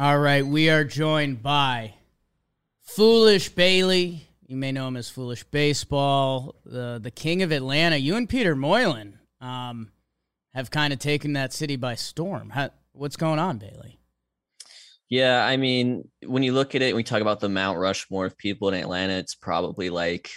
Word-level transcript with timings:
All 0.00 0.18
right, 0.18 0.46
we 0.46 0.70
are 0.70 0.82
joined 0.82 1.42
by 1.42 1.92
Foolish 2.80 3.50
Bailey. 3.50 4.26
You 4.46 4.56
may 4.56 4.72
know 4.72 4.88
him 4.88 4.96
as 4.96 5.10
Foolish 5.10 5.44
Baseball, 5.44 6.54
the 6.64 6.98
the 6.98 7.10
king 7.10 7.42
of 7.42 7.52
Atlanta. 7.52 7.98
You 7.98 8.16
and 8.16 8.26
Peter 8.26 8.56
Moylan 8.56 9.18
um, 9.42 9.92
have 10.54 10.70
kind 10.70 10.94
of 10.94 11.00
taken 11.00 11.34
that 11.34 11.52
city 11.52 11.76
by 11.76 11.96
storm. 11.96 12.48
How, 12.48 12.70
what's 12.92 13.16
going 13.16 13.38
on, 13.38 13.58
Bailey? 13.58 13.98
Yeah, 15.10 15.44
I 15.44 15.58
mean, 15.58 16.08
when 16.24 16.44
you 16.44 16.54
look 16.54 16.74
at 16.74 16.80
it, 16.80 16.96
we 16.96 17.02
talk 17.02 17.20
about 17.20 17.40
the 17.40 17.50
Mount 17.50 17.78
Rushmore 17.78 18.24
of 18.24 18.38
people 18.38 18.68
in 18.68 18.80
Atlanta. 18.80 19.18
It's 19.18 19.34
probably 19.34 19.90
like, 19.90 20.30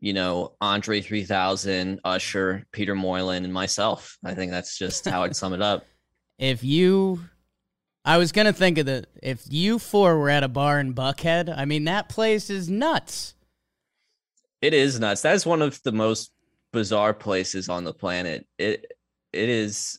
you 0.00 0.14
know, 0.14 0.54
Andre 0.60 1.00
3000, 1.00 2.00
Usher, 2.02 2.66
Peter 2.72 2.96
Moylan, 2.96 3.44
and 3.44 3.54
myself. 3.54 4.18
I 4.24 4.34
think 4.34 4.50
that's 4.50 4.76
just 4.76 5.06
how 5.06 5.22
I'd 5.22 5.36
sum 5.36 5.52
it 5.52 5.62
up. 5.62 5.84
If 6.40 6.64
you 6.64 7.20
I 8.04 8.18
was 8.18 8.32
gonna 8.32 8.52
think 8.52 8.78
of 8.78 8.86
the 8.86 9.04
if 9.22 9.44
you 9.48 9.78
four 9.78 10.18
were 10.18 10.30
at 10.30 10.42
a 10.42 10.48
bar 10.48 10.80
in 10.80 10.94
Buckhead. 10.94 11.54
I 11.54 11.64
mean, 11.64 11.84
that 11.84 12.08
place 12.08 12.50
is 12.50 12.68
nuts. 12.68 13.34
It 14.62 14.74
is 14.74 14.98
nuts. 14.98 15.22
That 15.22 15.34
is 15.34 15.46
one 15.46 15.62
of 15.62 15.82
the 15.82 15.92
most 15.92 16.32
bizarre 16.72 17.14
places 17.14 17.68
on 17.68 17.84
the 17.84 17.92
planet. 17.92 18.46
It 18.58 18.86
it 19.32 19.48
is. 19.48 19.98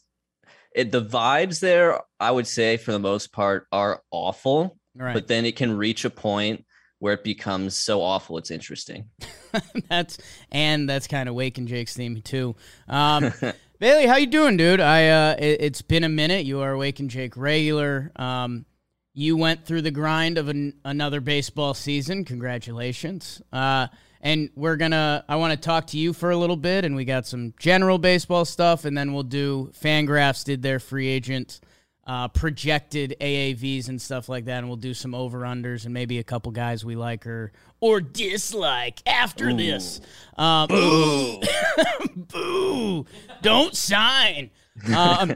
It 0.73 0.91
the 0.91 1.03
vibes 1.03 1.59
there, 1.59 1.99
I 2.19 2.31
would 2.31 2.47
say, 2.47 2.77
for 2.77 2.91
the 2.91 2.99
most 2.99 3.33
part, 3.33 3.67
are 3.71 4.01
awful. 4.09 4.77
Right. 4.95 5.13
But 5.13 5.27
then 5.27 5.45
it 5.45 5.55
can 5.55 5.75
reach 5.75 6.05
a 6.05 6.09
point 6.09 6.65
where 6.99 7.13
it 7.13 7.23
becomes 7.23 7.75
so 7.75 8.01
awful 8.01 8.37
it's 8.37 8.51
interesting. 8.51 9.09
that's 9.89 10.17
and 10.51 10.89
that's 10.89 11.07
kind 11.07 11.27
of 11.27 11.35
Wake 11.35 11.57
and 11.57 11.67
Jake's 11.67 11.95
theme 11.95 12.21
too. 12.21 12.55
Um, 12.87 13.33
Bailey, 13.81 14.05
how 14.05 14.17
you 14.17 14.27
doing, 14.27 14.57
dude? 14.57 14.79
I 14.79 15.07
uh, 15.07 15.35
it, 15.39 15.59
has 15.59 15.81
been 15.81 16.03
a 16.03 16.09
minute. 16.09 16.45
You 16.45 16.59
are 16.59 16.77
Wake 16.77 16.99
and 16.99 17.09
Jake 17.09 17.35
regular. 17.35 18.11
Um, 18.15 18.67
you 19.15 19.35
went 19.35 19.65
through 19.65 19.81
the 19.81 19.89
grind 19.89 20.37
of 20.37 20.49
an, 20.49 20.75
another 20.85 21.19
baseball 21.19 21.73
season. 21.73 22.23
Congratulations. 22.23 23.41
Uh, 23.51 23.87
and 24.21 24.51
we're 24.53 24.75
gonna. 24.75 25.25
I 25.27 25.37
want 25.37 25.53
to 25.53 25.57
talk 25.57 25.87
to 25.87 25.97
you 25.97 26.13
for 26.13 26.29
a 26.29 26.37
little 26.37 26.57
bit, 26.57 26.85
and 26.85 26.95
we 26.95 27.05
got 27.05 27.25
some 27.25 27.55
general 27.57 27.97
baseball 27.97 28.45
stuff, 28.45 28.85
and 28.85 28.95
then 28.95 29.13
we'll 29.13 29.23
do. 29.23 29.71
Fangraphs 29.81 30.43
did 30.43 30.61
their 30.61 30.79
free 30.79 31.07
agent 31.07 31.59
uh, 32.07 32.27
projected 32.29 33.15
AAVs 33.21 33.87
and 33.87 34.01
stuff 34.01 34.27
like 34.27 34.45
that, 34.45 34.59
and 34.59 34.67
we'll 34.67 34.77
do 34.77 34.93
some 34.93 35.13
over 35.13 35.41
unders 35.41 35.85
and 35.85 35.93
maybe 35.93 36.19
a 36.19 36.23
couple 36.23 36.51
guys 36.51 36.83
we 36.83 36.95
like 36.95 37.27
or 37.27 37.51
or 37.79 38.01
dislike 38.01 39.01
after 39.05 39.49
Ooh. 39.49 39.57
this. 39.57 40.01
Um, 40.37 40.67
Boo! 40.67 41.41
Boo! 42.15 43.05
Don't 43.41 43.75
sign, 43.75 44.49
um, 44.95 45.35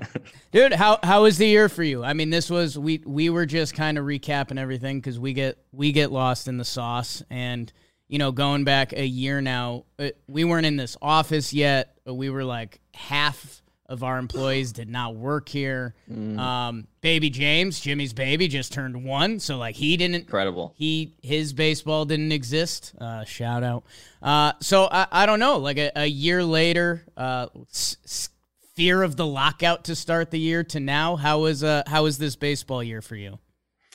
dude. 0.52 0.73
How 0.73 0.99
how 1.03 1.23
was 1.23 1.38
the 1.38 1.47
year 1.47 1.69
for 1.69 1.83
you? 1.83 2.03
I 2.03 2.13
mean, 2.13 2.31
this 2.31 2.49
was 2.49 2.77
we 2.77 3.02
we 3.05 3.29
were 3.29 3.45
just 3.45 3.75
kind 3.75 3.97
of 3.97 4.05
recapping 4.05 4.59
everything 4.59 5.00
because 5.00 5.19
we 5.19 5.33
get 5.33 5.59
we 5.72 5.91
get 5.91 6.11
lost 6.11 6.47
in 6.47 6.57
the 6.57 6.66
sauce 6.66 7.23
and. 7.29 7.72
You 8.07 8.19
know, 8.19 8.31
going 8.31 8.66
back 8.66 8.94
a 8.94 9.03
year 9.03 9.41
now, 9.41 9.85
uh, 9.97 10.09
we 10.27 10.44
weren't 10.44 10.67
in 10.67 10.77
this 10.77 10.95
office 11.02 11.52
yet. 11.53 11.97
We 12.05 12.29
were 12.29 12.44
like 12.44 12.79
half 12.94 13.63
of 13.88 14.03
our 14.03 14.17
employees 14.17 14.72
did 14.72 14.89
not 14.89 15.16
work 15.16 15.47
here. 15.50 15.94
Mm. 16.11 16.39
Um, 16.39 16.88
baby 17.02 17.30
James, 17.30 17.80
Jimmy's 17.80 18.14
baby, 18.14 18.47
just 18.47 18.73
turned 18.73 19.03
one, 19.03 19.39
so 19.39 19.58
like 19.58 19.75
he 19.75 19.95
didn't. 19.97 20.16
Incredible. 20.16 20.73
He 20.75 21.14
his 21.22 21.53
baseball 21.53 22.06
didn't 22.06 22.31
exist. 22.31 22.94
Uh, 23.00 23.23
shout 23.25 23.63
out. 23.63 23.83
Uh, 24.22 24.53
so 24.59 24.88
I, 24.91 25.08
I 25.11 25.25
don't 25.25 25.39
know. 25.39 25.58
Like 25.58 25.78
a, 25.78 25.91
a 25.95 26.06
year 26.06 26.44
later, 26.44 27.06
uh, 27.16 27.47
s- 27.69 28.30
fear 28.75 29.03
of 29.03 29.16
the 29.16 29.25
lockout 29.25 29.86
to 29.86 29.95
start 29.95 30.31
the 30.31 30.39
year 30.39 30.63
to 30.63 30.80
now. 30.80 31.16
How 31.16 31.39
was 31.39 31.63
uh 31.63 31.83
how 31.88 32.03
was 32.03 32.17
this 32.17 32.36
baseball 32.36 32.83
year 32.83 33.02
for 33.02 33.16
you? 33.16 33.39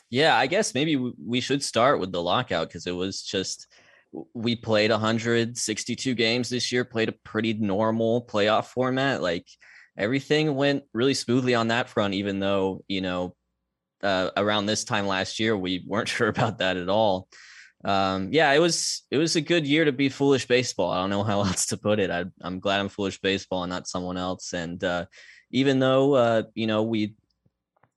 Yeah, 0.08 0.36
I 0.36 0.46
guess 0.46 0.74
maybe 0.74 0.96
we 0.96 1.40
should 1.40 1.62
start 1.62 2.00
with 2.00 2.10
the 2.12 2.22
lockout 2.22 2.68
because 2.68 2.86
it 2.86 2.92
was 2.92 3.22
just 3.22 3.68
we 4.34 4.56
played 4.56 4.90
162 4.90 6.14
games 6.14 6.48
this 6.48 6.72
year, 6.72 6.84
played 6.84 7.08
a 7.08 7.14
pretty 7.24 7.52
normal 7.54 8.24
playoff 8.26 8.66
format. 8.66 9.22
Like 9.22 9.46
everything 10.00 10.54
went 10.54 10.82
really 10.94 11.14
smoothly 11.14 11.54
on 11.54 11.68
that 11.68 11.90
front, 11.90 12.14
even 12.14 12.40
though, 12.40 12.82
you 12.88 13.02
know, 13.02 13.36
uh, 14.02 14.30
around 14.36 14.64
this 14.64 14.82
time 14.82 15.06
last 15.06 15.38
year, 15.38 15.54
we 15.56 15.84
weren't 15.86 16.08
sure 16.16 16.28
about 16.28 16.58
that 16.58 16.76
at 16.76 16.88
all. 16.88 17.28
Um, 17.84 18.28
yeah, 18.32 18.52
it 18.52 18.58
was 18.58 19.06
it 19.10 19.16
was 19.16 19.36
a 19.36 19.40
good 19.40 19.66
year 19.66 19.84
to 19.84 19.92
be 19.92 20.08
foolish 20.08 20.46
baseball. 20.46 20.90
I 20.90 21.00
don't 21.00 21.10
know 21.10 21.22
how 21.32 21.40
else 21.40 21.66
to 21.66 21.76
put 21.76 22.00
it. 22.00 22.10
I, 22.10 22.24
am 22.42 22.60
glad 22.60 22.80
I'm 22.80 22.88
foolish 22.88 23.20
baseball 23.20 23.62
and 23.62 23.70
not 23.70 23.88
someone 23.88 24.16
else. 24.16 24.52
And 24.52 24.82
uh, 24.82 25.06
even 25.50 25.78
though 25.78 26.14
uh, 26.14 26.42
you 26.54 26.66
know 26.66 26.82
we 26.82 27.14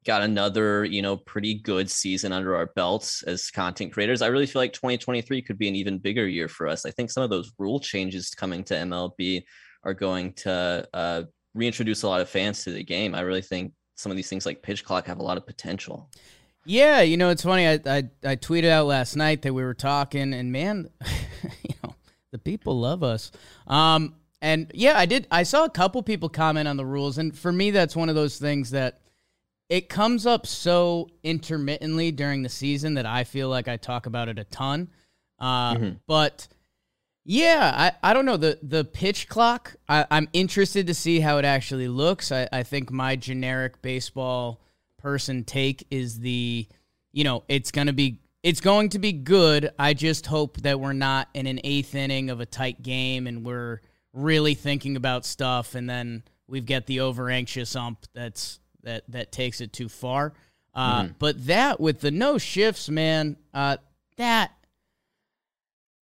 got 0.06 0.22
another 0.22 0.84
you 0.84 1.02
know 1.02 1.16
pretty 1.16 1.54
good 1.54 1.90
season 1.90 2.34
under 2.34 2.56
our 2.56 2.68
belts 2.68 3.24
as 3.24 3.52
content 3.52 3.92
creators, 3.94 4.22
I 4.22 4.28
really 4.28 4.46
feel 4.46 4.62
like 4.62 4.74
2023 4.74 5.42
could 5.42 5.58
be 5.58 5.68
an 5.68 5.76
even 5.76 5.98
bigger 5.98 6.28
year 6.28 6.48
for 6.48 6.68
us. 6.68 6.86
I 6.86 6.92
think 6.92 7.12
some 7.12 7.24
of 7.24 7.30
those 7.30 7.52
rule 7.58 7.80
changes 7.80 8.30
coming 8.30 8.64
to 8.66 8.76
MLB 8.76 9.44
are 9.84 9.94
going 9.94 10.32
to 10.34 10.88
uh, 10.94 11.24
reintroduce 11.54 12.04
a 12.04 12.08
lot 12.08 12.22
of 12.22 12.30
fans 12.30 12.64
to 12.64 12.72
the 12.72 12.84
game. 12.84 13.16
I 13.16 13.22
really 13.22 13.42
think 13.42 13.74
some 13.96 14.12
of 14.12 14.16
these 14.16 14.30
things 14.30 14.46
like 14.46 14.62
pitch 14.62 14.84
clock 14.84 15.08
have 15.08 15.20
a 15.20 15.24
lot 15.24 15.38
of 15.38 15.46
potential. 15.46 16.10
Yeah, 16.66 17.02
you 17.02 17.18
know, 17.18 17.30
it's 17.30 17.44
funny. 17.44 17.68
I, 17.68 17.74
I, 17.86 18.04
I 18.24 18.36
tweeted 18.36 18.70
out 18.70 18.88
last 18.88 19.16
night 19.16 19.42
that 19.42 19.54
we 19.54 19.64
were 19.64 19.74
talking, 19.74 20.34
and 20.34 20.52
man, 20.52 20.90
you 21.64 21.76
know, 21.84 21.96
the 22.32 22.40
people 22.40 22.80
love 22.80 23.04
us. 23.04 23.32
Um, 23.68 24.16
and 24.42 24.72
yeah, 24.74 24.98
I 24.98 25.06
did. 25.06 25.28
I 25.30 25.44
saw 25.44 25.66
a 25.66 25.70
couple 25.70 26.02
people 26.04 26.30
comment 26.30 26.68
on 26.68 26.78
the 26.78 26.86
rules, 26.86 27.18
and 27.18 27.38
for 27.38 27.52
me, 27.52 27.72
that's 27.72 27.96
one 27.96 28.10
of 28.10 28.16
those 28.16 28.38
things 28.38 28.72
that 28.72 29.02
it 29.70 29.90
comes 29.90 30.26
up 30.26 30.46
so 30.46 31.10
intermittently 31.24 32.12
during 32.12 32.44
the 32.44 32.50
season 32.50 32.94
that 32.96 33.06
I 33.06 33.24
feel 33.24 33.50
like 33.50 33.68
I 33.68 33.78
talk 33.78 34.06
about 34.06 34.30
it 34.30 34.40
a 34.40 34.44
ton. 34.46 34.90
Uh, 35.40 35.76
mm-hmm. 35.76 35.90
But 36.08 36.48
yeah, 37.26 37.92
I, 38.04 38.10
I 38.12 38.14
don't 38.14 38.26
know 38.26 38.38
the 38.38 38.60
the 38.62 38.84
pitch 38.84 39.28
clock. 39.30 39.76
I, 39.88 40.06
I'm 40.12 40.28
interested 40.34 40.88
to 40.88 40.94
see 40.94 41.20
how 41.20 41.38
it 41.38 41.46
actually 41.46 41.88
looks. 41.88 42.32
I, 42.32 42.48
I 42.52 42.64
think 42.64 42.92
my 42.92 43.16
generic 43.16 43.82
baseball 43.82 44.62
person 44.98 45.44
take 45.44 45.86
is 45.90 46.20
the, 46.20 46.68
you 47.12 47.24
know, 47.24 47.44
it's 47.48 47.72
gonna 47.72 47.94
be 47.94 48.20
it's 48.44 48.60
going 48.60 48.90
to 48.90 49.00
be 49.00 49.14
good. 49.14 49.72
I 49.80 49.94
just 49.94 50.26
hope 50.26 50.58
that 50.62 50.80
we're 50.80 50.94
not 50.94 51.30
in 51.34 51.48
an 51.48 51.62
eighth 51.64 51.96
inning 51.96 52.30
of 52.30 52.42
a 52.42 52.46
tight 52.46 52.84
game 52.84 53.26
and 53.26 53.46
we're 53.46 53.80
really 54.12 54.54
thinking 54.54 54.98
about 54.98 55.26
stuff, 55.26 55.76
and 55.76 55.90
then 55.90 56.24
we've 56.48 56.66
got 56.66 56.86
the 56.86 57.00
over 57.00 57.30
anxious 57.30 57.76
ump 57.76 58.06
that's 58.14 58.60
that 58.84 59.04
that 59.10 59.32
takes 59.32 59.62
it 59.62 59.72
too 59.72 59.88
far. 59.88 60.34
Uh, 60.74 61.04
mm-hmm. 61.04 61.14
But 61.20 61.46
that 61.48 61.80
with 61.80 62.02
the 62.02 62.12
no 62.12 62.38
shifts, 62.38 62.90
man, 62.90 63.38
uh, 63.54 63.78
that 64.18 64.52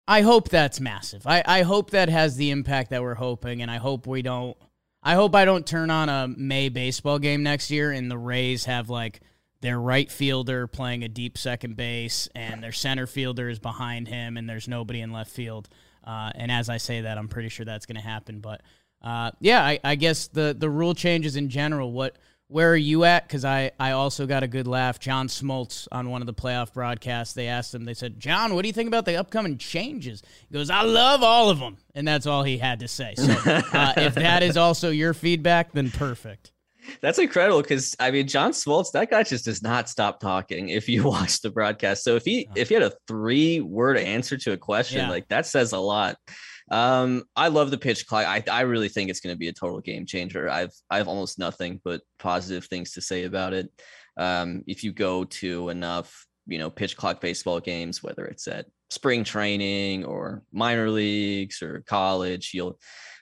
I 0.10 0.22
hope 0.22 0.50
that's 0.50 0.80
massive. 0.80 1.28
I, 1.28 1.44
I 1.46 1.62
hope 1.62 1.92
that 1.92 2.10
has 2.10 2.36
the 2.36 2.50
impact 2.50 2.90
that 2.90 3.04
we're 3.04 3.14
hoping, 3.14 3.62
and 3.62 3.70
I 3.70 3.78
hope 3.78 4.08
we 4.08 4.24
don't. 4.24 4.58
I 5.04 5.14
hope 5.14 5.36
I 5.36 5.46
don't 5.46 5.68
turn 5.68 5.92
on 5.92 6.10
a 6.10 6.28
May 6.28 6.70
baseball 6.70 7.20
game 7.20 7.44
next 7.44 7.70
year 7.70 7.92
and 7.92 8.10
the 8.12 8.18
Rays 8.18 8.66
have 8.66 8.90
like 8.90 9.22
their 9.62 9.80
right 9.80 10.12
fielder 10.12 10.68
playing 10.68 11.04
a 11.04 11.08
deep 11.08 11.38
second 11.38 11.78
base 11.78 12.28
and 12.36 12.62
their 12.62 12.74
center 12.74 13.08
fielder 13.08 13.50
is 13.50 13.60
behind 13.60 14.10
him 14.10 14.36
and 14.36 14.50
there's 14.50 14.68
nobody 14.68 15.00
in 15.00 15.14
left 15.14 15.32
field. 15.32 15.70
Uh, 16.04 16.32
and 16.36 16.52
as 16.52 16.70
I 16.70 16.78
say 16.78 17.02
that, 17.02 17.18
I'm 17.18 17.30
pretty 17.30 17.48
sure 17.48 17.66
that's 17.66 17.86
going 17.86 17.96
to 17.96 18.02
happen. 18.02 18.40
But 18.42 18.62
uh, 19.02 19.32
yeah, 19.40 19.64
I, 19.64 19.80
I 19.84 19.96
guess 19.96 20.28
the 20.28 20.56
the 20.58 20.70
rule 20.70 20.96
changes 20.96 21.36
in 21.36 21.50
general. 21.50 21.94
What 21.94 22.18
where 22.50 22.72
are 22.72 22.76
you 22.76 23.04
at? 23.04 23.28
Because 23.28 23.46
I, 23.46 23.72
I 23.80 23.92
also 23.92 24.26
got 24.26 24.42
a 24.42 24.48
good 24.48 24.68
laugh. 24.68 25.00
John 25.00 25.28
Smoltz 25.28 25.88
on 25.92 26.10
one 26.10 26.22
of 26.22 26.26
the 26.26 26.34
playoff 26.34 26.74
broadcasts, 26.74 27.36
they 27.36 27.48
asked 27.48 27.76
him, 27.76 27.86
they 27.86 27.94
said, 27.94 28.20
John, 28.20 28.56
what 28.56 28.64
do 28.64 28.68
you 28.68 28.74
think 28.74 28.88
about 28.88 29.06
the 29.06 29.16
upcoming 29.18 29.60
changes? 29.60 30.24
He 30.50 30.56
goes, 30.56 30.72
I 30.72 30.82
love 30.82 31.22
all 31.22 31.52
of 31.52 31.60
them. 31.60 31.78
And 31.94 32.08
that's 32.08 32.26
all 32.26 32.42
he 32.44 32.58
had 32.58 32.80
to 32.80 32.88
say. 32.88 33.14
So 33.16 33.32
uh, 33.46 33.94
if 33.98 34.16
that 34.16 34.42
is 34.42 34.58
also 34.58 34.90
your 34.90 35.14
feedback, 35.14 35.74
then 35.74 35.92
perfect. 35.92 36.52
That's 37.02 37.20
incredible 37.20 37.62
because 37.62 37.96
I 38.00 38.10
mean 38.10 38.28
John 38.28 38.52
Smoltz, 38.52 38.92
that 38.94 39.12
guy 39.12 39.22
just 39.22 39.46
does 39.46 39.62
not 39.62 39.88
stop 39.88 40.20
talking 40.20 40.70
if 40.70 40.90
you 40.90 41.04
watch 41.08 41.42
the 41.42 41.52
broadcast. 41.52 42.04
So 42.04 42.16
if 42.16 42.26
he 42.26 42.50
if 42.56 42.70
he 42.70 42.74
had 42.74 42.84
a 42.84 42.94
three 43.08 43.62
word 43.62 43.98
answer 43.98 44.38
to 44.38 44.54
a 44.54 44.58
question, 44.58 45.02
yeah. 45.02 45.10
like 45.10 45.28
that 45.28 45.46
says 45.46 45.72
a 45.74 45.78
lot. 45.78 46.18
Um, 46.72 47.24
I 47.36 47.48
love 47.48 47.72
the 47.72 47.78
pitch 47.78 48.06
clock. 48.06 48.26
I, 48.26 48.44
I 48.52 48.62
really 48.62 48.90
think 48.90 49.10
it's 49.10 49.20
going 49.20 49.34
to 49.34 49.40
be 49.40 49.48
a 49.48 49.54
total 49.54 49.80
game 49.80 50.06
changer. 50.06 50.50
I've 50.50 50.74
I 50.90 50.98
have 50.98 51.08
almost 51.08 51.40
nothing 51.40 51.82
but 51.84 52.02
positive 52.20 52.66
things 52.66 52.94
to 52.94 53.02
say 53.02 53.24
about 53.24 53.54
it. 53.54 53.70
Um, 54.18 54.64
if 54.68 54.84
you 54.84 54.92
go 54.92 55.24
to 55.24 55.70
enough, 55.70 56.26
you 56.46 56.60
know, 56.60 56.70
pitch 56.70 56.96
clock 56.98 57.22
baseball 57.22 57.60
games, 57.60 58.04
whether 58.04 58.26
it's 58.26 58.48
at 58.48 58.66
spring 58.90 59.24
training 59.24 60.06
or 60.06 60.44
minor 60.52 60.90
leagues 60.90 61.62
or 61.62 61.84
college, 61.88 62.52
you'll 62.54 62.80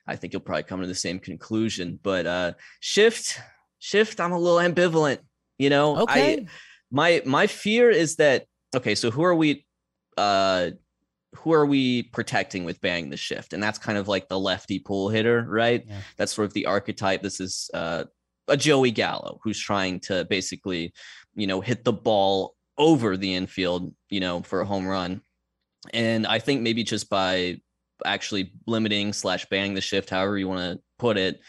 I 0.07 0.15
think 0.15 0.33
you'll 0.33 0.41
probably 0.41 0.63
come 0.63 0.81
to 0.81 0.87
the 0.87 0.95
same 0.95 1.19
conclusion. 1.19 1.99
But 2.01 2.25
uh 2.25 2.53
shift, 2.79 3.39
shift, 3.79 4.19
I'm 4.19 4.31
a 4.31 4.39
little 4.39 4.59
ambivalent. 4.59 5.19
You 5.57 5.69
know, 5.69 5.97
okay. 6.01 6.39
I 6.39 6.45
my 6.91 7.21
my 7.25 7.47
fear 7.47 7.89
is 7.89 8.17
that 8.17 8.45
okay, 8.75 8.95
so 8.95 9.11
who 9.11 9.23
are 9.23 9.35
we 9.35 9.65
uh 10.17 10.71
who 11.37 11.53
are 11.53 11.65
we 11.65 12.03
protecting 12.03 12.65
with 12.65 12.81
bang 12.81 13.09
the 13.09 13.17
shift? 13.17 13.53
And 13.53 13.61
that's 13.61 13.79
kind 13.79 13.97
of 13.97 14.07
like 14.07 14.27
the 14.27 14.39
lefty 14.39 14.79
pull 14.79 15.09
hitter, 15.09 15.45
right? 15.47 15.83
Yeah. 15.87 15.99
That's 16.17 16.33
sort 16.33 16.45
of 16.45 16.53
the 16.53 16.65
archetype. 16.65 17.21
This 17.21 17.39
is 17.39 17.69
uh, 17.73 18.05
a 18.47 18.57
Joey 18.57 18.91
Gallo 18.91 19.39
who's 19.43 19.59
trying 19.59 19.99
to 20.01 20.25
basically 20.25 20.93
you 21.37 21.47
know, 21.47 21.61
hit 21.61 21.85
the 21.85 21.93
ball 21.93 22.55
over 22.77 23.15
the 23.15 23.33
infield, 23.35 23.93
you 24.09 24.19
know, 24.19 24.41
for 24.41 24.59
a 24.59 24.65
home 24.65 24.85
run. 24.85 25.21
And 25.93 26.27
I 26.27 26.39
think 26.39 26.61
maybe 26.61 26.83
just 26.83 27.09
by 27.09 27.61
actually 28.03 28.51
limiting 28.65 29.13
slash 29.13 29.45
banning 29.45 29.75
the 29.75 29.81
shift, 29.81 30.09
however 30.09 30.37
you 30.37 30.47
want 30.47 30.73
to 30.73 30.83
put 30.99 31.17
it, 31.17 31.39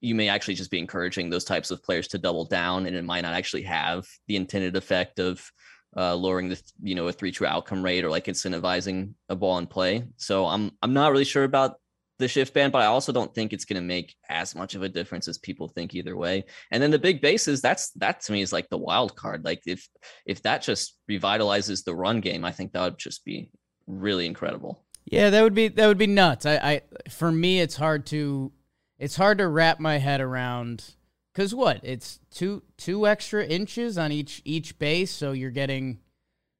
you 0.00 0.14
may 0.14 0.28
actually 0.28 0.54
just 0.54 0.70
be 0.70 0.78
encouraging 0.78 1.30
those 1.30 1.44
types 1.44 1.70
of 1.70 1.82
players 1.82 2.08
to 2.08 2.18
double 2.18 2.44
down, 2.44 2.86
and 2.86 2.96
it 2.96 3.04
might 3.04 3.20
not 3.20 3.34
actually 3.34 3.62
have 3.62 4.04
the 4.26 4.34
intended 4.34 4.74
effect 4.74 5.20
of 5.20 5.48
uh, 5.96 6.14
lowering 6.14 6.48
the 6.48 6.62
you 6.82 6.94
know 6.94 7.08
a 7.08 7.12
three 7.12 7.32
true 7.32 7.46
outcome 7.46 7.82
rate 7.82 8.04
or 8.04 8.10
like 8.10 8.26
incentivizing 8.26 9.14
a 9.28 9.36
ball 9.36 9.58
in 9.58 9.66
play. 9.66 10.04
So 10.16 10.46
I'm 10.46 10.72
I'm 10.82 10.92
not 10.92 11.12
really 11.12 11.24
sure 11.24 11.44
about 11.44 11.76
the 12.18 12.28
shift 12.28 12.54
ban, 12.54 12.70
but 12.70 12.82
I 12.82 12.86
also 12.86 13.12
don't 13.12 13.34
think 13.34 13.52
it's 13.52 13.64
going 13.64 13.80
to 13.80 13.86
make 13.86 14.14
as 14.28 14.54
much 14.54 14.74
of 14.74 14.82
a 14.82 14.88
difference 14.88 15.28
as 15.28 15.38
people 15.38 15.68
think 15.68 15.94
either 15.94 16.16
way. 16.16 16.44
And 16.70 16.82
then 16.82 16.90
the 16.90 16.98
big 16.98 17.20
bases, 17.20 17.60
that's 17.60 17.90
that 17.92 18.20
to 18.22 18.32
me 18.32 18.40
is 18.40 18.52
like 18.52 18.68
the 18.70 18.78
wild 18.78 19.16
card. 19.16 19.44
Like 19.44 19.62
if 19.66 19.86
if 20.24 20.42
that 20.42 20.62
just 20.62 20.96
revitalizes 21.10 21.84
the 21.84 21.94
run 21.94 22.20
game, 22.20 22.44
I 22.44 22.52
think 22.52 22.72
that 22.72 22.82
would 22.82 22.98
just 22.98 23.24
be 23.24 23.50
really 23.86 24.26
incredible. 24.26 24.82
Yeah, 25.04 25.30
that 25.30 25.42
would 25.42 25.54
be 25.54 25.68
that 25.68 25.86
would 25.86 25.98
be 25.98 26.06
nuts. 26.06 26.46
I, 26.46 26.56
I 26.56 26.82
for 27.10 27.30
me, 27.30 27.60
it's 27.60 27.76
hard 27.76 28.06
to 28.06 28.52
it's 28.98 29.16
hard 29.16 29.38
to 29.38 29.46
wrap 29.46 29.78
my 29.78 29.98
head 29.98 30.20
around 30.20 30.95
because 31.36 31.54
what 31.54 31.80
it's 31.82 32.18
two 32.30 32.62
two 32.78 33.06
extra 33.06 33.44
inches 33.44 33.98
on 33.98 34.10
each 34.10 34.40
each 34.46 34.78
base, 34.78 35.10
so 35.10 35.32
you're 35.32 35.50
getting. 35.50 35.98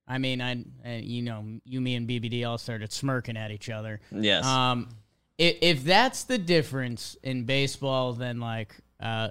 I 0.09 0.19
mean, 0.19 0.41
I, 0.41 0.65
you 0.99 1.23
know 1.23 1.45
you, 1.65 1.81
me, 1.81 1.97
and 1.97 2.09
BBD 2.09 2.47
all 2.47 2.59
started 2.59 2.93
smirking 2.93 3.37
at 3.37 3.51
each 3.51 3.71
other. 3.71 4.01
Yes. 4.13 4.45
Um, 4.45 4.89
if, 5.37 5.57
if 5.63 5.85
that's 5.85 6.25
the 6.25 6.39
difference 6.39 7.17
in 7.25 7.43
baseball, 7.45 8.13
then 8.13 8.39
like, 8.39 8.77
uh, 9.01 9.31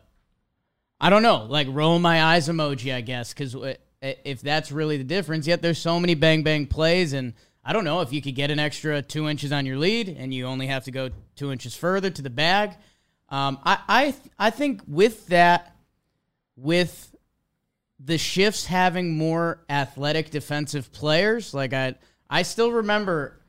I 1.00 1.10
don't 1.10 1.24
know, 1.24 1.46
like 1.46 1.68
roll 1.70 1.98
my 2.00 2.22
eyes 2.22 2.50
emoji, 2.50 2.94
I 2.94 3.00
guess, 3.00 3.34
because 3.34 3.56
if 4.02 4.42
that's 4.42 4.70
really 4.70 4.98
the 4.98 5.06
difference, 5.06 5.48
yet 5.48 5.62
there's 5.62 5.78
so 5.78 5.98
many 5.98 6.14
bang 6.14 6.44
bang 6.44 6.66
plays 6.66 7.14
and 7.14 7.34
I 7.64 7.72
don't 7.72 7.86
know 7.86 8.02
if 8.02 8.12
you 8.12 8.22
could 8.22 8.36
get 8.36 8.52
an 8.52 8.60
extra 8.60 9.02
two 9.02 9.30
inches 9.30 9.52
on 9.52 9.66
your 9.66 9.78
lead 9.78 10.10
and 10.10 10.34
you 10.34 10.46
only 10.46 10.68
have 10.68 10.84
to 10.86 10.92
go 10.92 11.10
two 11.36 11.52
inches 11.52 11.74
further 11.76 12.10
to 12.10 12.22
the 12.22 12.30
bag. 12.30 12.74
Um, 13.30 13.60
I, 13.64 13.80
I, 13.88 14.16
I 14.38 14.50
think 14.50 14.82
with 14.88 15.28
that, 15.28 15.76
with 16.56 17.16
the 18.00 18.18
shifts 18.18 18.66
having 18.66 19.18
more 19.18 19.64
athletic 19.70 20.30
defensive 20.30 20.92
players, 20.92 21.54
like 21.54 21.74
I, 21.74 21.96
I 22.30 22.44
still 22.44 22.72
remember, 22.72 23.42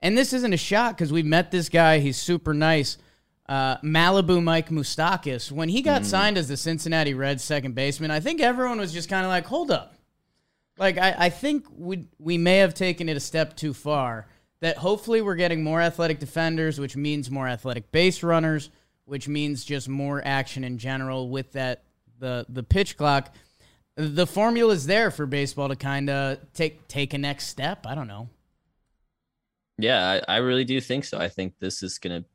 and 0.00 0.16
this 0.18 0.32
isn't 0.32 0.52
a 0.52 0.58
shot 0.58 0.96
because 0.96 1.12
we 1.12 1.22
met 1.22 1.50
this 1.50 1.68
guy. 1.68 1.98
He's 1.98 2.16
super 2.16 2.52
nice. 2.52 2.98
Uh, 3.48 3.76
Malibu 3.78 4.42
Mike 4.42 4.70
Moustakas. 4.70 5.52
When 5.52 5.68
he 5.68 5.82
got 5.82 6.02
mm. 6.02 6.06
signed 6.06 6.38
as 6.38 6.48
the 6.48 6.56
Cincinnati 6.56 7.14
Reds 7.14 7.44
second 7.44 7.74
baseman, 7.74 8.10
I 8.10 8.20
think 8.20 8.40
everyone 8.40 8.78
was 8.78 8.92
just 8.92 9.08
kind 9.08 9.24
of 9.24 9.30
like, 9.30 9.46
hold 9.46 9.70
up 9.70 9.94
like 10.78 10.98
I, 10.98 11.14
I 11.18 11.28
think 11.30 11.66
we 11.76 12.08
we 12.18 12.38
may 12.38 12.58
have 12.58 12.74
taken 12.74 13.08
it 13.08 13.16
a 13.16 13.20
step 13.20 13.56
too 13.56 13.74
far. 13.74 14.26
That 14.60 14.76
hopefully 14.76 15.22
we're 15.22 15.34
getting 15.34 15.64
more 15.64 15.80
athletic 15.80 16.20
defenders, 16.20 16.78
which 16.78 16.96
means 16.96 17.30
more 17.30 17.48
athletic 17.48 17.90
base 17.90 18.22
runners, 18.22 18.70
which 19.12 19.28
means 19.28 19.62
just 19.62 19.90
more 19.90 20.22
action 20.24 20.64
in 20.64 20.78
general 20.78 21.28
with 21.28 21.52
that 21.52 21.82
the 22.18 22.46
the 22.48 22.62
pitch 22.62 22.96
clock. 22.96 23.34
The 23.94 24.26
formula 24.26 24.72
is 24.72 24.86
there 24.86 25.10
for 25.10 25.26
baseball 25.26 25.68
to 25.68 25.76
kind 25.76 26.08
of 26.08 26.38
take 26.54 26.88
take 26.88 27.12
a 27.12 27.18
next 27.18 27.48
step. 27.48 27.86
I 27.86 27.94
don't 27.94 28.08
know. 28.08 28.30
Yeah, 29.76 30.22
I, 30.26 30.36
I 30.36 30.36
really 30.38 30.64
do 30.64 30.80
think 30.80 31.04
so. 31.04 31.18
I 31.18 31.28
think 31.28 31.58
this 31.58 31.82
is 31.82 31.98
going 31.98 32.22
to 32.22 32.28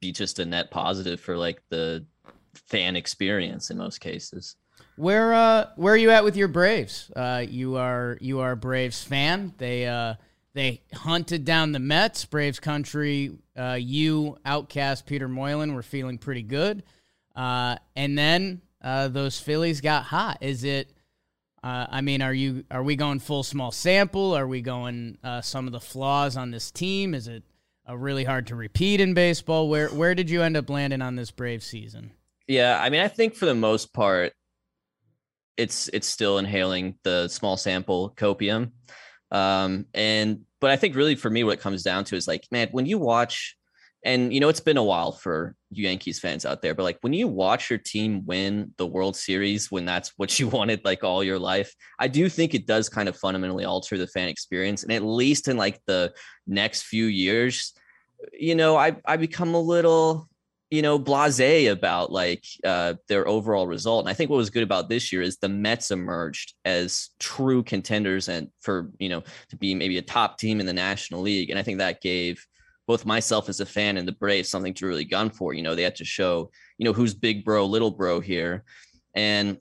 be 0.00 0.12
just 0.12 0.38
a 0.38 0.44
net 0.44 0.70
positive 0.70 1.18
for 1.18 1.34
like 1.34 1.62
the 1.70 2.04
fan 2.52 2.94
experience 2.94 3.70
in 3.70 3.78
most 3.78 3.98
cases. 4.02 4.56
Where 4.96 5.32
uh 5.32 5.68
where 5.76 5.94
are 5.94 5.96
you 5.96 6.10
at 6.10 6.24
with 6.24 6.36
your 6.36 6.48
Braves? 6.48 7.10
Uh, 7.16 7.42
you 7.48 7.76
are 7.76 8.18
you 8.20 8.40
are 8.40 8.50
a 8.50 8.56
Braves 8.56 9.02
fan. 9.02 9.54
They 9.56 9.86
uh 9.86 10.16
they 10.52 10.82
hunted 10.92 11.46
down 11.46 11.72
the 11.72 11.78
Mets. 11.78 12.26
Braves 12.26 12.60
country. 12.60 13.30
Uh, 13.58 13.74
you 13.74 14.38
outcast 14.44 15.06
Peter 15.06 15.28
Moylan 15.28 15.74
were 15.74 15.82
feeling 15.82 16.18
pretty 16.18 16.42
good. 16.42 16.82
Uh, 17.34 17.76
and 17.96 18.16
then 18.16 18.60
uh, 18.82 19.08
those 19.08 19.40
Phillies 19.40 19.80
got 19.80 20.04
hot. 20.04 20.38
Is 20.40 20.64
it? 20.64 20.90
Uh, 21.62 21.86
I 21.90 22.00
mean, 22.00 22.22
are 22.22 22.32
you 22.32 22.64
are 22.70 22.82
we 22.82 22.94
going 22.94 23.18
full 23.18 23.42
small 23.42 23.72
sample? 23.72 24.36
Are 24.36 24.46
we 24.46 24.60
going 24.60 25.18
uh, 25.24 25.40
some 25.40 25.66
of 25.66 25.72
the 25.72 25.80
flaws 25.80 26.36
on 26.36 26.52
this 26.52 26.70
team? 26.70 27.14
Is 27.14 27.26
it 27.26 27.42
uh, 27.88 27.96
really 27.96 28.24
hard 28.24 28.46
to 28.48 28.54
repeat 28.54 29.00
in 29.00 29.12
baseball? 29.12 29.68
Where 29.68 29.88
where 29.88 30.14
did 30.14 30.30
you 30.30 30.42
end 30.42 30.56
up 30.56 30.70
landing 30.70 31.02
on 31.02 31.16
this 31.16 31.32
Brave 31.32 31.64
season? 31.64 32.12
Yeah, 32.46 32.80
I 32.80 32.90
mean, 32.90 33.00
I 33.00 33.08
think 33.08 33.34
for 33.34 33.46
the 33.46 33.54
most 33.54 33.92
part, 33.92 34.32
it's 35.56 35.88
it's 35.92 36.06
still 36.06 36.38
inhaling 36.38 36.96
the 37.02 37.28
small 37.28 37.56
sample 37.56 38.14
copium. 38.16 38.70
Um, 39.30 39.86
and 39.92 40.44
but 40.60 40.70
I 40.70 40.76
think 40.76 40.94
really 40.94 41.14
for 41.14 41.30
me, 41.30 41.44
what 41.44 41.54
it 41.54 41.60
comes 41.60 41.82
down 41.82 42.04
to 42.04 42.16
is 42.16 42.28
like, 42.28 42.46
man, 42.50 42.68
when 42.72 42.86
you 42.86 42.98
watch, 42.98 43.56
and 44.04 44.32
you 44.32 44.40
know, 44.40 44.48
it's 44.48 44.60
been 44.60 44.76
a 44.76 44.84
while 44.84 45.12
for 45.12 45.54
you 45.70 45.84
Yankees 45.84 46.20
fans 46.20 46.46
out 46.46 46.62
there, 46.62 46.74
but 46.74 46.84
like 46.84 46.98
when 47.00 47.12
you 47.12 47.28
watch 47.28 47.68
your 47.68 47.78
team 47.78 48.24
win 48.26 48.72
the 48.76 48.86
World 48.86 49.16
Series, 49.16 49.70
when 49.70 49.84
that's 49.84 50.12
what 50.16 50.38
you 50.38 50.48
wanted 50.58 50.84
like 50.84 51.04
all 51.04 51.22
your 51.22 51.38
life, 51.38 51.74
I 51.98 52.08
do 52.08 52.28
think 52.28 52.54
it 52.54 52.66
does 52.66 52.88
kind 52.88 53.08
of 53.08 53.16
fundamentally 53.16 53.64
alter 53.64 53.98
the 53.98 54.06
fan 54.06 54.28
experience. 54.28 54.82
And 54.82 54.92
at 54.92 55.02
least 55.02 55.48
in 55.48 55.56
like 55.56 55.80
the 55.86 56.12
next 56.46 56.82
few 56.82 57.06
years, 57.06 57.74
you 58.32 58.54
know, 58.54 58.76
I 58.76 58.96
I 59.04 59.16
become 59.16 59.54
a 59.54 59.60
little 59.60 60.28
you 60.70 60.82
know, 60.82 60.98
blase 60.98 61.68
about 61.68 62.12
like 62.12 62.44
uh, 62.64 62.94
their 63.08 63.26
overall 63.26 63.66
result. 63.66 64.04
And 64.04 64.10
I 64.10 64.14
think 64.14 64.28
what 64.28 64.36
was 64.36 64.50
good 64.50 64.62
about 64.62 64.88
this 64.88 65.12
year 65.12 65.22
is 65.22 65.38
the 65.38 65.48
Mets 65.48 65.90
emerged 65.90 66.54
as 66.64 67.10
true 67.18 67.62
contenders 67.62 68.28
and 68.28 68.48
for, 68.60 68.90
you 68.98 69.08
know, 69.08 69.22
to 69.48 69.56
be 69.56 69.74
maybe 69.74 69.96
a 69.96 70.02
top 70.02 70.38
team 70.38 70.60
in 70.60 70.66
the 70.66 70.72
National 70.72 71.22
League. 71.22 71.48
And 71.48 71.58
I 71.58 71.62
think 71.62 71.78
that 71.78 72.02
gave 72.02 72.44
both 72.86 73.06
myself 73.06 73.48
as 73.48 73.60
a 73.60 73.66
fan 73.66 73.96
and 73.96 74.06
the 74.06 74.12
Braves 74.12 74.48
something 74.48 74.74
to 74.74 74.86
really 74.86 75.04
gun 75.04 75.30
for. 75.30 75.54
You 75.54 75.62
know, 75.62 75.74
they 75.74 75.82
had 75.82 75.96
to 75.96 76.04
show, 76.04 76.50
you 76.76 76.84
know, 76.84 76.92
who's 76.92 77.14
big 77.14 77.44
bro, 77.44 77.64
little 77.64 77.90
bro 77.90 78.20
here. 78.20 78.64
And 79.14 79.58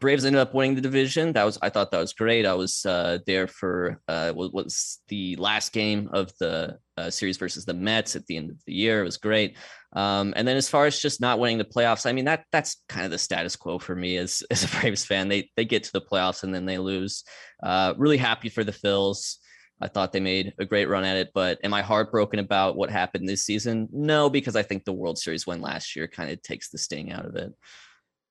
Braves 0.00 0.24
ended 0.24 0.40
up 0.40 0.54
winning 0.54 0.74
the 0.74 0.80
division. 0.80 1.32
That 1.34 1.44
was 1.44 1.58
I 1.62 1.68
thought 1.68 1.90
that 1.92 2.00
was 2.00 2.14
great. 2.14 2.46
I 2.46 2.54
was 2.54 2.84
uh, 2.84 3.18
there 3.26 3.46
for 3.46 4.00
uh, 4.08 4.32
what 4.32 4.52
was 4.52 5.00
the 5.08 5.36
last 5.36 5.72
game 5.72 6.08
of 6.12 6.32
the 6.40 6.78
uh, 6.96 7.10
series 7.10 7.36
versus 7.36 7.64
the 7.64 7.74
Mets 7.74 8.16
at 8.16 8.26
the 8.26 8.36
end 8.36 8.50
of 8.50 8.56
the 8.66 8.72
year. 8.72 9.00
It 9.00 9.04
was 9.04 9.16
great. 9.16 9.56
Um, 9.94 10.32
and 10.36 10.46
then 10.46 10.56
as 10.56 10.68
far 10.68 10.86
as 10.86 10.98
just 10.98 11.20
not 11.20 11.38
winning 11.38 11.58
the 11.58 11.64
playoffs, 11.64 12.06
I 12.06 12.12
mean 12.12 12.24
that 12.26 12.44
that's 12.52 12.82
kind 12.88 13.04
of 13.04 13.10
the 13.10 13.18
status 13.18 13.56
quo 13.56 13.78
for 13.78 13.94
me 13.94 14.16
as 14.16 14.42
as 14.50 14.64
a 14.64 14.80
Braves 14.80 15.04
fan. 15.04 15.28
They 15.28 15.50
they 15.56 15.64
get 15.64 15.84
to 15.84 15.92
the 15.92 16.00
playoffs 16.00 16.42
and 16.42 16.54
then 16.54 16.66
they 16.66 16.78
lose. 16.78 17.24
Uh, 17.62 17.94
really 17.96 18.18
happy 18.18 18.48
for 18.48 18.64
the 18.64 18.72
Phils. 18.72 19.36
I 19.80 19.88
thought 19.88 20.12
they 20.12 20.20
made 20.20 20.54
a 20.60 20.64
great 20.64 20.88
run 20.88 21.02
at 21.02 21.16
it, 21.16 21.30
but 21.34 21.58
am 21.64 21.74
I 21.74 21.82
heartbroken 21.82 22.38
about 22.38 22.76
what 22.76 22.88
happened 22.88 23.28
this 23.28 23.44
season? 23.44 23.88
No, 23.92 24.30
because 24.30 24.54
I 24.54 24.62
think 24.62 24.84
the 24.84 24.92
World 24.92 25.18
Series 25.18 25.44
win 25.44 25.60
last 25.60 25.96
year 25.96 26.06
kind 26.06 26.30
of 26.30 26.40
takes 26.40 26.70
the 26.70 26.78
sting 26.78 27.10
out 27.10 27.26
of 27.26 27.34
it. 27.34 27.52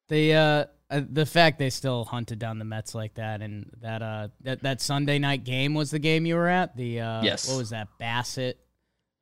They 0.07 0.33
uh, 0.33 0.65
uh, 0.91 1.01
the 1.09 1.25
fact 1.25 1.57
they 1.57 1.69
still 1.69 2.03
hunted 2.03 2.37
down 2.37 2.59
the 2.59 2.65
Mets 2.65 2.93
like 2.93 3.13
that, 3.13 3.41
and 3.41 3.71
that 3.81 4.01
uh 4.01 4.27
that 4.41 4.61
that 4.63 4.81
Sunday 4.81 5.19
night 5.19 5.45
game 5.45 5.73
was 5.73 5.89
the 5.89 5.99
game 5.99 6.25
you 6.25 6.35
were 6.35 6.49
at. 6.49 6.75
The 6.75 6.99
uh, 6.99 7.23
yes, 7.23 7.49
what 7.49 7.57
was 7.57 7.69
that? 7.69 7.87
Bassett? 7.97 8.59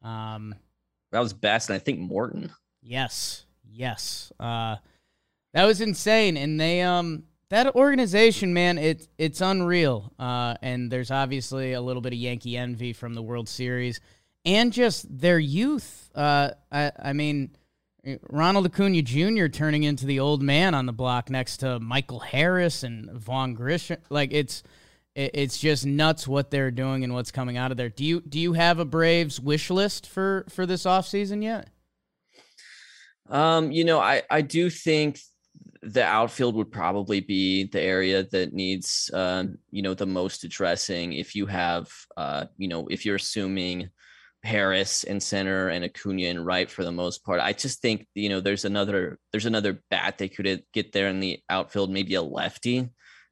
Um, 0.01 0.55
that 1.11 1.19
was 1.19 1.33
Bassett. 1.33 1.75
I 1.75 1.79
think 1.79 1.99
Morton. 1.99 2.51
Yes, 2.81 3.45
yes. 3.71 4.31
Uh, 4.39 4.77
that 5.53 5.65
was 5.65 5.79
insane, 5.79 6.37
and 6.37 6.59
they 6.59 6.81
um 6.81 7.23
that 7.49 7.75
organization, 7.75 8.53
man, 8.53 8.77
it 8.79 9.07
it's 9.17 9.39
unreal. 9.39 10.11
Uh, 10.17 10.55
and 10.63 10.91
there's 10.91 11.11
obviously 11.11 11.73
a 11.73 11.81
little 11.81 12.01
bit 12.01 12.13
of 12.13 12.19
Yankee 12.19 12.57
envy 12.57 12.93
from 12.93 13.13
the 13.13 13.21
World 13.21 13.47
Series, 13.47 14.01
and 14.43 14.73
just 14.73 15.05
their 15.19 15.39
youth. 15.39 16.09
Uh, 16.15 16.51
I 16.71 16.91
I 16.97 17.13
mean. 17.13 17.51
Ronald 18.29 18.65
Acuna 18.65 19.01
Jr. 19.01 19.47
turning 19.47 19.83
into 19.83 20.05
the 20.05 20.19
old 20.19 20.41
man 20.41 20.73
on 20.73 20.85
the 20.85 20.93
block 20.93 21.29
next 21.29 21.57
to 21.57 21.79
Michael 21.79 22.19
Harris 22.19 22.83
and 22.83 23.11
Vaughn 23.11 23.53
Grissom. 23.53 23.97
Like 24.09 24.33
it's 24.33 24.63
it's 25.15 25.57
just 25.57 25.85
nuts 25.85 26.27
what 26.27 26.51
they're 26.51 26.71
doing 26.71 27.03
and 27.03 27.13
what's 27.13 27.31
coming 27.31 27.57
out 27.57 27.71
of 27.71 27.77
there. 27.77 27.89
Do 27.89 28.05
you 28.05 28.21
do 28.21 28.39
you 28.39 28.53
have 28.53 28.79
a 28.79 28.85
Braves 28.85 29.39
wish 29.39 29.69
list 29.69 30.07
for 30.07 30.45
for 30.49 30.65
this 30.65 30.83
offseason 30.83 31.43
yet? 31.43 31.69
Um, 33.29 33.71
you 33.71 33.83
know, 33.83 33.99
I 33.99 34.23
I 34.29 34.41
do 34.41 34.69
think 34.69 35.19
the 35.81 36.03
outfield 36.03 36.55
would 36.55 36.71
probably 36.71 37.21
be 37.21 37.65
the 37.65 37.81
area 37.81 38.23
that 38.31 38.53
needs 38.53 39.09
um, 39.13 39.57
you 39.71 39.81
know, 39.81 39.93
the 39.93 40.05
most 40.05 40.43
addressing 40.43 41.13
if 41.13 41.35
you 41.35 41.45
have 41.45 41.89
uh, 42.17 42.45
you 42.57 42.67
know, 42.67 42.87
if 42.87 43.05
you're 43.05 43.15
assuming 43.15 43.89
Harris 44.43 45.03
and 45.03 45.21
center 45.21 45.67
and 45.67 45.83
Acuna 45.83 46.27
and 46.27 46.45
right 46.45 46.69
for 46.69 46.83
the 46.83 46.91
most 46.91 47.23
part. 47.23 47.41
I 47.41 47.53
just 47.53 47.81
think 47.81 48.07
you 48.15 48.29
know 48.29 48.39
there's 48.39 48.65
another 48.65 49.19
there's 49.31 49.45
another 49.45 49.81
bat 49.89 50.17
they 50.17 50.29
could 50.29 50.63
get 50.73 50.91
there 50.91 51.07
in 51.07 51.19
the 51.19 51.39
outfield, 51.49 51.91
maybe 51.91 52.15
a 52.15 52.21
lefty. 52.21 52.89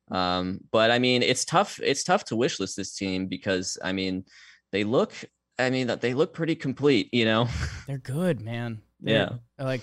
Um, 0.10 0.60
but 0.72 0.92
I 0.92 1.00
mean, 1.00 1.24
it's 1.24 1.46
tough. 1.46 1.80
It's 1.84 2.04
tough 2.04 2.26
to 2.26 2.36
wish 2.36 2.60
list 2.60 2.76
this 2.78 2.96
team 2.96 3.28
because 3.28 3.78
I 3.84 3.92
mean, 3.92 4.26
they 4.72 4.84
look. 4.84 5.14
I 5.60 5.70
mean, 5.70 5.88
that 5.88 6.02
they 6.02 6.14
look 6.14 6.34
pretty 6.34 6.56
complete. 6.56 7.10
You 7.12 7.26
know, 7.26 7.48
they're 7.88 7.98
good, 7.98 8.42
man. 8.42 8.82
They're, 9.00 9.38
yeah, 9.60 9.64
like 9.66 9.82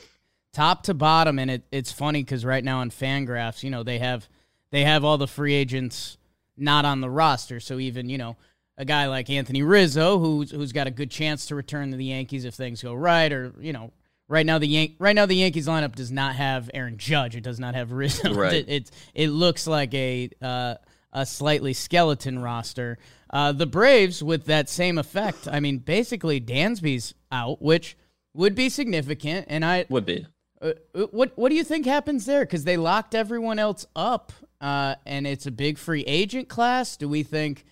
top 0.52 0.84
to 0.84 0.94
bottom, 0.94 1.38
and 1.38 1.50
it, 1.50 1.62
it's 1.72 1.92
funny 1.92 2.22
because 2.22 2.44
right 2.44 2.62
now 2.62 2.78
on 2.78 2.90
Fangraphs, 2.90 3.62
you 3.62 3.70
know, 3.70 3.82
they 3.82 3.98
have 3.98 4.28
they 4.70 4.84
have 4.84 5.04
all 5.04 5.18
the 5.18 5.26
free 5.26 5.54
agents 5.54 6.18
not 6.56 6.84
on 6.84 7.00
the 7.00 7.10
roster. 7.10 7.60
So 7.60 7.78
even, 7.78 8.08
you 8.08 8.18
know, 8.18 8.36
a 8.76 8.84
guy 8.84 9.06
like 9.06 9.30
Anthony 9.30 9.62
Rizzo, 9.62 10.18
who's 10.18 10.50
who's 10.50 10.72
got 10.72 10.86
a 10.86 10.90
good 10.90 11.10
chance 11.10 11.46
to 11.46 11.54
return 11.54 11.90
to 11.90 11.96
the 11.96 12.06
Yankees 12.06 12.44
if 12.44 12.54
things 12.54 12.82
go 12.82 12.94
right, 12.94 13.32
or 13.32 13.54
you 13.60 13.72
know, 13.72 13.92
right 14.28 14.44
now 14.44 14.58
the 14.58 14.66
Yan- 14.66 14.94
right 14.98 15.14
now 15.14 15.26
the 15.26 15.36
Yankees 15.36 15.66
lineup 15.66 15.94
does 15.94 16.10
not 16.10 16.34
have 16.34 16.70
Aaron 16.74 16.98
Judge. 16.98 17.36
It 17.36 17.42
does 17.42 17.60
not 17.60 17.74
have 17.74 17.92
Rizzo. 17.92 18.34
Right. 18.34 18.54
It, 18.54 18.68
it 18.68 18.90
it 19.14 19.28
looks 19.28 19.66
like 19.66 19.94
a 19.94 20.30
uh, 20.42 20.74
a 21.12 21.24
slightly 21.24 21.72
skeleton 21.72 22.40
roster. 22.40 22.98
Uh, 23.30 23.52
the 23.52 23.66
Braves 23.66 24.22
with 24.22 24.46
that 24.46 24.68
same 24.68 24.98
effect. 24.98 25.48
I 25.50 25.60
mean, 25.60 25.78
basically 25.78 26.40
Dansby's 26.40 27.14
out, 27.32 27.62
which 27.62 27.96
would 28.32 28.54
be 28.54 28.68
significant, 28.68 29.46
and 29.48 29.64
I 29.64 29.86
would 29.88 30.06
be. 30.06 30.26
Uh, 30.60 30.72
uh 30.94 31.02
what 31.10 31.32
what 31.36 31.50
do 31.50 31.54
you 31.54 31.64
think 31.64 31.86
happens 31.86 32.26
there? 32.26 32.44
Because 32.44 32.64
they 32.64 32.76
locked 32.76 33.14
everyone 33.14 33.60
else 33.60 33.86
up, 33.94 34.32
uh, 34.60 34.96
and 35.06 35.26
it's 35.26 35.46
a 35.46 35.52
big 35.52 35.78
free 35.78 36.02
agent 36.06 36.48
class. 36.48 36.96
Do 36.96 37.08
we 37.08 37.22
think? 37.22 37.64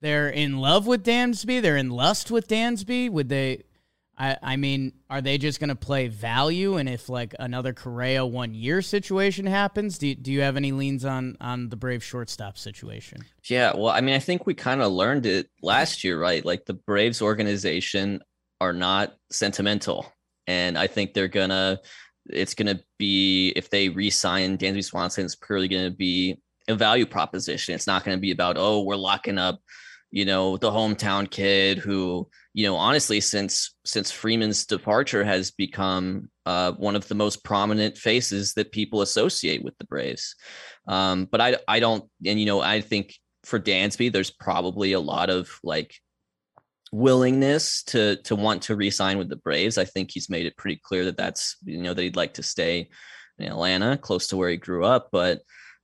They're 0.00 0.28
in 0.28 0.58
love 0.58 0.86
with 0.86 1.04
Dansby. 1.04 1.60
They're 1.60 1.76
in 1.76 1.90
lust 1.90 2.30
with 2.30 2.48
Dansby. 2.48 3.10
Would 3.10 3.28
they? 3.28 3.64
I, 4.18 4.36
I 4.42 4.56
mean, 4.56 4.92
are 5.08 5.22
they 5.22 5.38
just 5.38 5.60
going 5.60 5.68
to 5.68 5.74
play 5.74 6.08
value? 6.08 6.76
And 6.76 6.88
if 6.88 7.08
like 7.08 7.34
another 7.38 7.72
Correa 7.72 8.26
one 8.26 8.52
year 8.52 8.82
situation 8.82 9.46
happens, 9.46 9.96
do, 9.96 10.14
do 10.14 10.30
you 10.30 10.42
have 10.42 10.56
any 10.56 10.72
leans 10.72 11.04
on 11.04 11.36
on 11.40 11.70
the 11.70 11.76
Brave 11.76 12.04
shortstop 12.04 12.58
situation? 12.58 13.24
Yeah, 13.48 13.72
well, 13.74 13.88
I 13.88 14.00
mean, 14.00 14.14
I 14.14 14.18
think 14.18 14.46
we 14.46 14.54
kind 14.54 14.82
of 14.82 14.92
learned 14.92 15.26
it 15.26 15.48
last 15.62 16.04
year, 16.04 16.20
right? 16.20 16.44
Like 16.44 16.66
the 16.66 16.74
Braves 16.74 17.22
organization 17.22 18.20
are 18.60 18.74
not 18.74 19.16
sentimental, 19.30 20.12
and 20.46 20.76
I 20.78 20.86
think 20.86 21.14
they're 21.14 21.28
gonna. 21.28 21.78
It's 22.28 22.54
gonna 22.54 22.80
be 22.98 23.48
if 23.56 23.70
they 23.70 23.88
re-sign 23.88 24.58
Dansby 24.58 24.84
Swanson, 24.84 25.24
it's 25.24 25.34
purely 25.34 25.68
gonna 25.68 25.90
be 25.90 26.38
a 26.68 26.74
value 26.74 27.06
proposition. 27.06 27.74
It's 27.74 27.86
not 27.86 28.04
gonna 28.04 28.18
be 28.18 28.30
about 28.30 28.56
oh, 28.58 28.82
we're 28.82 28.96
locking 28.96 29.38
up 29.38 29.60
you 30.10 30.24
know, 30.24 30.56
the 30.56 30.70
hometown 30.70 31.30
kid 31.30 31.78
who, 31.78 32.28
you 32.52 32.66
know, 32.66 32.76
honestly, 32.76 33.20
since 33.20 33.74
since 33.84 34.10
Freeman's 34.10 34.66
departure 34.66 35.24
has 35.24 35.50
become 35.50 36.28
uh, 36.46 36.72
one 36.72 36.96
of 36.96 37.06
the 37.08 37.14
most 37.14 37.44
prominent 37.44 37.96
faces 37.96 38.54
that 38.54 38.72
people 38.72 39.02
associate 39.02 39.62
with 39.62 39.76
the 39.78 39.84
Braves. 39.84 40.34
Um, 40.88 41.26
but 41.30 41.40
I 41.40 41.56
I 41.68 41.80
don't, 41.80 42.04
and 42.26 42.40
you 42.40 42.46
know, 42.46 42.60
I 42.60 42.80
think 42.80 43.14
for 43.44 43.60
Dansby, 43.60 44.12
there's 44.12 44.30
probably 44.30 44.92
a 44.92 45.00
lot 45.00 45.30
of 45.30 45.58
like 45.62 45.94
willingness 46.92 47.84
to 47.84 48.16
to 48.16 48.34
want 48.34 48.62
to 48.62 48.74
re-sign 48.76 49.16
with 49.16 49.28
the 49.28 49.36
Braves. 49.36 49.78
I 49.78 49.84
think 49.84 50.10
he's 50.10 50.30
made 50.30 50.46
it 50.46 50.56
pretty 50.56 50.80
clear 50.82 51.04
that 51.04 51.16
that's 51.16 51.56
you 51.64 51.78
know 51.78 51.94
that 51.94 52.02
he'd 52.02 52.16
like 52.16 52.34
to 52.34 52.42
stay 52.42 52.88
in 53.38 53.46
Atlanta, 53.46 53.96
close 53.96 54.26
to 54.28 54.36
where 54.36 54.50
he 54.50 54.56
grew 54.56 54.84
up, 54.84 55.08
but 55.12 55.40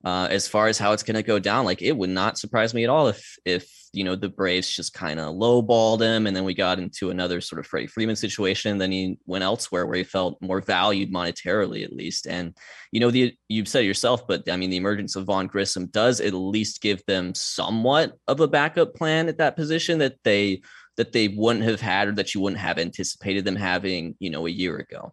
uh, 0.07 0.29
as 0.31 0.47
far 0.47 0.69
as 0.69 0.79
how 0.79 0.93
it's 0.93 1.03
going 1.03 1.17
to 1.17 1.23
go 1.23 1.41
down, 1.41 1.65
like 1.65 1.83
it 1.83 1.97
would 1.97 2.11
not 2.11 2.39
surprise 2.39 2.73
me 2.73 2.85
at 2.85 2.91
all 2.91 3.09
if 3.09 3.37
if 3.45 3.69
you 3.93 4.05
know 4.05 4.15
the 4.15 4.29
Braves 4.29 4.71
just 4.71 4.95
kind 4.95 5.19
of 5.19 5.35
lowballed 5.35 6.01
him, 6.01 6.29
and 6.29 6.37
then 6.37 6.45
we 6.45 6.55
got 6.55 6.79
into 6.79 7.11
another 7.11 7.41
sort 7.41 7.59
of 7.59 7.67
Freddie 7.67 7.89
Freeman 7.89 8.15
situation. 8.15 8.79
Then 8.79 8.93
he 8.93 9.19
went 9.27 9.43
elsewhere 9.43 9.85
where 9.85 9.97
he 9.97 10.05
felt 10.05 10.41
more 10.41 10.61
valued 10.61 11.13
monetarily, 11.13 11.83
at 11.83 11.93
least. 11.93 12.29
And 12.29 12.57
you 12.93 13.01
know, 13.01 13.11
the 13.11 13.35
you've 13.49 13.67
said 13.67 13.85
yourself, 13.85 14.29
but 14.29 14.49
I 14.49 14.57
mean, 14.57 14.71
the 14.71 14.77
emergence 14.77 15.17
of 15.17 15.25
Vaughn 15.25 15.49
Grissom 15.49 15.87
does 15.87 16.21
at 16.21 16.35
least 16.35 16.83
give 16.83 17.05
them 17.07 17.35
somewhat 17.35 18.13
of 18.29 18.39
a 18.39 18.47
backup 18.47 18.95
plan 18.95 19.27
at 19.27 19.39
that 19.39 19.57
position 19.57 19.99
that 19.99 20.23
they 20.23 20.63
that 20.99 21.11
they 21.11 21.27
wouldn't 21.27 21.65
have 21.65 21.81
had 21.81 22.07
or 22.07 22.13
that 22.13 22.33
you 22.33 22.41
wouldn't 22.41 22.61
have 22.61 22.79
anticipated 22.79 23.45
them 23.45 23.57
having, 23.57 24.15
you 24.21 24.31
know, 24.31 24.47
a 24.47 24.51
year 24.51 24.77
ago. 24.77 25.13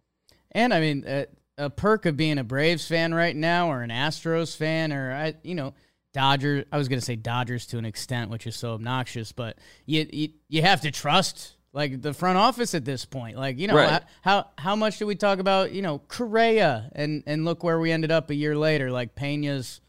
And 0.52 0.72
I 0.72 0.78
mean, 0.78 1.04
uh, 1.04 1.24
a 1.58 1.70
perk 1.70 2.06
of 2.06 2.16
being 2.16 2.38
a 2.38 2.44
Braves 2.44 2.86
fan 2.86 3.14
right 3.14 3.34
now 3.34 3.70
or 3.70 3.82
an 3.82 3.90
Astros 3.90 4.56
fan 4.56 4.92
or 4.92 5.12
I 5.12 5.34
you 5.42 5.54
know 5.54 5.74
Dodgers 6.12 6.64
I 6.72 6.78
was 6.78 6.88
going 6.88 7.00
to 7.00 7.04
say 7.04 7.16
Dodgers 7.16 7.66
to 7.66 7.78
an 7.78 7.84
extent 7.84 8.30
which 8.30 8.46
is 8.46 8.56
so 8.56 8.72
obnoxious 8.74 9.32
but 9.32 9.58
you, 9.86 10.06
you 10.12 10.28
you 10.48 10.62
have 10.62 10.80
to 10.82 10.90
trust 10.90 11.56
like 11.74 12.00
the 12.00 12.14
front 12.14 12.38
office 12.38 12.74
at 12.74 12.84
this 12.84 13.04
point. 13.04 13.36
Like 13.36 13.58
you 13.58 13.66
know 13.66 13.74
right. 13.74 14.02
how 14.22 14.46
how 14.56 14.76
much 14.76 14.98
do 14.98 15.06
we 15.06 15.16
talk 15.16 15.40
about 15.40 15.72
you 15.72 15.82
know 15.82 16.00
Correa 16.08 16.90
and 16.94 17.22
and 17.26 17.44
look 17.44 17.62
where 17.62 17.78
we 17.78 17.92
ended 17.92 18.12
up 18.12 18.30
a 18.30 18.34
year 18.34 18.56
later? 18.56 18.90
Like 18.90 19.14
Pena's 19.14 19.80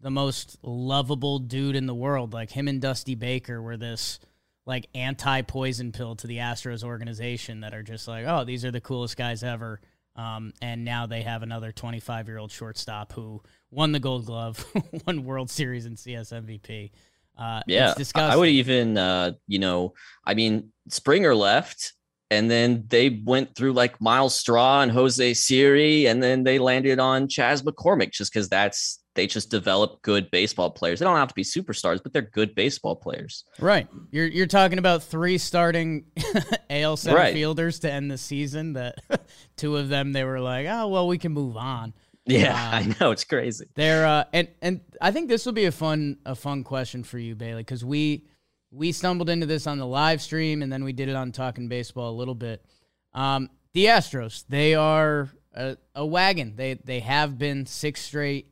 the 0.00 0.10
most 0.10 0.56
lovable 0.62 1.40
dude 1.40 1.76
in 1.76 1.86
the 1.86 1.94
world. 1.94 2.32
Like 2.32 2.50
him 2.50 2.68
and 2.68 2.80
Dusty 2.80 3.16
Baker 3.16 3.60
were 3.60 3.76
this 3.76 4.20
like 4.64 4.86
anti 4.94 5.42
poison 5.42 5.92
pill 5.92 6.14
to 6.16 6.26
the 6.26 6.38
Astros 6.38 6.84
organization 6.84 7.60
that 7.60 7.74
are 7.74 7.82
just 7.82 8.08
like 8.08 8.24
oh 8.26 8.44
these 8.44 8.64
are 8.64 8.70
the 8.70 8.80
coolest 8.80 9.16
guys 9.16 9.42
ever 9.42 9.80
um, 10.16 10.52
and 10.62 10.84
now 10.84 11.06
they 11.06 11.22
have 11.22 11.42
another 11.42 11.72
25 11.72 12.28
year 12.28 12.38
old 12.38 12.52
shortstop 12.52 13.12
who 13.12 13.42
won 13.70 13.92
the 13.92 14.00
Gold 14.00 14.26
Glove, 14.26 14.64
won 15.06 15.24
World 15.24 15.50
Series 15.50 15.86
and 15.86 15.98
CS 15.98 16.30
MVP. 16.30 16.90
Uh, 17.36 17.62
yeah, 17.66 17.94
I 18.14 18.36
would 18.36 18.48
even, 18.48 18.96
uh, 18.96 19.32
you 19.48 19.58
know, 19.58 19.94
I 20.24 20.34
mean, 20.34 20.70
Springer 20.88 21.34
left, 21.34 21.92
and 22.30 22.48
then 22.48 22.84
they 22.88 23.20
went 23.24 23.56
through 23.56 23.72
like 23.72 24.00
Myles 24.00 24.36
Straw 24.36 24.82
and 24.82 24.92
Jose 24.92 25.34
Siri, 25.34 26.06
and 26.06 26.22
then 26.22 26.44
they 26.44 26.60
landed 26.60 27.00
on 27.00 27.26
Chas 27.28 27.62
McCormick 27.62 28.12
just 28.12 28.32
because 28.32 28.48
that's 28.48 29.03
they 29.14 29.26
just 29.26 29.50
develop 29.50 30.02
good 30.02 30.30
baseball 30.30 30.70
players. 30.70 30.98
They 30.98 31.04
don't 31.04 31.16
have 31.16 31.28
to 31.28 31.34
be 31.34 31.44
superstars, 31.44 32.02
but 32.02 32.12
they're 32.12 32.22
good 32.22 32.54
baseball 32.54 32.96
players. 32.96 33.44
Right. 33.60 33.88
You're 34.10 34.26
you're 34.26 34.46
talking 34.46 34.78
about 34.78 35.02
three 35.02 35.38
starting 35.38 36.06
AL 36.70 36.96
center 36.96 37.16
right. 37.16 37.34
fielders 37.34 37.80
to 37.80 37.92
end 37.92 38.10
the 38.10 38.18
season. 38.18 38.74
That 38.74 38.96
two 39.56 39.76
of 39.76 39.88
them 39.88 40.12
they 40.12 40.24
were 40.24 40.40
like, 40.40 40.66
oh 40.68 40.88
well, 40.88 41.06
we 41.06 41.18
can 41.18 41.32
move 41.32 41.56
on. 41.56 41.94
Yeah, 42.26 42.54
uh, 42.54 42.76
I 42.76 42.96
know 43.00 43.10
it's 43.10 43.24
crazy. 43.24 43.66
They're 43.74 44.06
uh, 44.06 44.24
and 44.32 44.48
and 44.60 44.80
I 45.00 45.10
think 45.10 45.28
this 45.28 45.46
will 45.46 45.52
be 45.52 45.66
a 45.66 45.72
fun 45.72 46.18
a 46.26 46.34
fun 46.34 46.64
question 46.64 47.04
for 47.04 47.18
you, 47.18 47.34
Bailey, 47.34 47.62
because 47.62 47.84
we 47.84 48.26
we 48.70 48.90
stumbled 48.90 49.30
into 49.30 49.46
this 49.46 49.66
on 49.66 49.78
the 49.78 49.86
live 49.86 50.20
stream 50.20 50.62
and 50.62 50.72
then 50.72 50.82
we 50.82 50.92
did 50.92 51.08
it 51.08 51.14
on 51.14 51.30
Talking 51.30 51.68
Baseball 51.68 52.10
a 52.10 52.16
little 52.16 52.34
bit. 52.34 52.64
Um, 53.12 53.48
the 53.72 53.86
Astros, 53.86 54.44
they 54.48 54.74
are 54.74 55.30
a, 55.54 55.76
a 55.94 56.04
wagon. 56.04 56.56
They 56.56 56.74
they 56.74 57.00
have 57.00 57.38
been 57.38 57.66
six 57.66 58.00
straight 58.00 58.48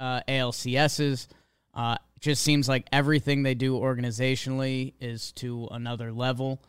uh, 0.00 0.22
ALCSs. 0.26 1.28
Uh, 1.72 1.96
just 2.18 2.42
seems 2.42 2.68
like 2.68 2.86
everything 2.92 3.42
they 3.42 3.54
do 3.54 3.78
organizationally 3.78 4.94
is 5.00 5.32
to 5.32 5.68
another 5.70 6.12
level. 6.12 6.62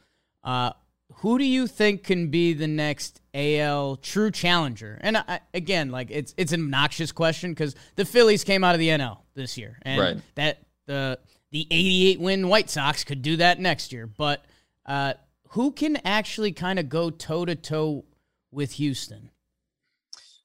Uh, 0.44 0.72
who 1.16 1.38
do 1.38 1.44
you 1.44 1.68
think 1.68 2.04
can 2.04 2.28
be 2.28 2.54
the 2.54 2.68
next 2.68 3.20
AL 3.34 3.98
true 3.98 4.32
challenger? 4.32 4.98
And 5.02 5.18
I, 5.18 5.40
again, 5.54 5.92
like 5.92 6.10
it's 6.10 6.34
it's 6.38 6.54
an 6.54 6.62
obnoxious 6.62 7.12
question 7.12 7.52
because 7.52 7.76
the 7.96 8.06
Phillies 8.06 8.44
came 8.44 8.64
out 8.64 8.76
of 8.76 8.80
the 8.80 8.90
NL 8.90 9.18
this 9.34 9.58
year, 9.58 9.78
and 9.82 10.02
right. 10.02 10.18
that 10.36 10.60
the 10.88 11.20
the 11.52 11.68
88 11.70 12.20
win 12.22 12.48
White 12.48 12.70
Sox 12.70 13.04
could 13.04 13.22
do 13.22 13.38
that 13.38 13.60
next 13.60 13.92
year. 13.92 14.08
But 14.08 14.46
uh, 14.86 15.14
who 15.50 15.72
can 15.72 15.98
actually 16.06 16.54
kind 16.54 16.80
of 16.80 16.88
go 16.88 17.10
toe 17.10 17.46
to 17.46 17.56
toe 17.56 18.06
with 18.52 18.74
Houston? 18.74 19.32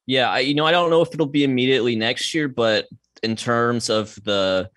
Yeah, 0.06 0.30
I, 0.30 0.40
you 0.40 0.54
know, 0.54 0.64
I 0.64 0.70
don't 0.70 0.90
know 0.90 1.02
if 1.02 1.12
it'll 1.12 1.26
be 1.26 1.44
immediately 1.44 1.96
next 1.96 2.32
year, 2.32 2.48
but 2.48 2.86
in 3.22 3.36
terms 3.36 3.90
of 3.90 4.14
the 4.24 4.70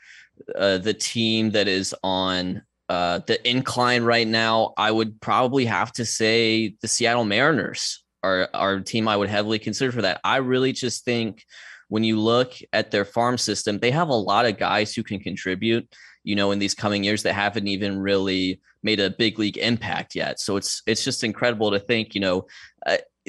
uh, 0.55 0.79
the 0.79 0.93
team 0.93 1.51
that 1.51 1.67
is 1.67 1.93
on 2.03 2.63
uh, 2.87 3.19
the 3.27 3.47
incline 3.47 4.03
right 4.03 4.27
now, 4.27 4.73
I 4.77 4.89
would 4.91 5.21
probably 5.21 5.65
have 5.65 5.91
to 5.93 6.05
say 6.05 6.75
the 6.81 6.87
Seattle 6.87 7.25
Mariners 7.25 8.03
are 8.23 8.49
a 8.53 8.81
team 8.81 9.07
I 9.07 9.15
would 9.15 9.29
heavily 9.29 9.59
consider 9.59 9.91
for 9.91 10.01
that. 10.01 10.19
I 10.23 10.37
really 10.37 10.73
just 10.73 11.05
think 11.05 11.45
when 11.87 12.03
you 12.03 12.19
look 12.19 12.53
at 12.73 12.91
their 12.91 13.05
farm 13.05 13.37
system, 13.37 13.79
they 13.79 13.91
have 13.91 14.09
a 14.09 14.13
lot 14.13 14.45
of 14.45 14.57
guys 14.57 14.93
who 14.93 15.03
can 15.03 15.19
contribute. 15.19 15.87
You 16.23 16.35
know, 16.35 16.51
in 16.51 16.59
these 16.59 16.75
coming 16.75 17.03
years 17.03 17.23
that 17.23 17.33
haven't 17.33 17.67
even 17.67 17.97
really 17.97 18.59
made 18.83 18.99
a 18.99 19.09
big 19.09 19.39
league 19.39 19.57
impact 19.57 20.15
yet. 20.15 20.39
So 20.39 20.57
it's 20.57 20.81
it's 20.85 21.03
just 21.03 21.23
incredible 21.23 21.71
to 21.71 21.79
think. 21.79 22.13
You 22.13 22.21
know, 22.21 22.47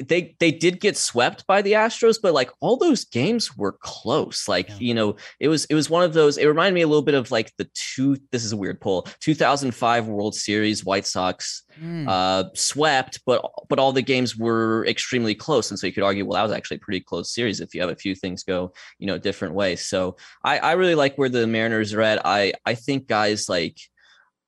they 0.07 0.35
they 0.39 0.51
did 0.51 0.79
get 0.79 0.97
swept 0.97 1.45
by 1.47 1.61
the 1.61 1.73
Astros, 1.73 2.17
but 2.21 2.33
like 2.33 2.51
all 2.59 2.77
those 2.77 3.05
games 3.05 3.55
were 3.55 3.73
close. 3.73 4.47
Like 4.47 4.69
yeah. 4.69 4.75
you 4.79 4.93
know, 4.93 5.15
it 5.39 5.47
was 5.47 5.65
it 5.65 5.75
was 5.75 5.89
one 5.89 6.03
of 6.03 6.13
those. 6.13 6.37
It 6.37 6.45
reminded 6.45 6.75
me 6.75 6.81
a 6.81 6.87
little 6.87 7.01
bit 7.01 7.15
of 7.15 7.31
like 7.31 7.51
the 7.57 7.69
two. 7.73 8.17
This 8.31 8.43
is 8.43 8.51
a 8.51 8.57
weird 8.57 8.81
pull. 8.81 9.07
2005 9.21 10.07
World 10.07 10.35
Series, 10.35 10.85
White 10.85 11.05
Sox 11.05 11.63
mm. 11.81 12.07
uh, 12.07 12.49
swept, 12.53 13.19
but 13.25 13.49
but 13.69 13.79
all 13.79 13.91
the 13.91 14.01
games 14.01 14.37
were 14.37 14.85
extremely 14.87 15.35
close, 15.35 15.71
and 15.71 15.79
so 15.79 15.87
you 15.87 15.93
could 15.93 16.03
argue, 16.03 16.25
well, 16.25 16.35
that 16.35 16.43
was 16.43 16.51
actually 16.51 16.77
a 16.77 16.81
pretty 16.81 17.01
close 17.01 17.33
series 17.33 17.59
if 17.61 17.73
you 17.73 17.81
have 17.81 17.89
a 17.89 17.95
few 17.95 18.15
things 18.15 18.43
go 18.43 18.73
you 18.99 19.07
know 19.07 19.17
different 19.17 19.53
ways. 19.53 19.81
So 19.81 20.17
I 20.43 20.59
I 20.59 20.71
really 20.73 20.95
like 20.95 21.17
where 21.17 21.29
the 21.29 21.47
Mariners 21.47 21.93
are 21.93 22.01
at. 22.01 22.25
I 22.25 22.53
I 22.65 22.75
think 22.75 23.07
guys 23.07 23.49
like 23.49 23.77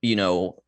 you 0.02 0.16
know 0.16 0.62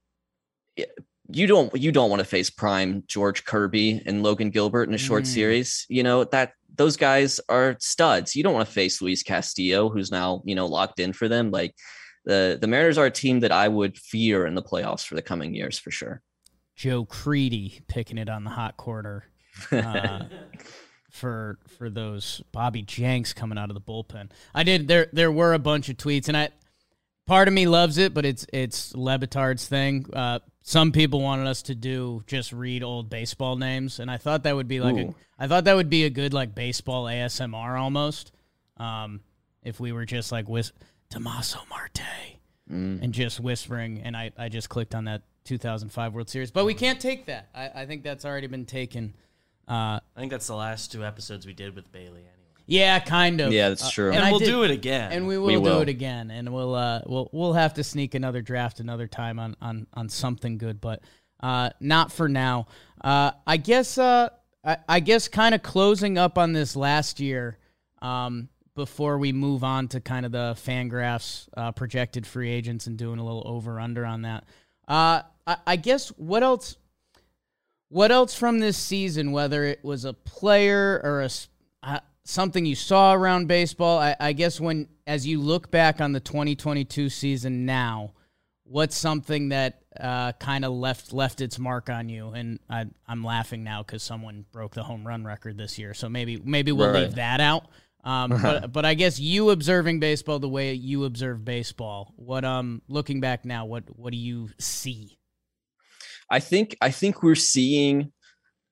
you 1.30 1.48
don't 1.48 1.76
you 1.76 1.92
don't 1.92 2.10
want 2.10 2.20
to 2.20 2.26
face 2.26 2.50
prime 2.50 3.04
George 3.08 3.46
Kirby 3.46 4.02
and 4.06 4.24
Logan 4.24 4.50
Gilbert 4.50 4.90
in 4.90 4.96
a 4.96 5.00
short 5.00 5.24
mm. 5.24 5.28
series. 5.28 5.86
You 5.90 6.04
know 6.04 6.24
that 6.26 6.54
those 6.76 6.98
guys 6.98 7.40
are 7.50 7.76
studs. 7.80 8.36
You 8.36 8.44
don't 8.44 8.54
want 8.54 8.68
to 8.68 8.74
face 8.74 9.02
Luis 9.02 9.24
Castillo, 9.24 9.90
who's 9.90 10.12
now 10.12 10.42
you 10.46 10.56
know 10.56 10.68
locked 10.68 11.00
in 11.00 11.14
for 11.14 11.28
them. 11.28 11.52
Like 11.52 11.76
the 12.26 12.58
the 12.60 12.68
Mariners 12.68 12.98
are 12.98 13.06
a 13.06 13.12
team 13.12 13.40
that 13.42 13.52
I 13.52 13.68
would 13.68 13.98
fear 13.98 14.46
in 14.46 14.56
the 14.56 14.64
playoffs 14.64 15.06
for 15.06 15.16
the 15.16 15.22
coming 15.22 15.54
years 15.54 15.80
for 15.80 15.92
sure. 15.92 16.22
Joe 16.76 17.06
Crede 17.06 17.84
picking 17.88 18.18
it 18.18 18.30
on 18.30 18.44
the 18.44 18.50
hot 18.50 18.78
corner. 18.78 19.26
Uh, 19.72 20.26
for 21.16 21.58
for 21.78 21.90
those 21.90 22.44
Bobby 22.52 22.82
Jenks 22.82 23.34
coming 23.34 23.58
out 23.58 23.70
of 23.70 23.74
the 23.74 23.82
bullpen. 23.82 24.30
I 24.54 24.64
did 24.64 24.88
there 24.88 25.08
there 25.14 25.32
were 25.32 25.54
a 25.54 25.60
bunch 25.60 25.88
of 25.88 25.96
tweets 25.98 26.28
and 26.28 26.36
I 26.36 26.50
part 27.26 27.48
of 27.48 27.54
me 27.54 27.68
loves 27.68 27.98
it, 27.98 28.14
but 28.14 28.26
it's 28.26 28.46
it's 28.54 28.96
Le 28.96 29.18
Batard's 29.18 29.68
thing. 29.68 30.06
Uh, 30.14 30.40
some 30.62 30.92
people 30.92 31.22
wanted 31.22 31.48
us 31.48 31.62
to 31.64 31.76
do 31.76 32.24
just 32.28 32.52
read 32.52 32.84
old 32.84 33.10
baseball 33.10 33.56
names, 33.56 34.00
and 34.00 34.10
I 34.10 34.18
thought 34.18 34.44
that 34.44 34.56
would 34.56 34.68
be 34.68 34.80
like 34.80 34.96
Ooh. 34.96 35.10
a 35.10 35.44
I 35.44 35.48
thought 35.48 35.66
that 35.66 35.76
would 35.76 35.90
be 35.90 36.06
a 36.06 36.10
good 36.10 36.34
like 36.34 36.56
baseball 36.56 37.06
ASMR 37.06 37.80
almost. 37.80 38.32
Um, 38.78 39.22
if 39.64 39.80
we 39.80 39.92
were 39.92 40.06
just 40.06 40.32
like 40.32 40.48
with 40.48 40.72
Damaso 41.12 41.68
Marte 41.70 42.02
mm. 42.70 43.02
and 43.02 43.14
just 43.14 43.40
whispering, 43.40 44.02
and 44.04 44.16
I 44.16 44.32
I 44.38 44.50
just 44.50 44.70
clicked 44.70 44.96
on 44.96 45.06
that 45.06 45.24
2005 45.46 46.14
World 46.14 46.30
Series, 46.30 46.52
but 46.52 46.66
we 46.66 46.74
can't 46.74 47.00
take 47.00 47.26
that. 47.28 47.50
I, 47.54 47.70
I 47.82 47.86
think 47.86 48.04
that's 48.04 48.26
already 48.26 48.48
been 48.48 48.66
taken. 48.66 49.14
Uh, 49.68 50.00
I 50.16 50.20
think 50.20 50.32
that's 50.32 50.48
the 50.48 50.56
last 50.56 50.92
two 50.92 51.04
episodes 51.04 51.46
we 51.46 51.54
did 51.54 51.76
with 51.76 51.92
Bailey. 51.92 52.26
Anyway. 52.68 52.80
Yeah, 52.80 53.00
kind 53.00 53.42
of. 53.42 53.54
Yeah, 53.54 53.70
that's 53.70 53.92
true. 53.92 54.10
Uh, 54.10 54.14
and, 54.14 54.24
and 54.24 54.32
we'll 54.32 54.40
did, 54.40 54.46
do 54.46 54.64
it 54.64 54.72
again. 54.72 55.12
And 55.12 55.28
we 55.28 55.38
will, 55.38 55.48
we 55.48 55.58
will, 55.58 55.78
do 55.78 55.82
it 55.84 55.90
again. 55.90 56.32
And 56.32 56.54
we'll 56.54 56.76
uh 56.76 57.02
we'll 57.06 57.30
we'll 57.32 57.54
have 57.54 57.76
to 57.76 57.84
sneak 57.84 58.16
another 58.16 58.42
draft 58.42 58.80
another 58.80 59.08
time 59.08 59.40
on 59.40 59.56
on 59.62 59.88
on 59.94 60.10
something 60.10 60.58
good, 60.58 60.82
but 60.82 61.02
uh 61.42 61.70
not 61.80 62.12
for 62.12 62.28
now. 62.28 62.68
Uh 63.02 63.32
I 63.46 63.58
guess 63.58 63.98
uh 63.98 64.30
I, 64.64 64.78
I 64.90 65.00
guess 65.00 65.28
kind 65.28 65.54
of 65.54 65.62
closing 65.62 66.18
up 66.18 66.38
on 66.38 66.54
this 66.54 66.76
last 66.76 67.20
year 67.20 67.58
um 68.02 68.50
before 68.76 69.18
we 69.18 69.32
move 69.32 69.64
on 69.64 69.88
to 69.88 70.02
kind 70.02 70.26
of 70.26 70.34
the 70.34 70.54
Fangraphs 70.58 71.48
uh, 71.56 71.72
projected 71.72 72.28
free 72.28 72.50
agents 72.50 72.88
and 72.88 72.98
doing 72.98 73.20
a 73.20 73.24
little 73.24 73.44
over 73.46 73.80
under 73.80 74.06
on 74.06 74.24
that. 74.24 74.44
Uh 74.88 75.22
I, 75.46 75.58
I 75.68 75.76
guess 75.76 76.10
what 76.10 76.42
else 76.42 76.78
what 77.90 78.12
else 78.12 78.34
from 78.34 78.60
this 78.60 78.78
season, 78.78 79.32
whether 79.32 79.64
it 79.64 79.84
was 79.84 80.04
a 80.04 80.14
player 80.14 81.00
or 81.04 81.22
a 81.22 81.30
uh, 81.84 82.00
something 82.26 82.66
you 82.66 82.76
saw 82.76 83.14
around 83.14 83.48
baseball? 83.48 84.00
I, 84.00 84.16
I, 84.20 84.34
guess 84.34 84.60
when, 84.60 84.90
as 85.08 85.26
you 85.26 85.40
look 85.40 85.72
back 85.72 86.02
on 86.02 86.12
the 86.12 86.20
2022 86.20 87.10
season 87.10 87.66
now, 87.66 88.14
what's 88.64 88.98
something 88.98 89.50
that 89.50 89.82
uh, 90.00 90.34
kind 90.34 90.66
of 90.66 90.74
left 90.74 91.14
left 91.14 91.40
its 91.40 91.58
mark 91.58 91.90
on 91.90 92.10
you? 92.10 92.30
And 92.30 92.60
I, 92.70 92.86
am 93.08 93.24
laughing 93.24 93.64
now 93.64 93.84
because 93.84 94.04
someone 94.04 94.46
broke 94.52 94.74
the 94.74 94.84
home 94.84 95.08
run 95.08 95.24
record 95.24 95.58
this 95.58 95.80
year, 95.80 95.94
so 95.94 96.10
maybe 96.10 96.42
maybe 96.44 96.72
we'll 96.72 96.92
right. 96.92 97.04
leave 97.04 97.16
that 97.16 97.40
out. 97.40 97.68
Um, 98.04 98.30
but 98.42 98.72
but 98.74 98.86
I 98.86 98.96
guess 98.96 99.20
you 99.20 99.52
observing 99.52 100.00
baseball 100.00 100.40
the 100.40 100.50
way 100.50 100.74
you 100.74 101.06
observe 101.06 101.46
baseball. 101.46 102.14
What 102.18 102.44
um 102.44 102.82
looking 102.90 103.22
back 103.22 103.46
now, 103.46 103.66
what 103.66 103.84
what 103.98 104.12
do 104.12 104.18
you 104.18 104.50
see? 104.60 105.18
I 106.30 106.40
think 106.40 106.76
I 106.82 106.92
think 106.92 107.24
we're 107.24 107.36
seeing 107.36 108.12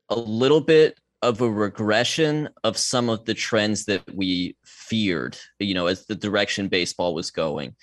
a 0.10 0.16
little 0.16 0.62
bit 0.62 1.00
of 1.24 1.42
a 1.42 1.50
regression 1.50 2.50
of 2.66 2.78
some 2.78 3.10
of 3.10 3.24
the 3.24 3.34
trends 3.34 3.86
that 3.86 4.04
we 4.14 4.58
feared, 4.66 5.38
you 5.58 5.74
know, 5.74 5.88
as 5.88 6.06
the 6.06 6.16
direction 6.16 6.68
baseball 6.68 7.16
was 7.16 7.32
going. 7.32 7.76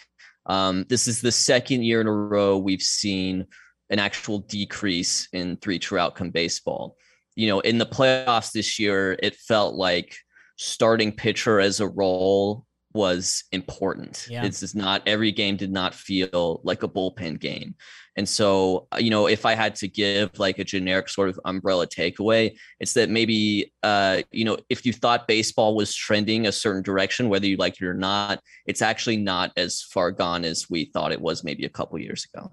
Um, 0.47 0.85
this 0.89 1.09
is 1.09 1.21
the 1.21 1.33
second 1.33 1.83
year 1.83 2.01
in 2.01 2.07
a 2.07 2.13
row 2.13 2.59
we've 2.59 2.83
seen 2.83 3.47
an 3.89 3.99
actual 3.99 4.41
decrease 4.41 5.27
in 5.33 5.57
three 5.57 5.79
true 5.79 5.99
outcome 5.99 6.31
baseball. 6.31 6.97
You 7.35 7.49
know, 7.49 7.61
in 7.61 7.79
the 7.79 7.87
playoffs 7.87 8.53
this 8.53 8.79
year, 8.79 9.19
it 9.23 9.37
felt 9.37 9.75
like 9.75 10.17
starting 10.57 11.11
pitcher 11.11 11.61
as 11.61 11.81
a 11.81 11.89
role 11.89 12.67
was 12.93 13.45
important. 13.53 14.27
Yeah. 14.29 14.45
It's 14.45 14.61
just 14.61 14.77
not 14.77 15.03
every 15.07 15.33
game 15.33 15.57
did 15.57 15.73
not 15.73 15.95
feel 15.95 16.61
like 16.63 16.83
a 16.83 16.89
bullpen 16.89 17.41
game. 17.41 17.75
And 18.17 18.29
so, 18.29 18.87
uh, 18.93 18.99
you 18.99 19.11
know, 19.11 19.27
if 19.27 19.47
I 19.47 19.55
had 19.55 19.75
to 19.77 19.89
give 19.89 20.39
like 20.39 20.59
a 20.59 20.65
generic 20.65 21.09
sort 21.09 21.29
of 21.29 21.41
umbrella 21.45 21.87
takeaway, 21.87 22.57
it's 22.81 22.93
that 22.95 23.09
maybe, 23.09 23.73
uh, 23.83 24.23
you 24.33 24.45
know, 24.45 24.59
if 24.69 24.85
you 24.85 24.93
thought 24.93 25.29
baseball 25.29 25.77
was 25.77 25.95
trending 25.95 26.47
a 26.47 26.53
certain 26.53 26.83
direction, 26.83 27.29
whether 27.29 27.47
you 27.47 27.57
liked 27.57 27.81
it 27.81 27.87
or 27.87 27.95
not, 27.95 28.41
it's 28.67 28.83
actually 28.83 29.17
not 29.17 29.53
as 29.57 29.83
far 29.83 30.11
gone 30.11 30.45
as 30.45 30.69
we 30.69 30.87
thought 30.87 31.13
it 31.13 31.21
was 31.21 31.45
maybe 31.45 31.65
a 31.65 31.71
couple 31.71 31.99
years 31.99 32.27
ago. 32.33 32.51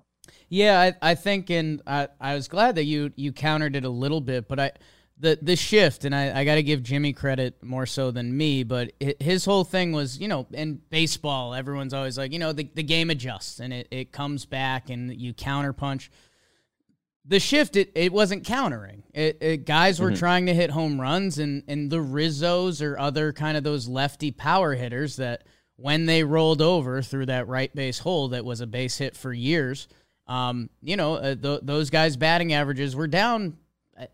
Yeah, 0.50 0.80
I, 0.80 1.12
I 1.12 1.16
think, 1.16 1.50
and 1.50 1.82
I, 1.86 2.08
I 2.22 2.36
was 2.36 2.48
glad 2.48 2.76
that 2.76 2.86
you 2.86 3.12
you 3.16 3.34
countered 3.34 3.76
it 3.76 3.84
a 3.84 3.90
little 3.90 4.22
bit, 4.22 4.48
but 4.48 4.60
I 4.60 4.72
the 5.20 5.38
the 5.42 5.56
shift, 5.56 6.06
and 6.06 6.14
I, 6.14 6.42
I 6.42 6.46
got 6.46 6.56
to 6.56 6.64
give 6.64 6.84
Jimmy 6.84 7.14
credit 7.14 7.64
more 7.64 7.86
so 7.86 8.12
than 8.12 8.36
me, 8.36 8.64
but 8.64 8.92
his 9.20 9.46
whole 9.46 9.64
thing 9.64 9.92
was, 9.92 10.20
you 10.20 10.28
know, 10.28 10.46
in 10.52 10.82
baseball, 10.90 11.54
everyone's 11.54 11.94
always 11.94 12.18
like, 12.18 12.32
you 12.32 12.40
know, 12.40 12.54
the, 12.54 12.70
the 12.76 12.84
game 12.84 13.10
adjusts 13.10 13.60
and 13.60 13.74
it, 13.74 13.88
it 13.90 14.12
comes 14.12 14.46
back 14.46 14.90
and 14.90 15.14
you 15.20 15.34
counterpunch. 15.34 16.10
The 17.26 17.40
shift, 17.40 17.76
it, 17.76 17.92
it 17.94 18.14
wasn't 18.14 18.46
countering. 18.46 19.04
It, 19.14 19.38
it 19.42 19.66
guys 19.66 20.00
were 20.00 20.12
mm-hmm. 20.12 20.20
trying 20.20 20.46
to 20.46 20.54
hit 20.54 20.70
home 20.70 21.02
runs, 21.02 21.40
and, 21.40 21.64
and 21.68 21.92
the 21.92 21.98
Rizzos 21.98 22.82
or 22.82 22.98
other 22.98 23.34
kind 23.34 23.58
of 23.58 23.64
those 23.66 23.88
lefty 23.88 24.32
power 24.32 24.76
hitters 24.76 25.18
that 25.18 25.44
when 25.76 26.06
they 26.06 26.24
rolled 26.24 26.62
over 26.62 27.02
through 27.02 27.26
that 27.26 27.48
right 27.48 27.74
base 27.76 28.00
hole 28.00 28.30
that 28.30 28.46
was 28.46 28.62
a 28.62 28.68
base 28.68 28.98
hit 28.98 29.18
for 29.18 29.34
years, 29.34 29.90
um, 30.28 30.70
you 30.82 30.96
know, 30.96 31.16
uh, 31.16 31.36
th- 31.36 31.62
those 31.64 31.90
guys' 31.90 32.16
batting 32.16 32.54
averages 32.54 32.96
were 32.96 33.08
down 33.08 33.58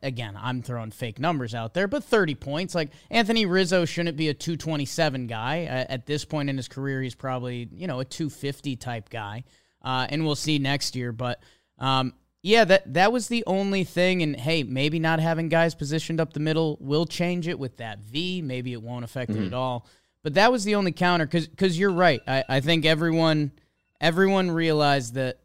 again, 0.02 0.38
I'm 0.40 0.62
throwing 0.62 0.92
fake 0.92 1.20
numbers 1.20 1.54
out 1.56 1.74
there, 1.74 1.88
but 1.88 2.04
30 2.04 2.36
points. 2.36 2.76
Like 2.76 2.92
Anthony 3.10 3.46
Rizzo 3.46 3.86
shouldn't 3.86 4.18
be 4.18 4.30
a 4.30 4.34
227 4.34 5.28
guy. 5.28 5.66
Uh, 5.66 5.92
at 5.92 6.06
this 6.06 6.26
point 6.26 6.50
in 6.50 6.58
his 6.58 6.68
career, 6.68 7.02
he's 7.02 7.16
probably, 7.16 7.70
you 7.74 7.88
know, 7.88 8.00
a 8.00 8.06
250 8.06 8.76
type 8.76 9.10
guy. 9.10 9.44
Uh, 9.82 10.08
and 10.10 10.26
we'll 10.26 10.36
see 10.36 10.60
next 10.60 10.96
year. 10.96 11.12
But 11.12 11.42
um, 11.78 12.14
yeah, 12.42 12.64
that, 12.66 12.94
that 12.94 13.12
was 13.12 13.28
the 13.28 13.44
only 13.46 13.84
thing. 13.84 14.22
And 14.22 14.36
hey, 14.36 14.64
maybe 14.64 15.00
not 15.00 15.20
having 15.20 15.50
guys 15.50 15.76
positioned 15.76 16.22
up 16.22 16.34
the 16.34 16.40
middle 16.40 16.78
will 16.80 17.06
change 17.06 17.48
it 17.48 17.60
with 17.60 17.78
that 17.78 18.00
V. 18.00 18.42
Maybe 18.42 18.74
it 18.74 18.82
won't 18.82 19.04
affect 19.04 19.32
mm-hmm. 19.32 19.44
it 19.44 19.48
at 19.48 19.54
all. 19.54 19.88
But 20.24 20.36
that 20.36 20.52
was 20.52 20.64
the 20.64 20.76
only 20.76 20.94
counter 20.94 21.26
because 21.26 21.48
because 21.48 21.78
you're 21.78 21.92
right. 21.92 22.22
I, 22.26 22.44
I 22.48 22.60
think 22.62 22.86
everyone 22.86 23.52
everyone 24.00 24.52
realized 24.52 25.16
that 25.16 25.40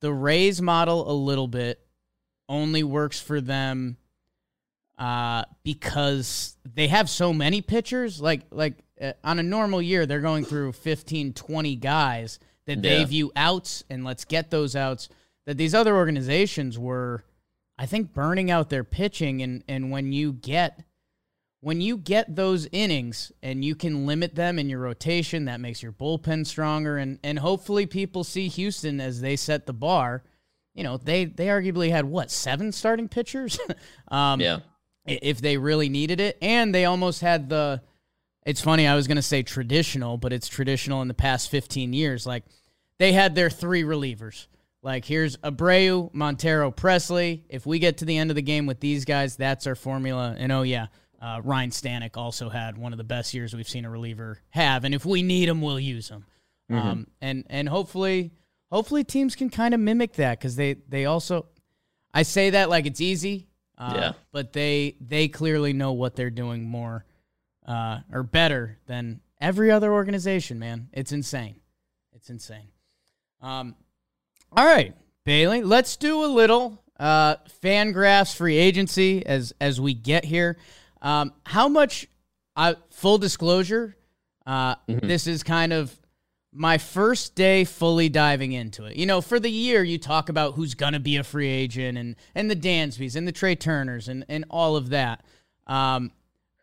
the 0.00 0.12
Rays 0.12 0.60
model 0.60 1.08
a 1.08 1.14
little 1.14 1.46
bit 1.46 1.85
only 2.48 2.82
works 2.82 3.20
for 3.20 3.40
them 3.40 3.96
uh, 4.98 5.44
because 5.62 6.56
they 6.74 6.88
have 6.88 7.10
so 7.10 7.32
many 7.32 7.60
pitchers. 7.60 8.20
Like 8.20 8.42
like 8.50 8.74
uh, 9.00 9.12
on 9.22 9.38
a 9.38 9.42
normal 9.42 9.82
year, 9.82 10.06
they're 10.06 10.20
going 10.20 10.44
through 10.44 10.72
15, 10.72 11.32
20 11.34 11.76
guys 11.76 12.38
that 12.66 12.82
yeah. 12.82 12.98
they 12.98 13.04
view 13.04 13.32
outs, 13.36 13.84
and 13.90 14.04
let's 14.04 14.24
get 14.24 14.50
those 14.50 14.74
outs. 14.74 15.08
That 15.46 15.56
these 15.56 15.74
other 15.74 15.94
organizations 15.94 16.78
were, 16.78 17.22
I 17.78 17.86
think, 17.86 18.12
burning 18.12 18.50
out 18.50 18.70
their 18.70 18.84
pitching, 18.84 19.42
and 19.42 19.62
and 19.68 19.90
when 19.90 20.12
you 20.12 20.32
get 20.32 20.82
when 21.60 21.80
you 21.80 21.96
get 21.96 22.36
those 22.36 22.68
innings 22.70 23.32
and 23.42 23.64
you 23.64 23.74
can 23.74 24.06
limit 24.06 24.34
them 24.34 24.58
in 24.58 24.68
your 24.68 24.80
rotation, 24.80 25.46
that 25.46 25.60
makes 25.60 25.82
your 25.82 25.92
bullpen 25.92 26.46
stronger, 26.46 26.96
and 26.96 27.18
and 27.22 27.38
hopefully 27.38 27.86
people 27.86 28.24
see 28.24 28.48
Houston 28.48 29.00
as 29.00 29.20
they 29.20 29.36
set 29.36 29.66
the 29.66 29.72
bar 29.72 30.22
you 30.76 30.84
know, 30.84 30.98
they 30.98 31.24
they 31.24 31.46
arguably 31.46 31.90
had 31.90 32.04
what 32.04 32.30
seven 32.30 32.70
starting 32.70 33.08
pitchers. 33.08 33.58
um, 34.08 34.40
yeah, 34.40 34.58
if 35.06 35.40
they 35.40 35.56
really 35.56 35.88
needed 35.88 36.20
it, 36.20 36.36
and 36.40 36.74
they 36.74 36.84
almost 36.84 37.22
had 37.22 37.48
the. 37.48 37.82
It's 38.44 38.60
funny. 38.60 38.86
I 38.86 38.94
was 38.94 39.08
going 39.08 39.16
to 39.16 39.22
say 39.22 39.42
traditional, 39.42 40.18
but 40.18 40.32
it's 40.32 40.46
traditional 40.46 41.02
in 41.02 41.08
the 41.08 41.14
past 41.14 41.50
15 41.50 41.92
years. 41.92 42.26
Like 42.26 42.44
they 43.00 43.12
had 43.12 43.34
their 43.34 43.50
three 43.50 43.82
relievers. 43.82 44.46
Like 44.82 45.04
here's 45.04 45.36
Abreu, 45.38 46.14
Montero, 46.14 46.70
Pressly. 46.70 47.42
If 47.48 47.66
we 47.66 47.80
get 47.80 47.98
to 47.98 48.04
the 48.04 48.16
end 48.16 48.30
of 48.30 48.36
the 48.36 48.42
game 48.42 48.66
with 48.66 48.78
these 48.78 49.04
guys, 49.04 49.34
that's 49.34 49.66
our 49.66 49.74
formula. 49.74 50.36
And 50.38 50.52
oh 50.52 50.62
yeah, 50.62 50.86
uh, 51.20 51.40
Ryne 51.42 51.70
Stanek 51.70 52.16
also 52.16 52.48
had 52.48 52.78
one 52.78 52.92
of 52.92 52.98
the 52.98 53.04
best 53.04 53.34
years 53.34 53.52
we've 53.52 53.68
seen 53.68 53.84
a 53.84 53.90
reliever 53.90 54.38
have. 54.50 54.84
And 54.84 54.94
if 54.94 55.04
we 55.04 55.22
need 55.22 55.48
him, 55.48 55.60
we'll 55.60 55.80
use 55.80 56.08
him. 56.08 56.24
Mm-hmm. 56.70 56.88
Um, 56.88 57.06
and 57.20 57.44
and 57.50 57.68
hopefully 57.68 58.30
hopefully 58.70 59.04
teams 59.04 59.34
can 59.34 59.50
kind 59.50 59.74
of 59.74 59.80
mimic 59.80 60.14
that 60.14 60.38
because 60.38 60.56
they 60.56 60.74
they 60.88 61.06
also 61.06 61.46
I 62.12 62.22
say 62.22 62.50
that 62.50 62.70
like 62.70 62.86
it's 62.86 63.00
easy, 63.00 63.48
uh, 63.78 63.92
yeah. 63.94 64.12
But 64.32 64.52
they 64.52 64.96
they 65.00 65.28
clearly 65.28 65.72
know 65.72 65.92
what 65.92 66.16
they're 66.16 66.30
doing 66.30 66.64
more 66.64 67.04
uh, 67.66 68.00
or 68.12 68.22
better 68.22 68.78
than 68.86 69.20
every 69.40 69.70
other 69.70 69.92
organization. 69.92 70.58
Man, 70.58 70.88
it's 70.92 71.12
insane. 71.12 71.60
It's 72.12 72.30
insane. 72.30 72.68
Um, 73.42 73.74
all 74.52 74.64
right, 74.64 74.94
Bailey, 75.24 75.62
let's 75.62 75.96
do 75.96 76.24
a 76.24 76.26
little 76.26 76.82
uh, 76.98 77.36
Fangraphs 77.62 78.34
free 78.34 78.56
agency 78.56 79.24
as 79.26 79.52
as 79.60 79.80
we 79.80 79.94
get 79.94 80.24
here. 80.24 80.58
Um, 81.02 81.32
how 81.44 81.68
much? 81.68 82.08
Uh, 82.58 82.72
full 82.88 83.18
disclosure, 83.18 83.94
uh, 84.46 84.76
mm-hmm. 84.76 85.06
this 85.06 85.26
is 85.26 85.42
kind 85.42 85.74
of 85.74 85.94
my 86.56 86.78
first 86.78 87.34
day 87.34 87.64
fully 87.64 88.08
diving 88.08 88.52
into 88.52 88.84
it. 88.84 88.96
You 88.96 89.06
know, 89.06 89.20
for 89.20 89.38
the 89.38 89.50
year, 89.50 89.84
you 89.84 89.98
talk 89.98 90.28
about 90.28 90.54
who's 90.54 90.74
going 90.74 90.94
to 90.94 91.00
be 91.00 91.16
a 91.16 91.24
free 91.24 91.48
agent 91.48 91.98
and, 91.98 92.16
and 92.34 92.50
the 92.50 92.56
Dansbys 92.56 93.14
and 93.14 93.28
the 93.28 93.32
Trey 93.32 93.54
Turners 93.54 94.08
and, 94.08 94.24
and 94.28 94.44
all 94.48 94.76
of 94.76 94.88
that. 94.88 95.24
Um, 95.66 96.12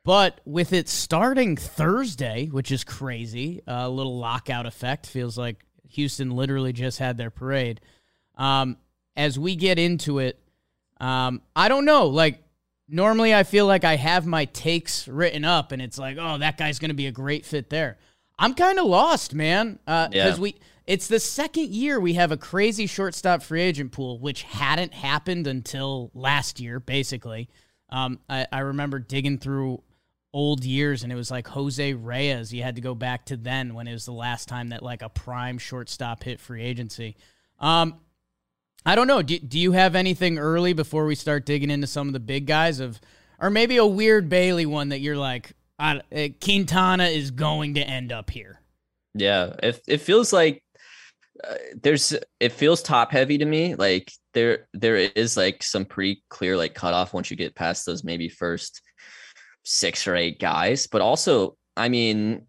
but 0.03 0.41
with 0.45 0.73
it 0.73 0.89
starting 0.89 1.55
Thursday, 1.55 2.47
which 2.47 2.71
is 2.71 2.83
crazy, 2.83 3.61
a 3.67 3.87
little 3.87 4.17
lockout 4.17 4.65
effect, 4.65 5.05
feels 5.05 5.37
like 5.37 5.63
Houston 5.89 6.31
literally 6.31 6.73
just 6.73 6.99
had 6.99 7.17
their 7.17 7.29
parade. 7.29 7.79
Um, 8.35 8.77
as 9.15 9.37
we 9.37 9.55
get 9.55 9.77
into 9.77 10.19
it, 10.19 10.39
um, 10.99 11.41
I 11.55 11.69
don't 11.69 11.85
know. 11.85 12.07
Like, 12.07 12.43
normally 12.89 13.33
I 13.33 13.43
feel 13.43 13.65
like 13.65 13.83
I 13.83 13.95
have 13.95 14.25
my 14.25 14.45
takes 14.45 15.07
written 15.07 15.45
up 15.45 15.71
and 15.71 15.81
it's 15.81 15.97
like, 15.97 16.17
oh, 16.19 16.39
that 16.39 16.57
guy's 16.57 16.79
going 16.79 16.89
to 16.89 16.95
be 16.95 17.07
a 17.07 17.11
great 17.11 17.45
fit 17.45 17.69
there. 17.69 17.97
I'm 18.37 18.53
kind 18.53 18.79
of 18.79 18.85
lost, 18.85 19.33
man. 19.33 19.79
Because 19.85 20.07
uh, 20.07 20.09
yeah. 20.11 20.37
we, 20.37 20.55
it's 20.85 21.07
the 21.07 21.19
second 21.19 21.69
year 21.69 21.99
we 21.99 22.13
have 22.13 22.31
a 22.31 22.37
crazy 22.37 22.87
shortstop 22.87 23.43
free 23.43 23.61
agent 23.61 23.91
pool, 23.91 24.19
which 24.19 24.43
hadn't 24.43 24.93
happened 24.93 25.47
until 25.47 26.11
last 26.13 26.59
year, 26.59 26.79
basically. 26.79 27.49
Um, 27.89 28.19
I, 28.29 28.47
I 28.51 28.59
remember 28.59 28.99
digging 28.99 29.37
through 29.37 29.83
old 30.33 30.65
years 30.65 31.03
and 31.03 31.11
it 31.11 31.15
was 31.15 31.29
like 31.29 31.47
Jose 31.47 31.93
Reyes. 31.93 32.51
You 32.51 32.63
had 32.63 32.75
to 32.75 32.81
go 32.81 32.95
back 32.95 33.25
to 33.27 33.37
then 33.37 33.75
when 33.75 33.87
it 33.87 33.93
was 33.93 34.05
the 34.05 34.13
last 34.13 34.47
time 34.47 34.69
that 34.69 34.81
like 34.81 35.03
a 35.03 35.09
prime 35.09 35.59
shortstop 35.59 36.23
hit 36.23 36.39
free 36.39 36.63
agency. 36.63 37.15
Um, 37.59 37.99
I 38.85 38.95
don't 38.95 39.07
know. 39.07 39.21
Do, 39.21 39.37
do 39.39 39.59
you 39.59 39.73
have 39.73 39.95
anything 39.95 40.39
early 40.39 40.73
before 40.73 41.05
we 41.05 41.15
start 41.15 41.45
digging 41.45 41.69
into 41.69 41.87
some 41.87 42.07
of 42.07 42.13
the 42.13 42.19
big 42.19 42.47
guys 42.47 42.79
of, 42.79 42.99
or 43.39 43.49
maybe 43.49 43.77
a 43.77 43.85
weird 43.85 44.27
Bailey 44.27 44.65
one 44.65 44.89
that 44.89 44.99
you're 44.99 45.17
like, 45.17 45.53
uh, 45.79 45.99
Quintana 46.41 47.05
is 47.05 47.31
going 47.31 47.75
to 47.75 47.81
end 47.81 48.11
up 48.11 48.29
here? 48.29 48.61
Yeah, 49.15 49.53
it 49.61 49.81
it 49.87 49.97
feels 50.01 50.33
like 50.33 50.63
uh, 51.43 51.55
there's 51.81 52.15
it 52.39 52.51
feels 52.51 52.81
top 52.81 53.11
heavy 53.11 53.37
to 53.37 53.45
me. 53.45 53.75
Like 53.75 54.11
there 54.33 54.67
there 54.73 54.95
is 54.95 55.37
like 55.37 55.63
some 55.63 55.85
pretty 55.85 56.23
clear 56.29 56.57
like 56.57 56.73
cutoff 56.73 57.13
once 57.13 57.29
you 57.29 57.37
get 57.37 57.55
past 57.55 57.85
those 57.85 58.03
maybe 58.03 58.29
first 58.29 58.81
six 59.63 60.07
or 60.07 60.15
eight 60.15 60.39
guys, 60.39 60.87
but 60.87 61.01
also 61.01 61.57
I 61.77 61.89
mean, 61.89 62.47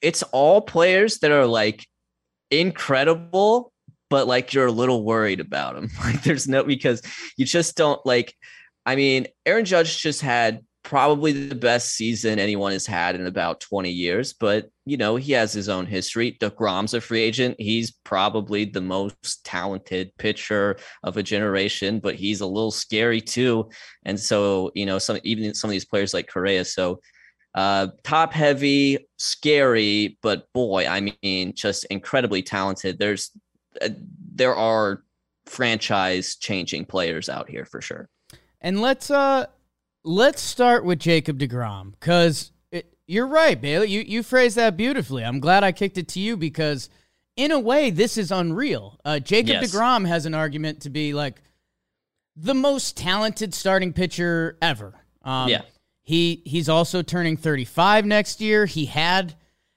it's 0.00 0.22
all 0.24 0.60
players 0.60 1.18
that 1.18 1.30
are 1.30 1.46
like 1.46 1.86
incredible 2.50 3.72
but 4.12 4.26
like 4.26 4.52
you're 4.52 4.66
a 4.66 4.72
little 4.72 5.04
worried 5.04 5.40
about 5.40 5.74
them 5.74 5.88
Like 6.04 6.22
there's 6.22 6.46
no 6.46 6.64
because 6.64 7.00
you 7.38 7.46
just 7.46 7.76
don't 7.76 8.04
like. 8.04 8.34
I 8.84 8.94
mean, 8.94 9.28
Aaron 9.46 9.64
Judge 9.64 10.02
just 10.02 10.20
had 10.20 10.60
probably 10.92 11.32
the 11.32 11.54
best 11.54 11.94
season 11.94 12.38
anyone 12.38 12.70
has 12.70 12.84
had 12.84 13.14
in 13.14 13.26
about 13.26 13.60
20 13.60 13.90
years, 13.90 14.34
but 14.34 14.68
you 14.84 14.98
know, 14.98 15.16
he 15.16 15.32
has 15.32 15.50
his 15.50 15.70
own 15.70 15.86
history. 15.86 16.36
DeGrom's 16.38 16.92
a 16.92 17.00
free 17.00 17.22
agent. 17.22 17.56
He's 17.58 17.92
probably 18.04 18.66
the 18.66 18.82
most 18.82 19.42
talented 19.42 20.14
pitcher 20.18 20.76
of 21.02 21.16
a 21.16 21.22
generation, 21.22 21.98
but 21.98 22.14
he's 22.14 22.42
a 22.42 22.46
little 22.46 22.70
scary 22.70 23.22
too. 23.22 23.70
And 24.04 24.20
so, 24.20 24.70
you 24.74 24.84
know, 24.84 24.98
some 24.98 25.18
even 25.22 25.54
some 25.54 25.70
of 25.70 25.72
these 25.72 25.86
players 25.86 26.12
like 26.12 26.28
Correa. 26.28 26.62
So 26.62 27.00
uh 27.54 27.86
top 28.02 28.34
heavy, 28.34 29.08
scary, 29.16 30.18
but 30.20 30.52
boy, 30.52 30.86
I 30.86 31.14
mean, 31.22 31.54
just 31.54 31.86
incredibly 31.86 32.42
talented. 32.42 32.98
There's 32.98 33.30
uh, 33.80 33.88
there 34.34 34.54
are 34.54 35.04
franchise 35.46 36.36
changing 36.36 36.84
players 36.84 37.30
out 37.30 37.48
here 37.48 37.64
for 37.64 37.80
sure. 37.80 38.10
And 38.60 38.82
let's 38.82 39.10
uh 39.10 39.46
let's 40.04 40.42
start 40.42 40.84
with 40.84 40.98
Jacob 40.98 41.38
DeGrom 41.38 41.98
cuz 42.00 42.52
you're 43.06 43.26
right, 43.26 43.60
Bailey. 43.60 43.90
You 43.90 44.00
you 44.00 44.22
phrased 44.22 44.56
that 44.56 44.76
beautifully. 44.76 45.24
I'm 45.24 45.40
glad 45.40 45.64
I 45.64 45.72
kicked 45.72 45.98
it 45.98 46.08
to 46.08 46.20
you 46.20 46.36
because 46.36 46.88
in 47.36 47.50
a 47.50 47.58
way 47.58 47.90
this 47.90 48.16
is 48.16 48.30
unreal. 48.30 48.98
Uh, 49.04 49.18
Jacob 49.18 49.60
yes. 49.60 49.70
DeGrom 49.70 50.06
has 50.06 50.26
an 50.26 50.34
argument 50.34 50.82
to 50.82 50.90
be 50.90 51.12
like 51.12 51.42
the 52.36 52.54
most 52.54 52.96
talented 52.96 53.54
starting 53.54 53.92
pitcher 53.92 54.56
ever. 54.62 54.94
Um, 55.22 55.48
yeah. 55.48 55.62
He 56.02 56.42
he's 56.44 56.68
also 56.68 57.02
turning 57.02 57.36
35 57.36 58.06
next 58.06 58.40
year. 58.40 58.66
He 58.66 58.86
had 58.86 59.34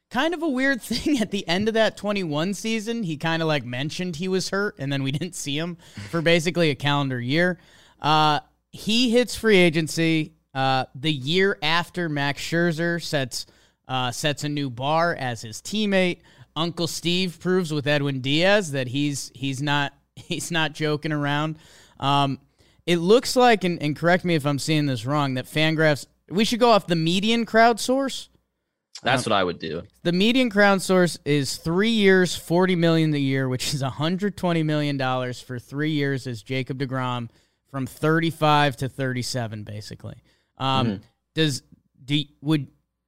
kind 0.10 0.34
of 0.34 0.42
a 0.42 0.50
weird 0.50 0.82
thing 0.82 1.20
at 1.20 1.32
the 1.32 1.48
end 1.48 1.68
of 1.68 1.74
that 1.74 1.98
21 1.98 2.54
season. 2.54 3.04
He 3.04 3.18
kind 3.18 3.42
of 3.42 3.48
like 3.48 3.66
mentioned 3.66 4.16
he 4.16 4.28
was 4.28 4.50
hurt, 4.50 4.76
and 4.80 4.92
then 4.92 5.04
we 5.04 5.12
didn't 5.12 5.36
see 5.36 5.58
him 5.58 5.78
for 6.10 6.22
basically 6.22 6.70
a 6.70 6.76
calendar 6.76 7.20
year. 7.20 7.60
Uh, 8.02 8.40
he 8.76 9.10
hits 9.10 9.36
free 9.36 9.58
agency 9.58 10.34
uh, 10.54 10.86
the 10.96 11.12
year 11.12 11.58
after 11.62 12.10
Max 12.10 12.42
Scherzer 12.42 13.02
sets 13.02 13.46
uh, 13.88 14.12
sets 14.12 14.44
a 14.44 14.50
new 14.50 14.70
bar 14.70 15.16
as 15.16 15.42
his 15.42 15.62
teammate. 15.62 16.20
Uncle 16.58 16.88
Steve 16.88 17.40
proves 17.40 17.72
with 17.72 17.88
Edwin 17.88 18.20
Diaz 18.20 18.72
that 18.72 18.88
he's 18.88 19.32
he's 19.34 19.62
not 19.62 19.94
he's 20.16 20.52
not 20.52 20.74
joking 20.74 21.14
around. 21.14 21.58
Um, 22.00 22.40
it 22.86 22.98
looks 22.98 23.36
like, 23.36 23.64
and, 23.64 23.82
and 23.82 23.96
correct 23.96 24.26
me 24.26 24.36
if 24.36 24.46
I'm 24.46 24.60
seeing 24.60 24.86
this 24.86 25.06
wrong, 25.06 25.36
that 25.36 25.46
Fangraphs. 25.46 26.06
We 26.30 26.44
should 26.44 26.60
go 26.60 26.72
off 26.72 26.88
the 26.88 26.96
median 26.96 27.46
crowdsource 27.46 28.30
that's 29.04 29.28
um, 29.28 29.32
what 29.32 29.38
I 29.38 29.44
would 29.44 29.60
do. 29.60 29.84
The 30.04 30.12
median 30.12 30.50
crowdsource 30.50 31.18
is 31.26 31.58
three 31.58 31.90
years, 31.90 32.36
forty 32.36 32.76
million 32.76 33.14
a 33.14 33.20
year, 33.20 33.48
which 33.48 33.74
is 33.74 33.82
hundred 33.82 34.36
twenty 34.38 34.64
million 34.64 34.98
dollars 34.98 35.40
for 35.40 35.60
three 35.60 35.92
years. 35.92 36.28
As 36.28 36.42
Jacob 36.42 36.80
Degrom 36.80 37.30
from 37.76 37.86
thirty 37.86 38.30
five 38.30 38.78
to 38.78 38.88
thirty 38.88 39.22
seven, 39.22 39.64
basically. 39.64 40.16
Um, 40.58 40.88
mm-hmm. 40.88 41.04
Does 41.34 41.62
do 42.06 42.24
would 42.40 42.68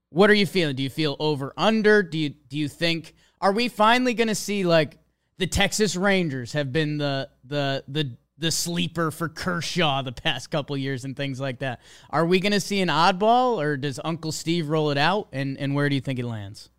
what 0.10 0.30
are 0.30 0.34
you 0.34 0.46
feeling? 0.46 0.76
Do 0.76 0.84
you 0.84 0.90
feel 0.90 1.16
over 1.22 1.54
under? 1.56 2.04
Do 2.04 2.18
you 2.18 2.32
do 2.32 2.58
you 2.58 2.68
think 2.68 3.14
are 3.40 3.54
we 3.54 3.70
finally 3.70 4.14
going 4.14 4.28
to 4.28 4.36
see 4.36 4.66
like 4.66 4.98
the 5.38 5.48
Texas 5.48 5.96
Rangers 5.96 6.52
have 6.52 6.74
been 6.74 6.98
the 6.98 7.30
the 7.46 7.86
the 7.88 8.18
the 8.38 8.52
sleeper 8.52 9.10
for 9.10 9.30
Kershaw 9.30 10.02
the 10.02 10.12
past 10.12 10.52
couple 10.52 10.76
years 10.76 11.06
and 11.06 11.16
things 11.16 11.40
like 11.40 11.60
that. 11.60 11.80
Are 12.10 12.26
we 12.26 12.42
going 12.42 12.52
to 12.52 12.60
see 12.60 12.82
an 12.82 12.90
oddball, 12.90 13.64
or 13.64 13.78
does 13.78 14.02
Uncle 14.04 14.34
Steve 14.34 14.68
roll 14.68 14.92
it 14.92 14.98
out? 14.98 15.30
And 15.32 15.58
and 15.58 15.76
where 15.76 15.88
do 15.88 15.96
you 15.96 16.02
think 16.02 16.20
it 16.20 16.26
lands? 16.26 16.70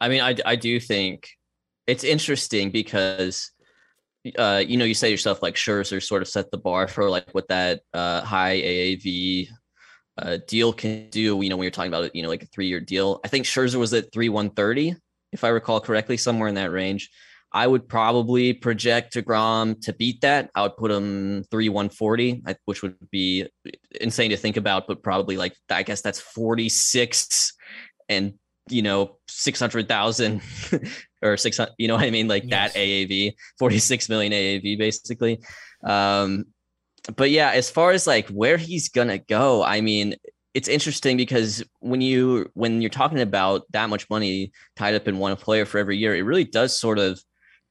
I 0.00 0.08
mean, 0.08 0.22
I 0.22 0.34
I 0.46 0.56
do 0.56 0.80
think 0.80 1.28
it's 1.86 2.04
interesting 2.04 2.70
because. 2.70 3.51
Uh, 4.38 4.62
you 4.64 4.76
know, 4.76 4.84
you 4.84 4.94
say 4.94 5.10
yourself 5.10 5.42
like 5.42 5.56
Scherzer 5.56 6.02
sort 6.02 6.22
of 6.22 6.28
set 6.28 6.50
the 6.50 6.58
bar 6.58 6.86
for 6.86 7.10
like 7.10 7.30
what 7.32 7.48
that 7.48 7.80
uh, 7.92 8.22
high 8.22 8.56
AAV 8.56 9.48
uh, 10.18 10.38
deal 10.46 10.72
can 10.72 11.10
do. 11.10 11.40
You 11.42 11.48
know, 11.48 11.56
when 11.56 11.64
you're 11.64 11.72
talking 11.72 11.92
about 11.92 12.14
you 12.14 12.22
know 12.22 12.28
like 12.28 12.42
a 12.42 12.46
three 12.46 12.68
year 12.68 12.80
deal, 12.80 13.20
I 13.24 13.28
think 13.28 13.46
Scherzer 13.46 13.76
was 13.76 13.92
at 13.94 14.12
three 14.12 14.28
one 14.28 14.50
thirty, 14.50 14.94
if 15.32 15.42
I 15.44 15.48
recall 15.48 15.80
correctly, 15.80 16.16
somewhere 16.16 16.48
in 16.48 16.54
that 16.54 16.70
range. 16.70 17.10
I 17.54 17.66
would 17.66 17.86
probably 17.86 18.54
project 18.54 19.14
DeGrom 19.14 19.82
to 19.82 19.92
beat 19.92 20.22
that. 20.22 20.50
I 20.54 20.62
would 20.62 20.76
put 20.76 20.90
him 20.90 21.44
3 21.50 21.68
140, 21.68 22.42
which 22.64 22.82
would 22.82 22.96
be 23.10 23.46
insane 24.00 24.30
to 24.30 24.38
think 24.38 24.56
about, 24.56 24.86
but 24.86 25.02
probably 25.02 25.36
like, 25.36 25.54
I 25.68 25.82
guess 25.82 26.00
that's 26.00 26.18
46 26.18 27.52
and, 28.08 28.34
you 28.70 28.80
know, 28.80 29.18
600,000 29.28 30.40
or 31.22 31.36
600, 31.36 31.72
you 31.78 31.88
know 31.88 31.94
what 31.94 32.04
I 32.04 32.10
mean? 32.10 32.28
Like 32.28 32.44
yes. 32.44 32.72
that 32.72 32.78
AAV, 32.78 33.34
46 33.58 34.08
million 34.08 34.32
AAV 34.32 34.78
basically. 34.78 35.40
Um, 35.84 36.46
but 37.16 37.30
yeah, 37.30 37.50
as 37.50 37.70
far 37.70 37.90
as 37.90 38.06
like 38.06 38.28
where 38.28 38.56
he's 38.56 38.88
gonna 38.88 39.18
go, 39.18 39.62
I 39.62 39.80
mean, 39.80 40.16
it's 40.54 40.68
interesting 40.68 41.16
because 41.16 41.64
when 41.80 42.00
you 42.00 42.50
when 42.54 42.80
you're 42.80 42.90
talking 42.90 43.20
about 43.20 43.62
that 43.72 43.88
much 43.88 44.08
money 44.10 44.52
tied 44.76 44.94
up 44.94 45.08
in 45.08 45.18
one 45.18 45.34
player 45.36 45.64
for 45.64 45.78
every 45.78 45.96
year, 45.96 46.14
it 46.14 46.22
really 46.22 46.44
does 46.44 46.76
sort 46.76 46.98
of 46.98 47.20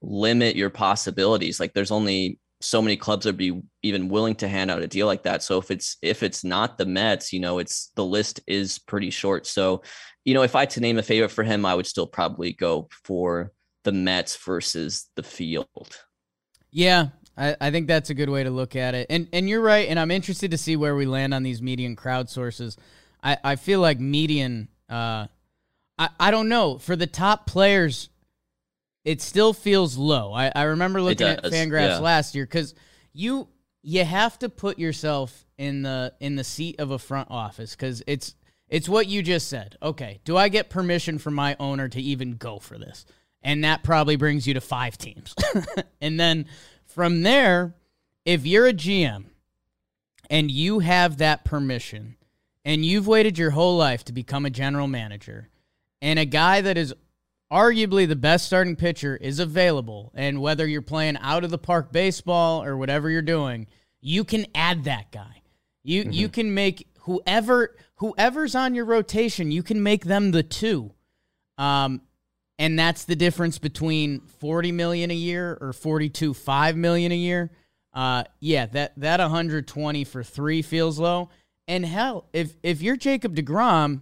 limit 0.01 0.55
your 0.55 0.69
possibilities. 0.69 1.59
Like 1.59 1.73
there's 1.73 1.91
only 1.91 2.39
so 2.61 2.81
many 2.81 2.97
clubs 2.97 3.25
that 3.25 3.37
be 3.37 3.61
even 3.83 4.09
willing 4.09 4.35
to 4.35 4.47
hand 4.47 4.71
out 4.71 4.81
a 4.81 4.87
deal 4.87 5.07
like 5.07 5.23
that. 5.23 5.43
So 5.43 5.57
if 5.57 5.71
it's 5.71 5.97
if 6.01 6.23
it's 6.23 6.43
not 6.43 6.77
the 6.77 6.85
Mets, 6.85 7.33
you 7.33 7.39
know, 7.39 7.59
it's 7.59 7.91
the 7.95 8.05
list 8.05 8.39
is 8.47 8.79
pretty 8.79 9.09
short. 9.09 9.47
So, 9.47 9.83
you 10.25 10.33
know, 10.33 10.43
if 10.43 10.55
I 10.55 10.61
had 10.61 10.69
to 10.71 10.81
name 10.81 10.97
a 10.97 11.03
favorite 11.03 11.29
for 11.29 11.43
him, 11.43 11.65
I 11.65 11.75
would 11.75 11.87
still 11.87 12.07
probably 12.07 12.53
go 12.53 12.87
for 13.03 13.51
the 13.83 13.91
Mets 13.91 14.37
versus 14.37 15.09
the 15.15 15.23
field. 15.23 15.67
Yeah, 16.71 17.09
I, 17.37 17.55
I 17.59 17.71
think 17.71 17.87
that's 17.87 18.09
a 18.09 18.13
good 18.13 18.29
way 18.29 18.43
to 18.43 18.51
look 18.51 18.75
at 18.75 18.95
it. 18.95 19.07
And 19.09 19.27
and 19.33 19.49
you're 19.49 19.61
right, 19.61 19.89
and 19.89 19.99
I'm 19.99 20.11
interested 20.11 20.51
to 20.51 20.57
see 20.57 20.75
where 20.75 20.95
we 20.95 21.05
land 21.05 21.33
on 21.33 21.43
these 21.43 21.61
median 21.61 21.95
crowd 21.95 22.29
sources. 22.29 22.77
I, 23.23 23.37
I 23.43 23.55
feel 23.55 23.79
like 23.79 23.99
median 23.99 24.69
uh 24.89 25.27
I, 25.97 26.09
I 26.19 26.31
don't 26.31 26.49
know. 26.49 26.77
For 26.79 26.95
the 26.95 27.07
top 27.07 27.45
players, 27.45 28.09
it 29.03 29.21
still 29.21 29.53
feels 29.53 29.97
low. 29.97 30.33
I, 30.33 30.51
I 30.53 30.63
remember 30.63 31.01
looking 31.01 31.27
at 31.27 31.43
Fangraphs 31.43 31.87
yeah. 31.87 31.99
last 31.99 32.35
year 32.35 32.45
because 32.45 32.75
you 33.13 33.47
you 33.83 34.05
have 34.05 34.37
to 34.39 34.49
put 34.49 34.77
yourself 34.77 35.45
in 35.57 35.81
the 35.81 36.13
in 36.19 36.35
the 36.35 36.43
seat 36.43 36.79
of 36.79 36.91
a 36.91 36.99
front 36.99 37.29
office 37.31 37.75
because 37.75 38.03
it's 38.07 38.35
it's 38.67 38.87
what 38.87 39.07
you 39.07 39.21
just 39.21 39.47
said. 39.47 39.75
Okay, 39.81 40.21
do 40.23 40.37
I 40.37 40.49
get 40.49 40.69
permission 40.69 41.17
from 41.17 41.33
my 41.33 41.55
owner 41.59 41.89
to 41.89 42.01
even 42.01 42.37
go 42.37 42.59
for 42.59 42.77
this? 42.77 43.05
And 43.43 43.63
that 43.63 43.83
probably 43.83 44.15
brings 44.15 44.47
you 44.47 44.53
to 44.53 44.61
five 44.61 44.97
teams. 44.97 45.35
and 46.01 46.19
then 46.19 46.45
from 46.85 47.23
there, 47.23 47.73
if 48.23 48.45
you're 48.45 48.67
a 48.67 48.73
GM 48.73 49.25
and 50.29 50.51
you 50.51 50.79
have 50.79 51.17
that 51.17 51.43
permission 51.43 52.17
and 52.63 52.85
you've 52.85 53.07
waited 53.07 53.37
your 53.37 53.51
whole 53.51 53.77
life 53.77 54.05
to 54.05 54.13
become 54.13 54.45
a 54.45 54.51
general 54.51 54.87
manager 54.87 55.49
and 56.01 56.19
a 56.19 56.25
guy 56.25 56.61
that 56.61 56.77
is 56.77 56.93
arguably 57.51 58.07
the 58.07 58.15
best 58.15 58.45
starting 58.45 58.75
pitcher 58.75 59.17
is 59.17 59.39
available, 59.39 60.11
and 60.15 60.41
whether 60.41 60.65
you're 60.65 60.81
playing 60.81 61.17
out 61.17 61.43
of 61.43 61.51
the 61.51 61.57
park 61.57 61.91
baseball 61.91 62.63
or 62.63 62.77
whatever 62.77 63.09
you're 63.09 63.21
doing, 63.21 63.67
you 63.99 64.23
can 64.23 64.45
add 64.55 64.85
that 64.85 65.11
guy. 65.11 65.41
You 65.83 66.03
mm-hmm. 66.03 66.11
you 66.11 66.29
can 66.29 66.53
make 66.53 66.87
whoever 67.01 67.75
whoever's 67.95 68.55
on 68.55 68.73
your 68.73 68.85
rotation, 68.85 69.51
you 69.51 69.63
can 69.63 69.83
make 69.83 70.05
them 70.05 70.31
the 70.31 70.43
two. 70.43 70.91
Um, 71.57 72.01
and 72.57 72.77
that's 72.77 73.05
the 73.05 73.15
difference 73.15 73.57
between 73.57 74.21
40 74.39 74.71
million 74.71 75.11
a 75.11 75.15
year 75.15 75.57
or 75.59 75.73
42 75.73 76.33
5 76.33 76.77
million 76.77 77.11
a 77.11 77.15
year. 77.15 77.51
uh, 77.93 78.23
yeah, 78.39 78.67
that 78.67 78.93
that 78.97 79.19
120 79.19 80.03
for 80.05 80.23
three 80.23 80.61
feels 80.61 80.97
low. 80.99 81.29
And 81.67 81.85
hell, 81.85 82.27
if 82.33 82.55
if 82.63 82.81
you're 82.81 82.97
Jacob 82.97 83.35
Degrom, 83.35 84.01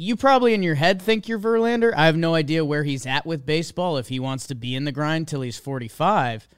you 0.00 0.16
probably 0.16 0.54
in 0.54 0.62
your 0.62 0.76
head 0.76 1.02
think 1.02 1.28
you're 1.28 1.38
Verlander. 1.38 1.92
I 1.94 2.06
have 2.06 2.16
no 2.16 2.34
idea 2.34 2.64
where 2.64 2.84
he's 2.84 3.04
at 3.04 3.26
with 3.26 3.44
baseball 3.44 3.98
if 3.98 4.08
he 4.08 4.18
wants 4.18 4.46
to 4.46 4.54
be 4.54 4.74
in 4.74 4.84
the 4.84 4.92
grind 4.92 5.28
till 5.28 5.42
he's 5.42 5.58
45. 5.58 6.48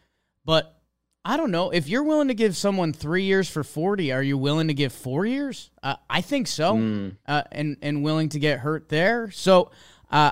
But 0.45 0.81
I 1.25 1.37
don't 1.37 1.51
know. 1.51 1.71
If 1.71 1.89
you're 1.89 2.05
willing 2.05 2.29
to 2.29 2.35
give 2.35 2.57
someone 2.57 2.93
three 2.93 3.25
years 3.25 3.51
for 3.51 3.65
40, 3.65 4.13
are 4.13 4.23
you 4.23 4.39
willing 4.39 4.69
to 4.69 4.75
give 4.75 4.93
four 4.93 5.27
years? 5.27 5.73
Uh, 5.83 5.97
I 6.09 6.21
think 6.21 6.47
so. 6.47 6.75
Mm. 6.77 7.17
Uh, 7.27 7.43
and, 7.51 7.77
and 7.83 8.05
willing 8.05 8.29
to 8.29 8.39
get 8.39 8.61
hurt 8.61 8.89
there. 8.89 9.33
So 9.33 9.73
uh, 10.09 10.31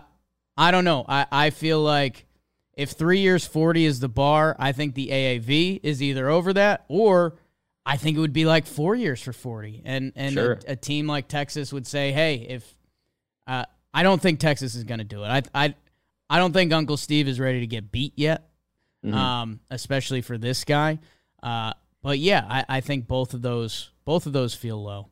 I 0.56 0.70
don't 0.70 0.84
know. 0.84 1.04
I, 1.08 1.26
I 1.32 1.50
feel 1.50 1.80
like 1.82 2.26
if 2.74 2.90
three 2.90 3.18
years 3.18 3.44
40 3.44 3.86
is 3.86 3.98
the 3.98 4.08
bar, 4.08 4.54
I 4.56 4.70
think 4.70 4.94
the 4.94 5.08
AAV 5.08 5.80
is 5.82 6.00
either 6.00 6.28
over 6.28 6.52
that 6.52 6.84
or 6.86 7.34
I 7.84 7.96
think 7.96 8.16
it 8.16 8.20
would 8.20 8.32
be 8.32 8.44
like 8.44 8.66
four 8.66 8.94
years 8.94 9.20
for 9.20 9.32
40. 9.32 9.82
And, 9.84 10.12
and 10.14 10.34
Sure. 10.34 10.60
a, 10.68 10.72
a 10.72 10.76
team 10.76 11.08
like 11.08 11.26
Texas 11.26 11.72
would 11.72 11.88
say, 11.88 12.12
hey, 12.12 12.46
if 12.48 12.76
uh, 13.50 13.64
I 13.92 14.02
don't 14.02 14.20
think 14.22 14.38
Texas 14.40 14.74
is 14.74 14.84
going 14.84 14.98
to 14.98 15.04
do 15.04 15.24
it. 15.24 15.28
I, 15.28 15.42
I, 15.64 15.74
I 16.28 16.38
don't 16.38 16.52
think 16.52 16.72
Uncle 16.72 16.96
Steve 16.96 17.26
is 17.28 17.40
ready 17.40 17.60
to 17.60 17.66
get 17.66 17.90
beat 17.90 18.12
yet 18.16 18.46
Mhm. 19.04 19.14
um, 19.14 19.60
especially 19.70 20.20
for 20.20 20.36
this 20.36 20.64
guy. 20.64 20.98
Uh, 21.42 21.72
but 22.02 22.18
yeah, 22.18 22.44
I, 22.48 22.64
I 22.76 22.80
think 22.82 23.06
both 23.06 23.32
of 23.34 23.40
those 23.42 23.90
both 24.04 24.26
of 24.26 24.32
those 24.34 24.52
feel 24.54 24.82
low. 24.82 25.08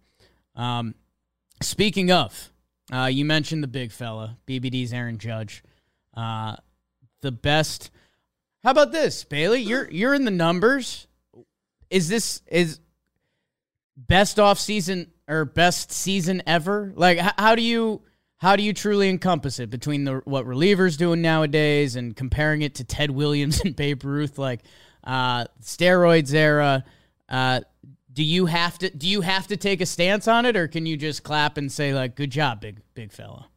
Um, 0.55 0.95
speaking 1.63 2.11
of, 2.13 2.51
uh, 2.93 3.07
you 3.07 3.25
mentioned 3.25 3.63
the 3.63 3.67
big 3.69 3.91
fella, 3.93 4.37
BBD's 4.47 4.93
Aaron 4.93 5.17
Judge, 5.19 5.63
uh, 6.15 6.57
the 7.23 7.33
best. 7.33 7.91
How 8.63 8.73
about 8.73 8.93
this, 8.93 9.25
Bailey? 9.25 9.61
You're 9.63 9.91
you're 9.91 10.13
in 10.15 10.25
the 10.27 10.31
numbers. 10.31 11.07
Is 11.89 12.09
this 12.11 12.43
is 12.47 12.81
best 13.97 14.39
off 14.39 14.59
season 14.59 15.11
or 15.27 15.45
best 15.47 15.91
season 15.93 16.43
ever? 16.47 16.93
Like, 16.95 17.19
how 17.39 17.55
do 17.55 17.63
you 17.63 18.03
how 18.39 18.55
do 18.55 18.63
you 18.63 18.73
truly 18.73 19.09
encompass 19.09 19.59
it 19.59 19.69
between 19.69 20.05
the 20.05 20.23
what 20.25 20.47
relievers 20.47 20.97
doing 20.97 21.21
nowadays 21.21 21.97
and 21.97 22.17
comparing 22.17 22.63
it 22.63 22.77
to 22.77 22.85
Ted 22.85 23.11
Williams 23.11 23.61
and 23.65 23.75
Babe 23.75 24.05
Ruth, 24.05 24.39
like 24.39 24.61
uh, 25.05 25.47
steroids 25.63 26.33
era? 26.33 26.85
Uh, 27.29 27.61
do 28.13 28.25
you 28.25 28.47
have 28.47 28.79
to 28.79 28.91
do 28.91 29.09
you 29.09 29.21
have 29.21 29.47
to 29.49 29.57
take 29.57 29.81
a 29.81 29.87
stance 29.87 30.27
on 30.27 30.47
it, 30.47 30.57
or 30.57 30.69
can 30.69 30.87
you 30.87 30.97
just 30.97 31.23
clap 31.23 31.57
and 31.57 31.71
say 31.71 31.93
like, 31.93 32.15
"Good 32.15 32.31
job, 32.31 32.61
big 32.61 32.81
big 32.95 33.13
fella"? 33.13 33.49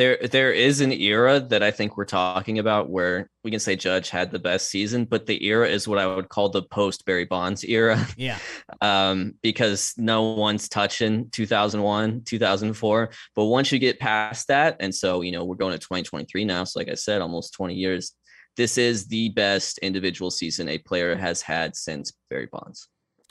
There 0.00 0.16
there 0.16 0.50
is 0.50 0.80
an 0.80 0.92
era 0.92 1.40
that 1.40 1.62
I 1.62 1.70
think 1.70 1.96
we're 1.96 2.06
talking 2.06 2.58
about 2.58 2.88
where 2.88 3.28
we 3.44 3.50
can 3.50 3.60
say 3.60 3.76
Judge 3.76 4.08
had 4.08 4.30
the 4.30 4.38
best 4.38 4.70
season, 4.70 5.04
but 5.04 5.26
the 5.26 5.44
era 5.44 5.68
is 5.68 5.86
what 5.86 5.98
I 5.98 6.06
would 6.06 6.30
call 6.30 6.48
the 6.48 6.62
post 6.62 7.04
Barry 7.04 7.26
Bonds 7.26 7.64
era. 7.64 8.06
Yeah, 8.16 8.38
um, 8.80 9.34
because 9.42 9.92
no 9.98 10.22
one's 10.22 10.68
touching 10.68 11.28
2001, 11.30 12.22
2004. 12.24 13.10
But 13.34 13.44
once 13.44 13.70
you 13.70 13.78
get 13.78 14.00
past 14.00 14.48
that, 14.48 14.76
and 14.80 14.94
so, 14.94 15.20
you 15.20 15.32
know, 15.32 15.44
we're 15.44 15.56
going 15.56 15.72
to 15.72 15.78
2023 15.78 16.44
now. 16.44 16.64
So, 16.64 16.78
like 16.80 16.88
I 16.88 16.94
said, 16.94 17.20
almost 17.20 17.52
20 17.54 17.74
years. 17.74 18.12
This 18.56 18.78
is 18.78 19.06
the 19.06 19.28
best 19.30 19.78
individual 19.78 20.30
season 20.30 20.68
a 20.68 20.78
player 20.78 21.14
has 21.14 21.40
had 21.40 21.76
since 21.76 22.12
Barry 22.30 22.48
Bonds. 22.50 22.88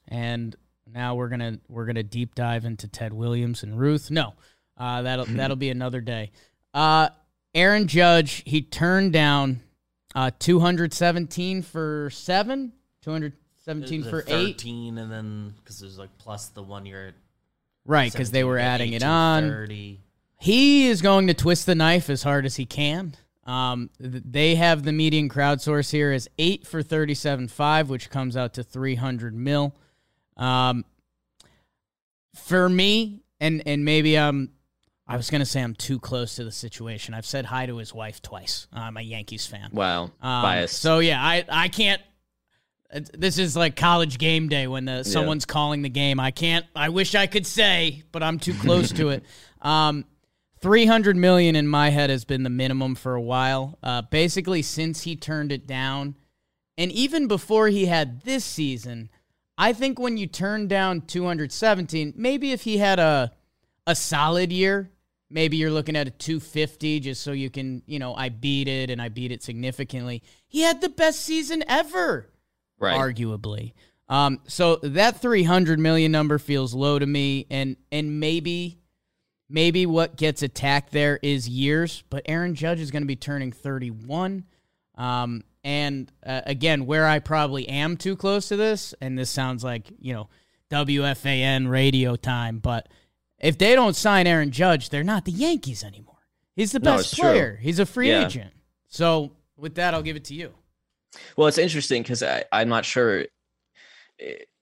and 0.08 0.56
now 0.92 1.16
we're 1.16 1.30
gonna 1.30 1.60
we're 1.68 1.86
gonna 1.86 2.04
deep 2.04 2.36
dive 2.36 2.66
into 2.66 2.88
Ted 2.88 3.14
Williams 3.14 3.64
and 3.64 3.78
Ruth. 3.78 4.10
No, 4.10 4.34
uh, 4.80 5.02
that'll 5.02 5.26
that'll 5.30 5.58
be 5.58 5.70
another 5.70 6.02
day. 6.02 6.32
Uh, 6.74 7.10
Aaron 7.56 7.88
Judge 7.88 8.44
he 8.46 8.62
turned 8.62 9.14
down 9.14 9.62
uh, 10.16 10.32
217 10.40 11.62
for 11.62 12.10
seven, 12.12 12.74
217 13.02 14.04
for 14.04 14.20
a 14.20 14.24
eight, 14.28 14.54
13, 14.58 14.98
and 14.98 15.12
then 15.12 15.54
because 15.58 15.80
there's 15.80 15.98
like 15.98 16.16
plus 16.18 16.50
the 16.50 16.64
one 16.64 16.86
year. 16.86 17.14
right? 17.86 18.12
Because 18.12 18.32
they 18.32 18.44
were 18.44 18.58
adding 18.60 18.94
it 18.94 19.04
on. 19.04 19.50
30. 19.50 20.00
He 20.42 20.88
is 20.88 21.02
going 21.02 21.28
to 21.28 21.34
twist 21.34 21.66
the 21.66 21.76
knife 21.76 22.10
as 22.10 22.24
hard 22.24 22.46
as 22.46 22.56
he 22.56 22.66
can. 22.66 23.16
Um, 23.46 23.90
they 24.00 24.56
have 24.56 24.84
the 24.84 24.92
median 24.94 25.28
crowdsource 25.28 25.92
here 25.92 26.12
as 26.12 26.28
eight 26.38 26.68
for 26.68 26.84
thirty-seven 26.84 27.48
five, 27.48 27.90
which 27.90 28.10
comes 28.12 28.38
out 28.38 28.54
to 28.54 28.64
three 28.64 28.96
hundred 28.96 29.34
mil. 29.34 29.76
Um, 30.38 30.86
for 32.36 32.70
me, 32.70 33.24
and 33.40 33.64
and 33.66 33.84
maybe 33.84 34.18
I'm, 34.18 34.52
I 35.10 35.18
was 35.18 35.32
gonna 35.32 35.46
say 35.46 35.62
I'm 35.64 35.74
too 35.74 36.00
close 36.00 36.36
to 36.36 36.44
the 36.44 36.52
situation. 36.52 37.16
I've 37.16 37.26
said 37.26 37.46
hi 37.46 37.66
to 37.66 37.78
his 37.78 37.96
wife 37.96 38.22
twice. 38.22 38.68
I'm 38.72 38.96
a 38.96 39.02
Yankees 39.02 39.48
fan. 39.48 39.72
Wow. 39.74 40.04
Um, 40.04 40.12
biased. 40.22 40.80
So 40.80 41.00
yeah, 41.00 41.20
I 41.20 41.44
I 41.50 41.68
can't. 41.68 42.00
This 42.92 43.40
is 43.40 43.56
like 43.56 43.76
college 43.76 44.20
game 44.20 44.50
day 44.50 44.68
when 44.68 44.86
the 44.86 45.04
someone's 45.04 45.46
calling 45.46 45.82
the 45.82 45.90
game. 45.90 46.20
I 46.20 46.30
can't. 46.30 46.64
I 46.76 46.90
wish 46.90 47.16
I 47.16 47.26
could 47.26 47.48
say, 47.48 48.04
but 48.12 48.22
I'm 48.22 48.40
too 48.40 48.54
close 48.54 48.92
to 48.94 49.10
it. 49.10 49.24
Um, 49.62 50.06
three 50.62 50.86
hundred 50.86 51.18
million 51.18 51.54
in 51.58 51.68
my 51.68 51.90
head 51.90 52.10
has 52.10 52.24
been 52.24 52.44
the 52.44 52.50
minimum 52.50 52.96
for 52.96 53.14
a 53.14 53.22
while. 53.22 53.78
Uh, 53.84 54.04
basically 54.04 54.62
since 54.62 55.02
he 55.02 55.18
turned 55.18 55.52
it 55.52 55.68
down, 55.68 56.16
and 56.78 56.94
even 56.94 57.28
before 57.28 57.68
he 57.68 57.88
had 57.88 58.22
this 58.22 58.46
season, 58.46 59.10
I 59.58 59.74
think 59.74 60.00
when 60.00 60.16
you 60.16 60.28
turn 60.28 60.70
down 60.70 61.02
two 61.02 61.26
hundred 61.26 61.52
seventeen, 61.52 62.14
maybe 62.16 62.54
if 62.54 62.62
he 62.62 62.78
had 62.78 63.00
a 63.00 63.34
a 63.86 63.96
solid 63.96 64.54
year, 64.54 64.92
maybe 65.30 65.58
you're 65.58 65.72
looking 65.72 65.96
at 65.96 66.08
a 66.08 66.12
250 66.12 67.00
just 67.02 67.22
so 67.22 67.32
you 67.32 67.50
can, 67.50 67.82
you 67.86 68.00
know, 68.00 68.16
I 68.16 68.30
beat 68.30 68.68
it 68.68 68.90
and 68.90 69.02
I 69.02 69.10
beat 69.10 69.32
it 69.32 69.44
significantly. 69.44 70.24
He 70.48 70.62
had 70.62 70.82
the 70.82 70.90
best 70.90 71.22
season 71.22 71.64
ever, 71.68 72.30
right. 72.80 72.98
arguably. 72.98 73.74
Um, 74.08 74.42
so 74.48 74.78
that 74.78 75.22
300 75.22 75.80
million 75.80 76.12
number 76.12 76.40
feels 76.40 76.74
low 76.74 76.98
to 76.98 77.06
me 77.06 77.46
and 77.52 77.78
and 77.92 78.20
maybe 78.20 78.80
maybe 79.50 79.86
what 79.86 80.16
gets 80.16 80.42
attacked 80.42 80.92
there 80.92 81.20
is 81.22 81.50
years, 81.50 82.04
but 82.10 82.24
Aaron 82.26 82.56
Judge 82.56 82.80
is 82.80 82.92
going 82.92 83.04
to 83.04 83.08
be 83.08 83.16
turning 83.16 83.52
31. 83.52 84.46
Um, 84.96 85.44
and 85.64 86.12
uh, 86.26 86.42
again, 86.46 86.86
where 86.86 87.08
I 87.08 87.20
probably 87.20 87.68
am 87.68 87.98
too 87.98 88.16
close 88.16 88.50
to 88.50 88.56
this, 88.56 88.94
and 89.02 89.18
this 89.18 89.30
sounds 89.30 89.64
like, 89.64 89.88
you 90.00 90.14
know, 90.14 90.30
WFAN 90.72 91.70
radio 91.70 92.16
time, 92.16 92.60
but 92.60 92.88
if 93.40 93.58
they 93.58 93.76
don't 93.76 93.96
sign 93.96 94.28
Aaron 94.28 94.52
Judge, 94.52 94.90
they're 94.90 95.04
not 95.04 95.26
the 95.26 95.32
Yankees 95.32 95.84
anymore. 95.84 96.18
He's 96.56 96.72
the 96.72 96.80
No, 96.80 96.98
best 96.98 97.16
true. 97.16 97.30
player. 97.30 97.60
He's 97.62 97.80
a 97.80 97.86
free 97.86 98.10
Yeah. 98.10 98.26
agent. 98.26 98.52
So 98.88 99.32
with 99.58 99.76
that, 99.76 99.94
I'll 99.94 100.02
give 100.02 100.16
it 100.16 100.26
to 100.26 100.34
you. 100.34 100.54
Well, 101.38 101.48
it's 101.48 101.58
interesting 101.58 102.04
because 102.04 102.24
I'm 102.52 102.70
not 102.70 102.86
sure. 102.86 103.26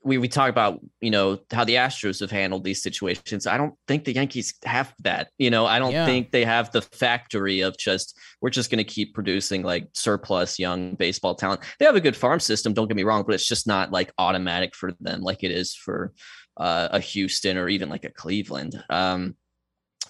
We 0.03 0.17
we 0.19 0.27
talk 0.29 0.49
about 0.49 0.79
you 1.01 1.09
know 1.11 1.39
how 1.51 1.65
the 1.65 1.75
Astros 1.75 2.19
have 2.21 2.31
handled 2.31 2.63
these 2.63 2.81
situations. 2.81 3.45
I 3.47 3.57
don't 3.57 3.73
think 3.87 4.05
the 4.05 4.13
Yankees 4.13 4.53
have 4.63 4.93
that. 4.99 5.29
You 5.37 5.49
know, 5.49 5.65
I 5.65 5.79
don't 5.79 5.91
Yeah. 5.91 6.05
think 6.05 6.31
they 6.31 6.45
have 6.45 6.71
the 6.71 6.81
factory 6.81 7.61
of 7.61 7.77
just 7.77 8.17
we're 8.39 8.51
just 8.51 8.69
going 8.69 8.77
to 8.77 8.83
keep 8.85 9.13
producing 9.13 9.63
like 9.63 9.87
surplus 9.93 10.59
young 10.59 10.95
baseball 10.95 11.35
talent. 11.35 11.61
They 11.79 11.85
have 11.85 11.95
a 11.95 12.01
good 12.01 12.15
farm 12.15 12.39
system. 12.39 12.73
Don't 12.73 12.87
get 12.87 12.95
me 12.95 13.03
wrong, 13.03 13.23
but 13.25 13.33
it's 13.35 13.47
just 13.47 13.67
not 13.67 13.91
like 13.91 14.11
automatic 14.17 14.75
for 14.75 14.93
them 15.01 15.21
like 15.21 15.43
it 15.43 15.51
is 15.51 15.73
for 15.75 16.13
uh, 16.57 16.89
a 16.91 16.99
Houston 16.99 17.57
or 17.57 17.69
even 17.69 17.89
like 17.89 18.03
a 18.03 18.09
Cleveland. 18.09 18.83
Um, 18.89 19.35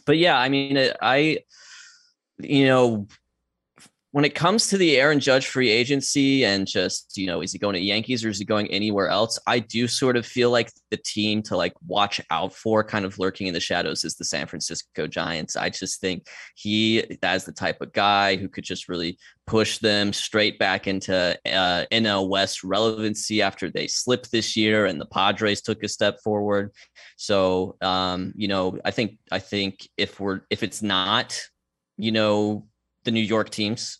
but 0.05 0.17
yeah, 0.17 0.37
I 0.37 0.49
mean, 0.49 0.77
I 1.01 1.39
you 2.39 2.65
know 2.65 3.07
when 4.17 4.25
it 4.25 4.33
comes 4.33 4.65
to 4.65 4.79
the 4.79 4.97
Aaron 4.97 5.19
Judge 5.19 5.45
free 5.45 5.69
agency 5.69 6.43
and 6.43 6.65
just, 6.65 7.15
you 7.19 7.27
know, 7.27 7.41
is 7.41 7.51
he 7.51 7.59
going 7.59 7.75
to 7.75 7.79
Yankees 7.79 8.25
or 8.25 8.29
is 8.29 8.39
he 8.39 8.45
going 8.45 8.65
anywhere 8.71 9.09
else? 9.09 9.37
I 9.45 9.59
do 9.59 9.87
sort 9.87 10.17
of 10.17 10.25
feel 10.25 10.49
like 10.49 10.71
the 10.89 10.97
team 10.97 11.43
to 11.43 11.55
like 11.55 11.75
watch 11.85 12.19
out 12.31 12.51
for 12.51 12.83
kind 12.83 13.05
of 13.05 13.19
lurking 13.19 13.45
in 13.45 13.53
the 13.53 13.59
shadows 13.59 14.03
is 14.03 14.15
the 14.15 14.25
San 14.25 14.47
Francisco 14.47 15.05
Giants. 15.05 15.55
I 15.55 15.69
just 15.69 16.01
think 16.01 16.25
he 16.55 17.05
that's 17.21 17.43
the 17.43 17.51
type 17.51 17.79
of 17.79 17.93
guy 17.93 18.37
who 18.37 18.49
could 18.49 18.63
just 18.63 18.89
really 18.89 19.19
push 19.45 19.77
them 19.77 20.11
straight 20.13 20.57
back 20.57 20.87
into 20.87 21.37
uh, 21.45 21.85
NL 21.91 22.27
West 22.27 22.63
relevancy 22.63 23.43
after 23.43 23.69
they 23.69 23.85
slipped 23.85 24.31
this 24.31 24.57
year 24.57 24.87
and 24.87 24.99
the 24.99 25.05
Padres 25.05 25.61
took 25.61 25.83
a 25.83 25.87
step 25.87 26.17
forward. 26.23 26.71
So, 27.17 27.75
um, 27.81 28.33
you 28.35 28.47
know, 28.47 28.79
I 28.83 28.89
think 28.89 29.19
I 29.31 29.37
think 29.37 29.87
if 29.95 30.19
we're 30.19 30.41
if 30.49 30.63
it's 30.63 30.81
not, 30.81 31.39
you 31.99 32.11
know, 32.11 32.65
the 33.03 33.11
New 33.11 33.21
York 33.21 33.51
teams, 33.51 33.99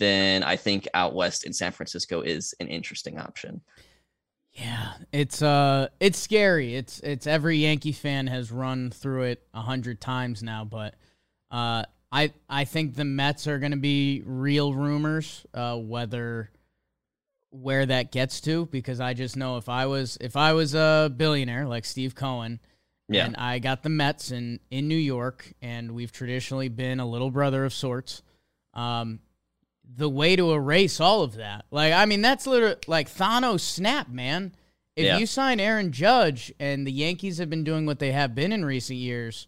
then 0.00 0.42
I 0.42 0.56
think 0.56 0.88
out 0.94 1.14
west 1.14 1.44
in 1.46 1.52
San 1.52 1.70
Francisco 1.70 2.22
is 2.22 2.52
an 2.58 2.66
interesting 2.66 3.18
option. 3.20 3.60
Yeah, 4.52 4.94
it's 5.12 5.40
uh, 5.42 5.88
it's 6.00 6.18
scary. 6.18 6.74
It's 6.74 6.98
it's 7.00 7.28
every 7.28 7.58
Yankee 7.58 7.92
fan 7.92 8.26
has 8.26 8.50
run 8.50 8.90
through 8.90 9.22
it 9.22 9.46
a 9.54 9.60
hundred 9.60 10.00
times 10.00 10.42
now, 10.42 10.64
but 10.64 10.96
uh, 11.52 11.84
I 12.10 12.32
I 12.48 12.64
think 12.64 12.96
the 12.96 13.04
Mets 13.04 13.46
are 13.46 13.60
going 13.60 13.70
to 13.70 13.78
be 13.78 14.22
real 14.26 14.74
rumors. 14.74 15.46
Uh, 15.54 15.76
whether 15.76 16.50
where 17.50 17.86
that 17.86 18.10
gets 18.12 18.40
to, 18.42 18.66
because 18.66 19.00
I 19.00 19.14
just 19.14 19.36
know 19.36 19.56
if 19.56 19.68
I 19.68 19.86
was 19.86 20.18
if 20.20 20.34
I 20.36 20.52
was 20.52 20.74
a 20.74 21.12
billionaire 21.16 21.66
like 21.68 21.84
Steve 21.84 22.14
Cohen, 22.16 22.58
Yeah. 23.08 23.26
and 23.26 23.36
I 23.36 23.60
got 23.60 23.84
the 23.84 23.88
Mets 23.88 24.32
in 24.32 24.58
in 24.70 24.88
New 24.88 24.96
York, 24.96 25.52
and 25.62 25.92
we've 25.92 26.12
traditionally 26.12 26.68
been 26.68 26.98
a 26.98 27.06
little 27.06 27.30
brother 27.30 27.64
of 27.64 27.72
sorts. 27.72 28.22
Um, 28.74 29.20
the 29.96 30.08
way 30.08 30.36
to 30.36 30.52
erase 30.52 31.00
all 31.00 31.22
of 31.22 31.34
that. 31.36 31.64
Like, 31.70 31.92
I 31.92 32.06
mean, 32.06 32.22
that's 32.22 32.46
literally 32.46 32.76
like 32.86 33.08
Thanos 33.10 33.60
snap, 33.60 34.08
man. 34.08 34.54
If 34.96 35.04
Yeah. 35.06 35.18
you 35.18 35.26
sign 35.26 35.60
Aaron 35.60 35.92
Judge 35.92 36.52
and 36.60 36.86
the 36.86 36.92
Yankees 36.92 37.38
have 37.38 37.50
been 37.50 37.64
doing 37.64 37.86
what 37.86 37.98
they 37.98 38.12
have 38.12 38.34
been 38.34 38.52
in 38.52 38.64
recent 38.64 38.98
years, 38.98 39.46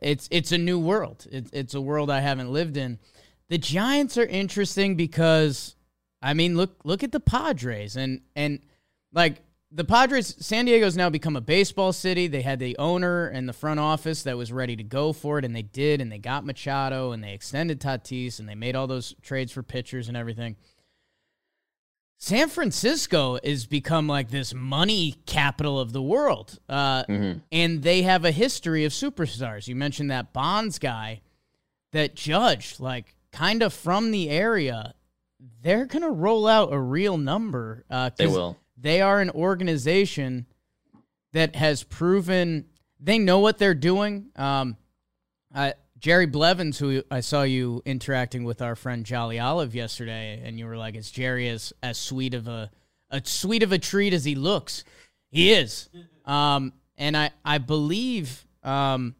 it's 0.00 0.28
it's 0.30 0.52
a 0.52 0.58
new 0.58 0.78
world. 0.78 1.26
It's 1.30 1.50
it's 1.52 1.74
a 1.74 1.80
world 1.80 2.10
I 2.10 2.20
haven't 2.20 2.52
lived 2.52 2.76
in. 2.76 2.98
The 3.48 3.58
Giants 3.58 4.16
are 4.16 4.26
interesting 4.26 4.94
because 4.94 5.74
I 6.22 6.34
mean, 6.34 6.56
look 6.56 6.80
look 6.84 7.02
at 7.02 7.12
the 7.12 7.20
Padres 7.20 7.96
and 7.96 8.20
and 8.36 8.60
like 9.12 9.42
the 9.72 9.84
Padres 9.84 10.34
San 10.44 10.64
Diego's 10.64 10.96
now 10.96 11.08
become 11.10 11.36
a 11.36 11.40
baseball 11.40 11.92
city. 11.92 12.26
They 12.26 12.42
had 12.42 12.58
the 12.58 12.76
owner 12.78 13.28
and 13.28 13.48
the 13.48 13.52
front 13.52 13.78
office 13.80 14.24
that 14.24 14.36
was 14.36 14.52
ready 14.52 14.74
to 14.76 14.82
go 14.82 15.12
for 15.12 15.38
it 15.38 15.44
and 15.44 15.54
they 15.54 15.62
did 15.62 16.00
and 16.00 16.10
they 16.10 16.18
got 16.18 16.44
Machado 16.44 17.12
and 17.12 17.22
they 17.22 17.32
extended 17.34 17.80
Tatis 17.80 18.40
and 18.40 18.48
they 18.48 18.54
made 18.56 18.74
all 18.74 18.86
those 18.88 19.14
trades 19.22 19.52
for 19.52 19.62
pitchers 19.62 20.08
and 20.08 20.16
everything. 20.16 20.56
San 22.18 22.48
Francisco 22.48 23.38
has 23.42 23.64
become 23.66 24.06
like 24.06 24.28
this 24.30 24.52
money 24.52 25.14
capital 25.24 25.80
of 25.80 25.92
the 25.92 26.02
world. 26.02 26.58
Uh, 26.68 27.04
Mhm. 27.04 27.40
and 27.50 27.82
they 27.82 28.02
have 28.02 28.24
a 28.26 28.30
history 28.30 28.84
of 28.84 28.92
superstars. 28.92 29.68
You 29.68 29.76
mentioned 29.76 30.10
that 30.10 30.32
Bonds 30.32 30.78
guy 30.78 31.22
that 31.92 32.14
Judge, 32.14 32.78
like 32.78 33.14
kind 33.32 33.62
of 33.62 33.72
from 33.72 34.10
the 34.10 34.28
area, 34.28 34.94
they're 35.62 35.86
going 35.86 36.02
to 36.02 36.10
roll 36.10 36.46
out 36.46 36.72
a 36.72 36.78
real 36.78 37.16
number. 37.16 37.84
Uh, 37.88 38.10
They 38.16 38.26
will. 38.26 38.58
They 38.80 39.00
are 39.02 39.20
an 39.20 39.30
organization 39.30 40.46
that 41.32 41.54
has 41.56 41.82
proven 41.82 42.66
they 42.98 43.18
know 43.18 43.38
what 43.38 43.58
they're 43.58 43.74
doing. 43.74 44.26
Um, 44.36 44.76
uh, 45.54 45.72
Jerry 45.98 46.26
Blevins, 46.26 46.78
who 46.78 47.02
I 47.10 47.20
saw 47.20 47.42
you 47.42 47.82
interacting 47.84 48.44
with 48.44 48.62
our 48.62 48.74
friend 48.74 49.04
Jolly 49.04 49.38
Olive 49.38 49.74
yesterday, 49.74 50.40
and 50.42 50.58
you 50.58 50.66
were 50.66 50.76
like, 50.76 50.96
"Is 50.96 51.10
Jerry 51.10 51.48
as 51.48 51.72
as 51.82 51.98
sweet 51.98 52.34
of 52.34 52.48
a 52.48 52.70
a 53.10 53.20
sweet 53.24 53.62
of 53.62 53.72
a 53.72 53.78
treat 53.78 54.12
as 54.12 54.24
he 54.24 54.34
looks?" 54.34 54.84
He 55.30 55.52
is. 55.52 55.88
Um, 56.24 56.72
and 56.96 57.16
I 57.16 57.30
I 57.44 57.58
believe 57.58 58.46
um, 58.62 59.14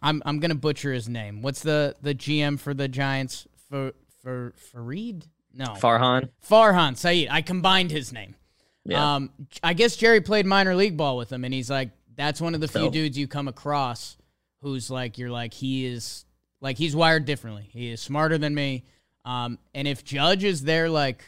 I'm 0.00 0.22
I'm 0.24 0.38
gonna 0.38 0.54
butcher 0.54 0.92
his 0.92 1.08
name. 1.08 1.42
What's 1.42 1.62
the 1.62 1.96
the 2.02 2.14
GM 2.14 2.58
for 2.58 2.72
the 2.72 2.88
Giants? 2.88 3.46
For 3.68 3.92
for 4.22 4.52
Fareed? 4.72 5.24
No, 5.52 5.66
Farhan. 5.66 6.30
Farhan 6.48 6.96
Saeed. 6.96 7.28
I 7.30 7.42
combined 7.42 7.90
his 7.90 8.12
name. 8.12 8.36
Yeah. 8.84 9.14
Um, 9.16 9.30
I 9.62 9.74
guess 9.74 9.96
Jerry 9.96 10.20
played 10.20 10.44
minor 10.46 10.74
league 10.74 10.96
ball 10.96 11.16
with 11.16 11.32
him, 11.32 11.44
and 11.44 11.54
he's 11.54 11.70
like, 11.70 11.90
that's 12.16 12.40
one 12.40 12.54
of 12.54 12.60
the 12.60 12.68
few 12.68 12.82
So- 12.82 12.90
dudes 12.90 13.16
you 13.18 13.28
come 13.28 13.48
across 13.48 14.16
who's 14.60 14.90
like, 14.90 15.18
you're 15.18 15.30
like, 15.30 15.54
he 15.54 15.86
is 15.86 16.24
like 16.60 16.78
he's 16.78 16.94
wired 16.94 17.24
differently. 17.24 17.68
He 17.72 17.90
is 17.90 18.00
smarter 18.00 18.38
than 18.38 18.54
me. 18.54 18.84
Um, 19.24 19.58
and 19.74 19.86
if 19.88 20.04
Judge 20.04 20.44
is 20.44 20.62
their 20.62 20.88
like 20.88 21.24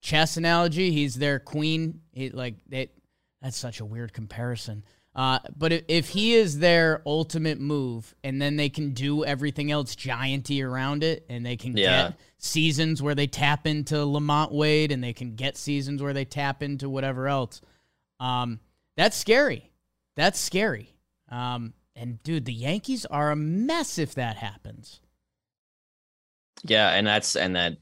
chess 0.00 0.36
analogy, 0.36 0.90
he's 0.90 1.14
their 1.14 1.38
queen. 1.38 2.00
He 2.12 2.30
like 2.30 2.54
that. 2.68 2.90
That's 3.40 3.56
such 3.56 3.80
a 3.80 3.84
weird 3.84 4.12
comparison. 4.12 4.84
Uh, 5.14 5.38
but 5.56 5.72
if, 5.72 5.84
if 5.88 6.08
he 6.10 6.32
is 6.34 6.58
their 6.60 7.02
ultimate 7.04 7.60
move, 7.60 8.14
and 8.24 8.40
then 8.40 8.56
they 8.56 8.68
can 8.70 8.92
do 8.94 9.24
everything 9.24 9.70
else 9.70 9.94
gianty 9.94 10.62
around 10.62 11.02
it, 11.04 11.24
and 11.28 11.44
they 11.44 11.56
can 11.56 11.76
Yeah. 11.76 12.08
get 12.08 12.18
seasons 12.38 13.02
where 13.02 13.14
they 13.14 13.26
tap 13.26 13.66
into 13.66 13.94
LaMonte 13.96 14.52
Wade, 14.52 14.90
and 14.90 15.04
they 15.04 15.12
can 15.12 15.34
get 15.34 15.56
seasons 15.56 16.02
where 16.02 16.14
they 16.14 16.24
tap 16.24 16.62
into 16.62 16.88
whatever 16.88 17.28
else. 17.28 17.60
Um, 18.20 18.60
that's 18.96 19.16
scary. 19.16 19.70
That's 20.16 20.38
scary. 20.40 20.94
Um, 21.28 21.74
and 21.94 22.22
dude, 22.22 22.46
the 22.46 22.52
Yankees 22.52 23.04
are 23.06 23.30
a 23.30 23.36
mess 23.36 23.98
if 23.98 24.14
that 24.14 24.36
happens. 24.36 25.00
Yeah, 26.64 26.90
and 26.90 27.06
that's 27.06 27.36
and 27.36 27.56
that 27.56 27.76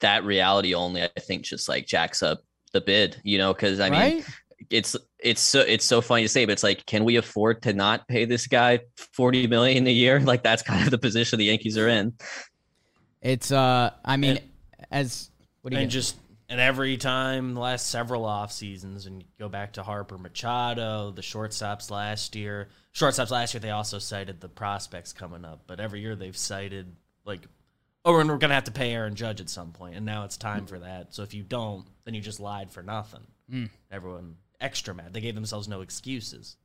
that 0.00 0.24
reality 0.24 0.74
only 0.74 1.02
I 1.02 1.08
think 1.20 1.44
just 1.44 1.68
like 1.68 1.86
jacks 1.86 2.22
up 2.22 2.42
the 2.72 2.80
bid, 2.80 3.20
you 3.22 3.38
know, 3.38 3.52
because 3.52 3.80
I 3.80 3.90
mean 3.90 4.00
right? 4.00 4.24
It's 4.70 4.96
it's 5.18 5.40
so 5.40 5.60
it's 5.60 5.84
so 5.84 6.00
funny 6.00 6.22
to 6.22 6.28
say, 6.28 6.44
but 6.44 6.52
it's 6.52 6.62
like, 6.62 6.84
can 6.86 7.04
we 7.04 7.16
afford 7.16 7.62
to 7.62 7.72
not 7.72 8.06
pay 8.08 8.24
this 8.24 8.46
guy 8.46 8.80
forty 8.96 9.46
million 9.46 9.86
a 9.86 9.90
year? 9.90 10.20
Like 10.24 10.42
that's 10.42 10.62
kind 10.62 10.84
of 10.84 10.90
the 10.90 10.98
position 10.98 11.38
the 11.38 11.46
Yankees 11.46 11.78
are 11.78 11.88
in. 11.88 12.12
It's 13.22 13.50
uh, 13.50 13.90
I 14.04 14.16
mean, 14.16 14.36
And- 14.36 14.40
as 14.90 15.30
what 15.62 15.70
do 15.70 15.76
you 15.76 15.82
and 15.82 15.90
get? 15.90 15.94
just 15.94 16.16
and 16.48 16.60
every 16.60 16.96
time 16.96 17.54
the 17.54 17.60
last 17.60 17.90
several 17.90 18.24
off 18.24 18.52
seasons 18.52 19.06
and 19.06 19.22
you 19.22 19.28
go 19.38 19.48
back 19.48 19.74
to 19.74 19.82
Harper 19.82 20.16
Machado, 20.16 21.10
the 21.10 21.20
shortstops 21.22 21.90
last 21.90 22.34
year. 22.36 22.68
Shortstops 22.94 23.30
last 23.30 23.54
year 23.54 23.60
they 23.60 23.70
also 23.70 23.98
cited 23.98 24.40
the 24.40 24.48
prospects 24.48 25.12
coming 25.12 25.44
up, 25.44 25.62
but 25.66 25.78
every 25.78 26.00
year 26.00 26.16
they've 26.16 26.36
cited 26.36 26.94
like 27.24 27.40
oh 28.04 28.18
and 28.18 28.28
we're 28.30 28.38
gonna 28.38 28.54
have 28.54 28.64
to 28.64 28.70
pay 28.72 28.92
Aaron 28.92 29.14
Judge 29.14 29.40
at 29.40 29.50
some 29.50 29.72
point, 29.72 29.94
and 29.96 30.06
now 30.06 30.24
it's 30.24 30.36
time 30.36 30.66
for 30.66 30.78
that. 30.78 31.14
So 31.14 31.22
if 31.22 31.34
you 31.34 31.42
don't, 31.42 31.86
then 32.04 32.14
you 32.14 32.20
just 32.20 32.40
lied 32.40 32.70
for 32.72 32.82
nothing. 32.82 33.26
Mm. 33.52 33.70
Everyone 33.90 34.36
extra 34.60 34.94
mad. 34.94 35.12
They 35.12 35.20
gave 35.20 35.34
themselves 35.34 35.68
no 35.68 35.80
excuses. 35.80 36.56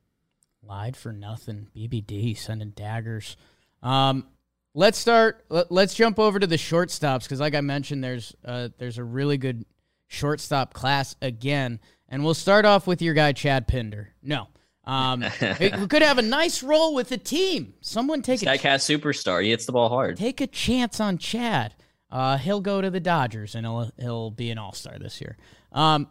Lied 0.62 0.96
for 0.96 1.12
nothing. 1.12 1.68
BBD 1.76 2.36
sending 2.36 2.70
daggers. 2.70 3.36
Um, 3.82 4.26
let's 4.74 4.98
start. 4.98 5.44
Let, 5.48 5.70
let's 5.70 5.94
jump 5.94 6.18
over 6.18 6.38
to 6.38 6.46
the 6.46 6.56
shortstops 6.56 7.24
because, 7.24 7.40
like 7.40 7.54
I 7.54 7.60
mentioned, 7.60 8.02
there's 8.02 8.34
uh, 8.44 8.68
there's 8.78 8.98
a 8.98 9.04
really 9.04 9.36
good 9.36 9.64
shortstop 10.06 10.72
class 10.72 11.16
again, 11.20 11.80
and 12.08 12.24
we'll 12.24 12.34
start 12.34 12.64
off 12.64 12.86
with 12.86 13.02
your 13.02 13.14
guy 13.14 13.32
Chad 13.32 13.68
Pinder. 13.68 14.14
No, 14.22 14.48
um, 14.84 15.24
we 15.60 15.70
we 15.78 15.86
could 15.86 16.02
have 16.02 16.18
a 16.18 16.22
nice 16.22 16.62
role 16.62 16.94
with 16.94 17.08
the 17.08 17.18
team. 17.18 17.74
Someone 17.80 18.22
take 18.22 18.42
a 18.42 18.46
Statcast 18.46 18.98
superstar. 18.98 19.42
He 19.42 19.50
hits 19.50 19.66
the 19.66 19.72
ball 19.72 19.88
hard. 19.88 20.16
take 20.16 20.40
a 20.40 20.46
chance 20.46 21.00
on 21.00 21.18
Chad. 21.18 21.74
Uh, 22.10 22.36
he'll 22.38 22.60
go 22.60 22.80
to 22.80 22.90
the 22.90 23.00
Dodgers 23.00 23.54
and 23.54 23.66
he'll 23.66 23.90
he'll 23.98 24.30
be 24.30 24.50
an 24.50 24.58
All 24.58 24.72
Star 24.72 24.98
this 24.98 25.20
year. 25.20 25.36
Um, 25.72 26.08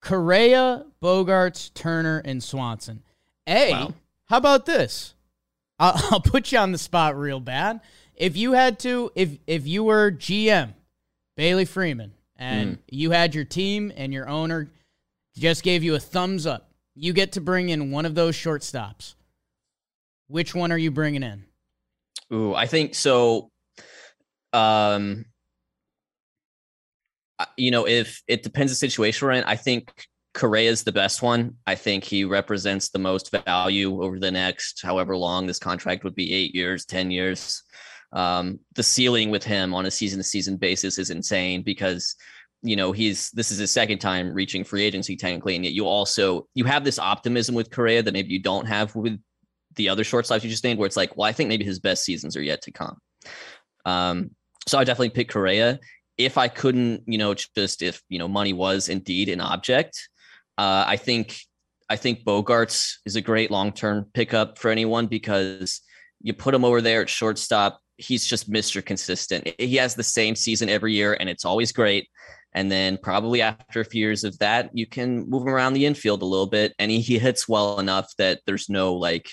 Correa, 0.00 0.86
Bogaerts, 1.02 1.72
Turner, 1.74 2.20
and 2.24 2.42
Swanson. 2.42 3.02
A, 3.46 3.72
Wow. 3.72 3.94
how 4.26 4.36
about 4.36 4.66
this? 4.66 5.14
I'll, 5.78 5.94
I'll 6.10 6.20
put 6.20 6.50
you 6.52 6.58
on 6.58 6.72
the 6.72 6.78
spot 6.78 7.16
real 7.16 7.40
bad. 7.40 7.80
If 8.16 8.36
you 8.36 8.52
had 8.52 8.78
to, 8.80 9.12
if 9.14 9.38
if 9.46 9.66
you 9.66 9.84
were 9.84 10.10
GM, 10.10 10.74
Bailey 11.36 11.64
Freeman, 11.64 12.12
and 12.36 12.78
you 12.88 13.12
had 13.12 13.34
your 13.34 13.44
team 13.44 13.92
and 13.96 14.12
your 14.12 14.28
owner 14.28 14.70
just 15.36 15.62
gave 15.62 15.84
you 15.84 15.94
a 15.94 16.00
thumbs 16.00 16.44
up, 16.46 16.68
you 16.96 17.12
get 17.12 17.32
to 17.32 17.40
bring 17.40 17.68
in 17.68 17.92
one 17.92 18.04
of 18.06 18.16
those 18.16 18.34
shortstops. 18.34 19.14
Which 20.26 20.52
one 20.52 20.72
are 20.72 20.78
you 20.78 20.90
bringing 20.90 21.22
in? 21.22 21.44
Ooh, 22.32 22.54
I 22.54 22.66
think 22.66 22.96
so. 22.96 23.48
Um, 24.52 25.26
you 27.56 27.70
know, 27.70 27.86
if 27.86 28.22
it 28.26 28.42
depends 28.42 28.72
the 28.72 28.76
situation 28.76 29.26
we're 29.26 29.32
in, 29.32 29.44
I 29.44 29.56
think 29.56 29.92
Correa 30.34 30.70
is 30.70 30.84
the 30.84 30.92
best 30.92 31.22
one. 31.22 31.56
I 31.66 31.74
think 31.74 32.04
he 32.04 32.24
represents 32.24 32.90
the 32.90 32.98
most 32.98 33.30
value 33.30 34.02
over 34.02 34.18
the 34.18 34.30
next 34.30 34.82
however 34.82 35.16
long 35.16 35.46
this 35.46 35.58
contract 35.58 36.04
would 36.04 36.14
be 36.14 36.32
eight 36.32 36.54
years, 36.54 36.84
10 36.84 37.10
years. 37.10 37.62
Um, 38.12 38.60
the 38.74 38.82
ceiling 38.82 39.30
with 39.30 39.44
him 39.44 39.74
on 39.74 39.86
a 39.86 39.90
season 39.90 40.18
to 40.18 40.24
season 40.24 40.56
basis 40.56 40.98
is 40.98 41.10
insane 41.10 41.62
because 41.62 42.16
you 42.62 42.74
know 42.74 42.90
he's 42.90 43.30
this 43.32 43.52
is 43.52 43.58
his 43.58 43.70
second 43.70 43.98
time 43.98 44.32
reaching 44.32 44.64
free 44.64 44.82
agency 44.82 45.14
technically 45.14 45.54
and 45.54 45.64
yet 45.64 45.74
you 45.74 45.86
also 45.86 46.48
you 46.54 46.64
have 46.64 46.82
this 46.82 46.98
optimism 46.98 47.54
with 47.54 47.70
Correa 47.70 48.02
that 48.02 48.12
maybe 48.12 48.32
you 48.32 48.42
don't 48.42 48.66
have 48.66 48.96
with 48.96 49.20
the 49.78 49.88
other 49.88 50.04
shortstops 50.04 50.44
you 50.44 50.50
just 50.50 50.64
named, 50.64 50.78
where 50.78 50.86
it's 50.86 50.96
like, 50.96 51.16
well, 51.16 51.28
I 51.28 51.32
think 51.32 51.48
maybe 51.48 51.64
his 51.64 51.78
best 51.78 52.04
seasons 52.04 52.36
are 52.36 52.42
yet 52.42 52.62
to 52.62 52.70
come. 52.70 52.98
Um, 53.86 54.30
so 54.66 54.78
I 54.78 54.84
definitely 54.84 55.10
pick 55.10 55.30
Correa. 55.30 55.78
If 56.18 56.36
I 56.36 56.48
couldn't, 56.48 57.04
you 57.06 57.16
know, 57.16 57.34
just 57.34 57.82
if 57.82 58.02
you 58.08 58.18
know 58.18 58.28
money 58.28 58.52
was 58.52 58.88
indeed 58.88 59.28
an 59.28 59.40
object, 59.40 60.08
uh, 60.58 60.84
I 60.86 60.96
think 60.96 61.38
I 61.88 61.96
think 61.96 62.24
Bogaerts 62.24 62.96
is 63.06 63.16
a 63.16 63.20
great 63.20 63.50
long 63.50 63.72
term 63.72 64.06
pickup 64.12 64.58
for 64.58 64.70
anyone 64.70 65.06
because 65.06 65.80
you 66.20 66.34
put 66.34 66.54
him 66.54 66.64
over 66.64 66.80
there 66.80 67.02
at 67.02 67.08
shortstop. 67.08 67.80
He's 67.96 68.26
just 68.26 68.50
Mr. 68.50 68.84
Consistent. 68.84 69.48
He 69.58 69.76
has 69.76 69.94
the 69.94 70.04
same 70.04 70.36
season 70.36 70.68
every 70.68 70.92
year, 70.92 71.16
and 71.18 71.28
it's 71.28 71.44
always 71.44 71.72
great. 71.72 72.08
And 72.52 72.70
then 72.70 72.98
probably 73.02 73.42
after 73.42 73.80
a 73.80 73.84
few 73.84 74.00
years 74.00 74.24
of 74.24 74.38
that, 74.38 74.70
you 74.72 74.86
can 74.86 75.28
move 75.28 75.42
him 75.42 75.54
around 75.54 75.74
the 75.74 75.86
infield 75.86 76.22
a 76.22 76.26
little 76.26 76.46
bit, 76.46 76.74
and 76.78 76.90
he, 76.90 77.00
he 77.00 77.18
hits 77.18 77.48
well 77.48 77.78
enough 77.78 78.12
that 78.18 78.40
there's 78.46 78.68
no 78.68 78.94
like 78.94 79.30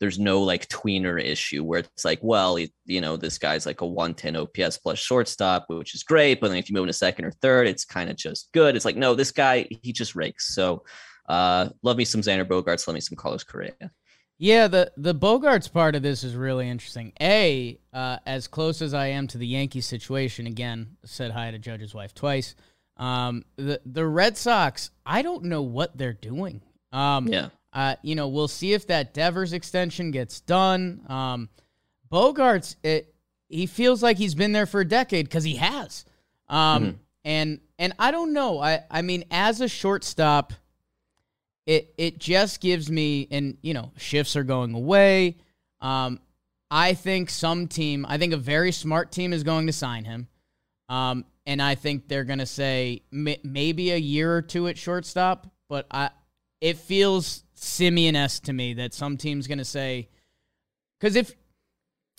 there's 0.00 0.18
no 0.18 0.42
like 0.42 0.68
tweener 0.68 1.22
issue 1.22 1.64
where 1.64 1.80
it's 1.80 2.04
like, 2.04 2.20
well, 2.22 2.56
he, 2.56 2.72
you 2.86 3.00
know, 3.00 3.16
this 3.16 3.38
guy's 3.38 3.66
like 3.66 3.80
a 3.80 3.86
110 3.86 4.36
OPS 4.36 4.78
plus 4.78 4.98
shortstop, 4.98 5.66
which 5.68 5.94
is 5.94 6.02
great. 6.02 6.40
But 6.40 6.48
then 6.48 6.58
if 6.58 6.68
you 6.68 6.74
move 6.74 6.84
into 6.84 6.92
second 6.92 7.24
or 7.24 7.32
third, 7.32 7.66
it's 7.66 7.84
kind 7.84 8.08
of 8.10 8.16
just 8.16 8.50
good. 8.52 8.76
It's 8.76 8.84
like, 8.84 8.96
no, 8.96 9.14
this 9.14 9.30
guy, 9.30 9.66
he 9.82 9.92
just 9.92 10.14
rakes. 10.14 10.54
So 10.54 10.84
uh 11.28 11.68
love 11.82 11.96
me 11.98 12.04
some 12.04 12.22
Xander 12.22 12.46
Bogaerts, 12.46 12.86
love 12.86 12.94
me 12.94 13.00
some 13.00 13.16
Carlos 13.16 13.44
Correa. 13.44 13.74
Yeah, 14.38 14.68
the 14.68 14.92
the 14.96 15.14
Bogaerts 15.14 15.70
part 15.70 15.96
of 15.96 16.02
this 16.02 16.22
is 16.22 16.36
really 16.36 16.68
interesting. 16.68 17.12
A, 17.20 17.78
uh, 17.92 18.18
as 18.24 18.46
close 18.46 18.80
as 18.80 18.94
I 18.94 19.08
am 19.08 19.26
to 19.28 19.38
the 19.38 19.46
Yankees 19.46 19.86
situation, 19.86 20.46
again, 20.46 20.96
said 21.04 21.32
hi 21.32 21.50
to 21.50 21.58
Judge's 21.58 21.92
wife 21.92 22.14
twice. 22.14 22.54
Um, 22.96 23.44
the 23.56 23.80
the 23.84 24.06
Red 24.06 24.36
Sox, 24.36 24.90
I 25.04 25.22
don't 25.22 25.44
know 25.44 25.62
what 25.62 25.98
they're 25.98 26.12
doing. 26.12 26.62
Um, 26.92 27.26
Yeah. 27.26 27.48
Uh, 27.78 27.94
you 28.02 28.16
know, 28.16 28.26
we'll 28.26 28.48
see 28.48 28.72
if 28.72 28.88
that 28.88 29.14
Devers 29.14 29.52
extension 29.52 30.10
gets 30.10 30.40
done. 30.40 31.00
Um, 31.08 31.48
Bogaerts, 32.10 32.74
it 32.82 33.14
he 33.48 33.66
feels 33.66 34.02
like 34.02 34.16
he's 34.16 34.34
been 34.34 34.50
there 34.50 34.66
for 34.66 34.80
a 34.80 34.84
decade 34.84 35.26
because 35.26 35.44
he 35.44 35.54
has. 35.54 36.04
Um, 36.48 36.82
mm-hmm. 36.82 36.96
and 37.24 37.60
and 37.78 37.92
I 37.96 38.10
don't 38.10 38.32
know. 38.32 38.58
I 38.58 38.80
I 38.90 39.02
mean, 39.02 39.22
as 39.30 39.60
a 39.60 39.68
shortstop, 39.68 40.54
it 41.66 41.94
it 41.96 42.18
just 42.18 42.60
gives 42.60 42.90
me 42.90 43.28
and 43.30 43.56
you 43.62 43.74
know 43.74 43.92
shifts 43.96 44.34
are 44.34 44.42
going 44.42 44.74
away. 44.74 45.36
Um, 45.80 46.18
I 46.72 46.94
think 46.94 47.30
some 47.30 47.68
team, 47.68 48.04
I 48.08 48.18
think 48.18 48.32
a 48.32 48.38
very 48.38 48.72
smart 48.72 49.12
team 49.12 49.32
is 49.32 49.44
going 49.44 49.68
to 49.68 49.72
sign 49.72 50.04
him. 50.04 50.26
Um, 50.88 51.24
and 51.46 51.62
I 51.62 51.76
think 51.76 52.08
they're 52.08 52.24
going 52.24 52.40
to 52.40 52.46
say 52.46 53.02
maybe 53.12 53.92
a 53.92 53.96
year 53.96 54.34
or 54.34 54.42
two 54.42 54.66
at 54.66 54.76
shortstop, 54.76 55.46
but 55.68 55.86
I 55.92 56.10
it 56.60 56.78
feels 56.78 57.44
Semien 57.60 58.14
esque 58.14 58.44
to 58.44 58.52
me 58.52 58.74
that 58.74 58.94
some 58.94 59.16
team's 59.16 59.46
going 59.46 59.58
to 59.58 59.64
say 59.64 60.08
because 60.98 61.16
if 61.16 61.34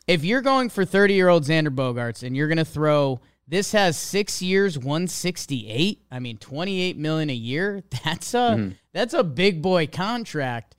if 0.07 0.23
you're 0.23 0.41
going 0.41 0.69
for 0.69 0.85
30 0.85 1.13
year 1.13 1.29
old 1.29 1.43
Xander 1.43 1.73
Bogaerts 1.73 2.23
and 2.23 2.35
you're 2.35 2.47
going 2.47 2.57
to 2.57 2.65
throw 2.65 3.21
this 3.49 3.71
has 3.71 3.97
six 3.97 4.43
years, 4.43 4.77
168. 4.77 6.03
I 6.11 6.19
mean, 6.19 6.37
28 6.37 6.97
million 6.97 7.31
a 7.31 7.33
year. 7.33 7.81
That's 8.05 8.33
a 8.33 8.37
mm-hmm. 8.37 8.69
that's 8.93 9.13
a 9.13 9.23
big 9.23 9.61
boy 9.61 9.87
contract. 9.87 10.75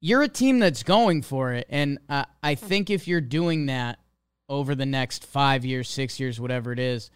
You're 0.00 0.22
a 0.22 0.28
team 0.28 0.58
that's 0.58 0.82
going 0.82 1.20
for 1.20 1.52
it, 1.52 1.66
and 1.68 1.98
uh, 2.08 2.24
I 2.42 2.54
think 2.54 2.88
if 2.88 3.06
you're 3.06 3.20
doing 3.20 3.66
that 3.66 3.98
over 4.48 4.74
the 4.74 4.86
next 4.86 5.26
five 5.26 5.62
years, 5.62 5.90
six 5.90 6.18
years, 6.18 6.40
whatever 6.40 6.72
it 6.72 6.78
is, 6.78 7.10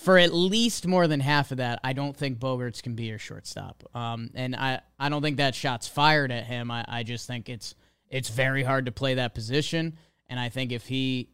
for 0.00 0.16
at 0.16 0.32
least 0.32 0.86
more 0.86 1.06
than 1.06 1.20
half 1.20 1.50
of 1.50 1.58
that, 1.58 1.78
I 1.84 1.92
don't 1.92 2.16
think 2.16 2.38
Bogaerts 2.38 2.82
can 2.82 2.94
be 2.94 3.04
your 3.04 3.18
shortstop. 3.18 3.84
Um, 3.94 4.30
and 4.34 4.56
I, 4.56 4.80
I 4.98 5.10
don't 5.10 5.20
think 5.20 5.36
that 5.36 5.54
shot's 5.54 5.86
fired 5.86 6.32
at 6.32 6.44
him. 6.44 6.70
I, 6.70 6.84
I 6.88 7.02
just 7.02 7.26
think 7.26 7.50
it's 7.50 7.74
it's 8.08 8.30
very 8.30 8.62
hard 8.62 8.86
to 8.86 8.92
play 8.92 9.14
that 9.14 9.34
position. 9.34 9.98
And 10.28 10.40
I 10.40 10.48
think 10.48 10.72
if 10.72 10.86
he 10.86 11.28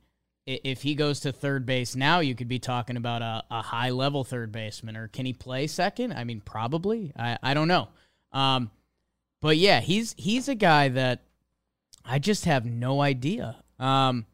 if 0.47 0.83
he 0.83 0.97
goes 0.97 1.21
to 1.21 1.33
third 1.33 1.65
base 1.65 1.95
now, 1.95 2.19
you 2.21 2.35
could 2.35 2.49
be 2.49 2.59
talking 2.59 2.97
about 2.97 3.23
a, 3.23 3.45
a 3.51 3.63
high 3.63 3.91
level 3.91 4.25
third 4.25 4.51
baseman. 4.51 4.97
Or 4.97 5.09
can 5.09 5.27
he 5.27 5.33
play 5.33 5.69
second? 5.69 6.13
I 6.13 6.25
mean, 6.25 6.41
probably. 6.41 7.13
I, 7.17 7.39
I 7.43 7.55
don't 7.55 7.69
know. 7.69 7.89
Um, 8.33 8.71
but 9.41 9.57
yeah, 9.59 9.81
he's 9.81 10.15
he's 10.19 10.49
a 10.49 10.57
guy 10.57 10.89
that 10.89 11.23
I 12.05 12.19
just 12.19 12.47
have 12.47 12.65
no 12.65 13.01
idea. 13.01 13.57
Um, 13.79 14.27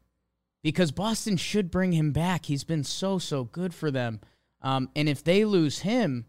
because 0.63 0.91
Boston 0.91 1.37
should 1.37 1.69
bring 1.69 1.91
him 1.91 2.11
back. 2.11 2.45
He's 2.45 2.63
been 2.63 2.83
so 2.83 3.19
so 3.19 3.43
good 3.43 3.73
for 3.73 3.91
them. 3.91 4.21
Um, 4.61 4.89
and 4.95 5.09
if 5.09 5.23
they 5.23 5.45
lose 5.45 5.79
him, 5.79 6.25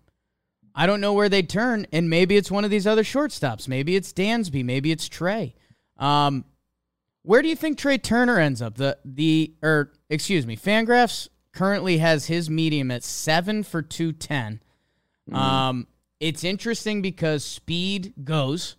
I 0.74 0.87
don't 0.87 1.01
know 1.01 1.12
where 1.12 1.28
they 1.28 1.43
turn. 1.43 1.87
And 1.93 2.11
maybe 2.11 2.37
it's 2.37 2.51
one 2.51 2.64
of 2.64 2.70
these 2.70 2.87
other 2.87 3.05
shortstops. 3.05 3.68
Maybe 3.68 3.95
it's 3.95 4.12
Dansby. 4.12 4.64
Maybe 4.64 4.91
it's 4.91 5.09
Trea. 5.09 5.55
Um, 5.97 6.45
where 7.22 7.41
do 7.41 7.49
you 7.49 7.57
think 7.57 7.78
Trea 7.78 7.97
Turner 7.97 8.39
ends 8.39 8.61
up? 8.61 8.76
The 8.76 8.99
the 9.05 9.55
or 9.62 9.93
excuse 10.11 10.47
me, 10.47 10.57
Fangraphs 10.57 11.28
currently 11.53 11.99
has 11.99 12.26
his 12.26 12.51
medium 12.51 12.91
at 12.91 13.05
seven 13.05 13.62
for 13.62 13.80
two 13.80 14.12
ten. 14.12 14.61
Mm. 15.30 15.37
Um, 15.37 15.87
it's 16.20 16.45
interesting 16.45 17.01
because 17.01 17.45
speed 17.45 18.12
goes. 18.24 18.76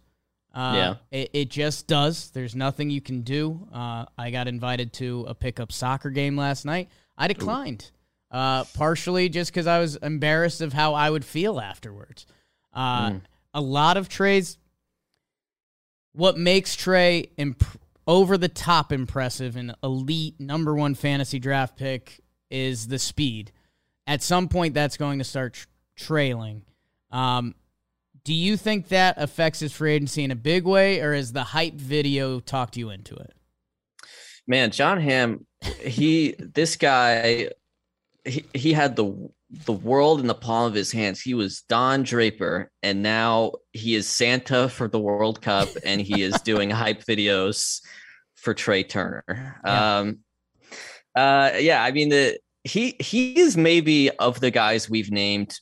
Uh, 0.56 0.74
yeah, 0.74 0.96
it, 1.12 1.30
it, 1.34 1.50
just 1.50 1.86
does. 1.86 2.32
There's 2.32 2.56
nothing 2.56 2.90
you 2.90 3.02
can 3.02 3.22
do. 3.22 3.68
Uh, 3.74 4.06
I 4.18 4.32
got 4.32 4.48
invited 4.48 4.94
to 4.94 5.26
a 5.28 5.36
pickup 5.36 5.74
soccer 5.74 6.10
game 6.10 6.38
last 6.38 6.64
night. 6.64 6.88
I 7.18 7.28
declined, 7.28 7.92
uh, 8.32 8.64
partially 8.74 9.28
just 9.28 9.52
because 9.52 9.68
I 9.68 9.80
was 9.80 9.98
embarrassed 9.98 10.62
of 10.62 10.72
how 10.72 10.94
I 10.94 11.10
would 11.10 11.26
feel 11.26 11.60
afterwards. 11.60 12.26
Mm. 12.76 13.22
A 13.54 13.62
lot 13.62 13.98
of 13.98 14.08
Trea's. 14.08 14.58
What 16.14 16.38
makes 16.38 16.78
Trea 16.78 17.28
imp- 17.36 17.66
over 18.08 18.38
the 18.38 18.48
top 18.48 18.92
impressive 18.94 19.56
and 19.58 19.76
elite 19.84 20.40
number 20.40 20.74
one 20.74 20.96
fantasy 20.96 21.40
draft 21.40 21.78
pick 21.78 22.22
is 22.50 22.88
the 22.88 23.00
speed. 23.00 23.52
At 24.08 24.22
some 24.22 24.48
point, 24.48 24.74
that's 24.74 24.98
going 24.98 25.20
to 25.20 25.26
start 25.26 25.54
tr- 25.54 25.68
trailing. 25.98 26.64
Um, 27.12 27.56
do 28.26 28.34
you 28.34 28.58
think 28.58 28.90
that 28.90 29.16
affects 29.18 29.60
his 29.60 29.72
free 29.72 29.94
agency 29.94 30.24
in 30.24 30.32
a 30.32 30.36
big 30.36 30.66
way, 30.66 31.00
or 31.00 31.14
has 31.14 31.32
the 31.32 31.44
hype 31.44 31.76
video 31.76 32.40
talked 32.40 32.76
you 32.76 32.90
into 32.90 33.16
it? 33.16 33.34
Man, 34.48 34.72
Jon 34.72 35.00
Hamm, 35.00 35.46
he 35.80 36.36
this 36.40 36.76
guy, 36.76 37.52
he, 38.26 38.44
he 38.54 38.74
had 38.74 38.96
the 38.96 39.30
the 39.66 39.74
world 39.74 40.20
in 40.20 40.28
the 40.28 40.34
palm 40.34 40.66
of 40.66 40.74
his 40.74 40.92
hands. 40.92 41.22
He 41.22 41.36
was 41.36 41.62
Don 41.70 42.02
Draper, 42.02 42.72
and 42.82 43.04
now 43.04 43.54
he 43.74 43.94
is 43.94 44.10
Santa 44.10 44.70
for 44.70 44.88
the 44.88 45.00
World 45.00 45.42
Cup, 45.42 45.70
and 45.86 46.02
he 46.02 46.24
is 46.24 46.34
doing 46.42 46.70
hype 46.72 47.06
videos 47.06 47.80
for 48.34 48.56
Trea 48.56 48.84
Turner. 48.84 49.24
Yeah. 49.64 49.98
Um, 50.00 50.20
uh, 51.16 51.52
yeah, 51.60 51.84
I 51.84 51.92
mean 51.92 52.10
the 52.10 52.40
he 52.64 52.96
he 53.00 53.40
is 53.40 53.56
maybe 53.56 54.10
of 54.18 54.40
the 54.40 54.50
guys 54.50 54.90
we've 54.90 55.12
named 55.12 55.56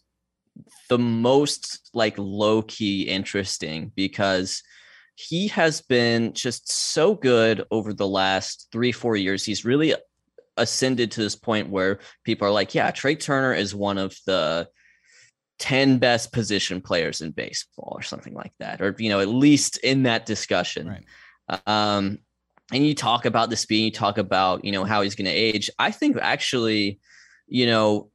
the 0.93 0.99
most 0.99 1.89
like 1.95 2.13
low 2.19 2.61
key 2.61 3.01
interesting 3.01 3.91
because 3.95 4.61
he 5.15 5.47
has 5.47 5.81
been 5.81 6.33
just 6.33 6.71
so 6.71 7.15
good 7.15 7.65
over 7.71 7.93
the 7.93 8.07
last 8.07 8.67
three 8.71 8.91
four 8.91 9.15
years. 9.15 9.43
He's 9.43 9.65
really 9.65 9.95
ascended 10.55 11.09
to 11.09 11.21
this 11.21 11.35
point 11.35 11.71
where 11.71 11.97
people 12.23 12.47
are 12.47 12.51
like, 12.51 12.75
yeah, 12.75 12.91
Trea 12.91 13.15
Turner 13.15 13.55
is 13.55 13.73
one 13.73 13.97
of 13.97 14.15
the 14.27 14.67
10 15.57 15.97
best 15.97 16.31
position 16.31 16.79
players 16.79 17.21
in 17.21 17.31
baseball 17.31 17.93
or 17.95 18.03
something 18.03 18.35
like 18.35 18.53
that, 18.59 18.79
or, 18.79 18.95
you 18.99 19.09
know, 19.09 19.19
at 19.19 19.29
least 19.29 19.77
in 19.77 20.03
that 20.03 20.27
discussion. 20.27 20.87
Right. 21.49 21.61
Um, 21.65 22.19
and 22.71 22.85
you 22.85 22.93
talk 22.93 23.25
about 23.25 23.49
the 23.49 23.57
speed, 23.57 23.85
you 23.85 23.91
talk 23.91 24.19
about, 24.19 24.63
you 24.63 24.71
know, 24.71 24.83
how 24.83 25.01
he's 25.01 25.15
going 25.15 25.25
to 25.25 25.31
age. 25.31 25.71
I 25.79 25.89
think 25.89 26.17
actually, 26.21 26.99
you 27.47 27.65
know, 27.65 28.11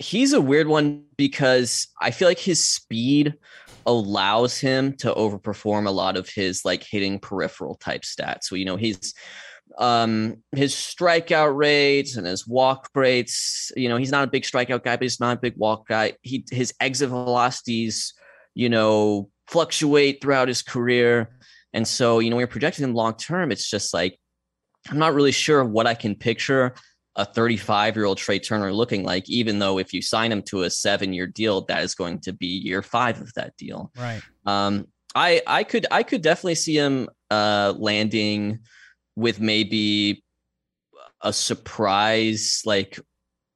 he's 0.00 0.32
a 0.32 0.40
weird 0.40 0.66
one 0.66 1.04
because 1.16 1.86
I 2.00 2.10
feel 2.10 2.26
like 2.26 2.38
his 2.38 2.64
speed 2.64 3.34
allows 3.86 4.58
him 4.58 4.96
to 4.98 5.12
overperform 5.12 5.86
a 5.86 5.90
lot 5.90 6.16
of 6.16 6.28
his 6.28 6.64
like 6.64 6.82
hitting 6.82 7.18
peripheral 7.18 7.76
type 7.76 8.02
stats. 8.02 8.44
So, 8.44 8.54
you 8.54 8.64
know, 8.64 8.76
he's 8.76 9.14
um 9.78 10.36
his 10.52 10.74
strikeout 10.74 11.56
rates 11.56 12.16
and 12.16 12.26
his 12.26 12.46
walk 12.46 12.90
rates 12.94 13.70
you 13.76 13.88
know 13.88 13.96
he's 13.96 14.10
not 14.10 14.24
a 14.24 14.30
big 14.30 14.42
strikeout 14.42 14.82
guy 14.82 14.96
but 14.96 15.02
he's 15.02 15.20
not 15.20 15.36
a 15.36 15.40
big 15.40 15.54
walk 15.56 15.86
guy 15.86 16.12
he 16.22 16.44
his 16.50 16.74
exit 16.80 17.08
velocities 17.08 18.12
you 18.54 18.68
know 18.68 19.30
fluctuate 19.46 20.20
throughout 20.20 20.48
his 20.48 20.60
career 20.60 21.38
and 21.72 21.86
so 21.86 22.18
you 22.18 22.30
know 22.30 22.36
when 22.36 22.40
you're 22.40 22.48
projecting 22.48 22.82
him 22.82 22.94
long 22.94 23.14
term 23.14 23.52
it's 23.52 23.70
just 23.70 23.94
like 23.94 24.18
i'm 24.90 24.98
not 24.98 25.14
really 25.14 25.32
sure 25.32 25.64
what 25.64 25.86
i 25.86 25.94
can 25.94 26.16
picture 26.16 26.74
a 27.16 27.24
35 27.24 27.96
year 27.96 28.04
old 28.04 28.18
Trea 28.18 28.38
Turner 28.38 28.72
looking 28.72 29.02
like, 29.02 29.28
even 29.28 29.58
though 29.58 29.78
if 29.78 29.92
you 29.92 30.02
sign 30.02 30.30
him 30.32 30.42
to 30.42 30.62
a 30.62 30.70
seven 30.70 31.12
year 31.12 31.26
deal, 31.26 31.62
that 31.62 31.82
is 31.82 31.94
going 31.94 32.20
to 32.20 32.32
be 32.32 32.46
year 32.46 32.82
five 32.82 33.20
of 33.20 33.32
that 33.34 33.56
deal. 33.56 33.90
Right. 33.96 34.22
Um, 34.46 34.86
I 35.14 35.42
I 35.46 35.64
could 35.64 35.86
I 35.90 36.02
could 36.02 36.22
definitely 36.22 36.54
see 36.54 36.76
him 36.76 37.08
uh 37.30 37.74
landing 37.76 38.60
with 39.16 39.40
maybe 39.40 40.22
a 41.20 41.32
surprise, 41.32 42.62
like, 42.64 42.98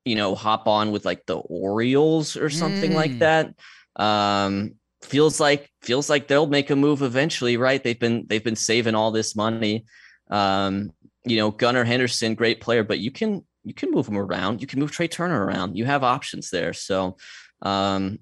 you 0.05 0.16
know, 0.16 0.34
hop 0.34 0.68
on 0.68 0.90
with 0.90 1.05
like 1.05 1.24
the 1.26 1.36
Orioles 1.36 2.36
or 2.36 2.50
something 2.50 2.92
mm. 2.92 2.94
like 2.94 3.18
that. 3.20 3.55
Um, 3.96 4.74
feels 5.02 5.40
like 5.40 5.70
feels 5.82 6.11
like 6.11 6.28
they'll 6.28 6.46
make 6.46 6.70
a 6.70 6.76
move 6.76 7.02
eventually, 7.02 7.57
right? 7.57 7.82
They've 7.82 7.98
been 7.98 8.26
they've 8.26 8.44
been 8.44 8.57
saving 8.57 8.94
all 8.94 9.12
this 9.12 9.36
money. 9.36 9.86
Um, 10.30 10.92
you 11.25 11.37
know, 11.37 11.51
Gunnar 11.51 11.85
Henderson, 11.85 12.35
great 12.35 12.61
player, 12.61 12.85
but 12.85 12.99
you 12.99 13.11
can 13.11 13.45
you 13.64 13.75
can 13.75 13.91
move 13.91 14.07
him 14.07 14.18
around. 14.18 14.61
You 14.61 14.66
can 14.66 14.79
move 14.79 14.91
Trea 14.91 15.09
Turner 15.09 15.45
around. 15.45 15.77
You 15.77 15.85
have 15.87 16.05
options 16.05 16.51
there. 16.51 16.72
So 16.72 17.16
um, 17.62 18.18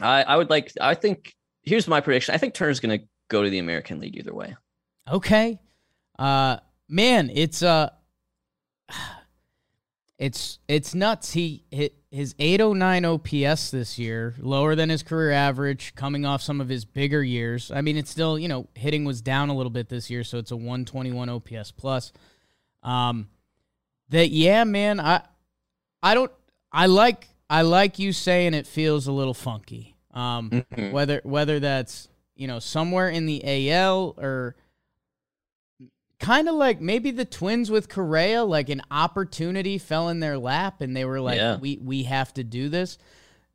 I, 0.00 0.22
I 0.22 0.36
would 0.36 0.50
like 0.50 0.72
I 0.80 0.94
think 0.94 1.34
here's 1.62 1.86
my 1.86 2.00
prediction. 2.00 2.34
I 2.34 2.38
think 2.38 2.54
Turner's 2.54 2.80
gonna 2.80 3.00
go 3.28 3.42
to 3.42 3.50
the 3.50 3.58
American 3.58 4.00
League 4.00 4.16
either 4.16 4.34
way. 4.34 4.56
Okay. 5.10 5.58
Uh 6.18 6.58
man, 6.88 7.30
it's 7.32 7.62
uh 7.62 7.90
it's 10.20 10.58
it's 10.68 10.94
nuts. 10.94 11.32
He 11.32 11.64
hit 11.70 11.94
his 12.10 12.34
809 12.38 13.04
OPS 13.06 13.70
this 13.70 13.98
year, 13.98 14.34
lower 14.38 14.74
than 14.74 14.90
his 14.90 15.02
career 15.02 15.30
average, 15.32 15.94
coming 15.94 16.26
off 16.26 16.42
some 16.42 16.60
of 16.60 16.68
his 16.68 16.84
bigger 16.84 17.22
years. 17.22 17.70
I 17.70 17.80
mean, 17.80 17.96
it's 17.96 18.10
still 18.10 18.38
you 18.38 18.46
know 18.46 18.68
hitting 18.74 19.06
was 19.06 19.22
down 19.22 19.48
a 19.48 19.56
little 19.56 19.70
bit 19.70 19.88
this 19.88 20.10
year, 20.10 20.22
so 20.22 20.36
it's 20.36 20.50
a 20.50 20.56
121 20.56 21.30
OPS 21.30 21.70
plus. 21.70 22.12
Um, 22.82 23.28
that 24.10 24.28
yeah, 24.28 24.64
man, 24.64 25.00
I 25.00 25.22
I 26.02 26.14
don't 26.14 26.30
I 26.70 26.84
like 26.84 27.26
I 27.48 27.62
like 27.62 27.98
you 27.98 28.12
saying 28.12 28.52
it 28.52 28.66
feels 28.66 29.06
a 29.06 29.12
little 29.12 29.34
funky. 29.34 29.96
Um, 30.12 30.50
mm-hmm. 30.50 30.90
whether 30.90 31.22
whether 31.24 31.60
that's 31.60 32.08
you 32.34 32.46
know 32.46 32.58
somewhere 32.58 33.08
in 33.08 33.24
the 33.24 33.70
AL 33.72 34.16
or 34.18 34.54
kind 36.20 36.48
of 36.48 36.54
like 36.54 36.80
maybe 36.80 37.10
the 37.10 37.24
Twins 37.24 37.70
with 37.70 37.88
Correa, 37.88 38.44
like 38.44 38.68
an 38.68 38.82
opportunity 38.90 39.78
fell 39.78 40.08
in 40.10 40.20
their 40.20 40.38
lap 40.38 40.80
and 40.80 40.96
they 40.96 41.04
were 41.04 41.20
like, 41.20 41.38
yeah. 41.38 41.56
we 41.56 41.78
we 41.82 42.04
have 42.04 42.32
to 42.34 42.44
do 42.44 42.68
this. 42.68 42.98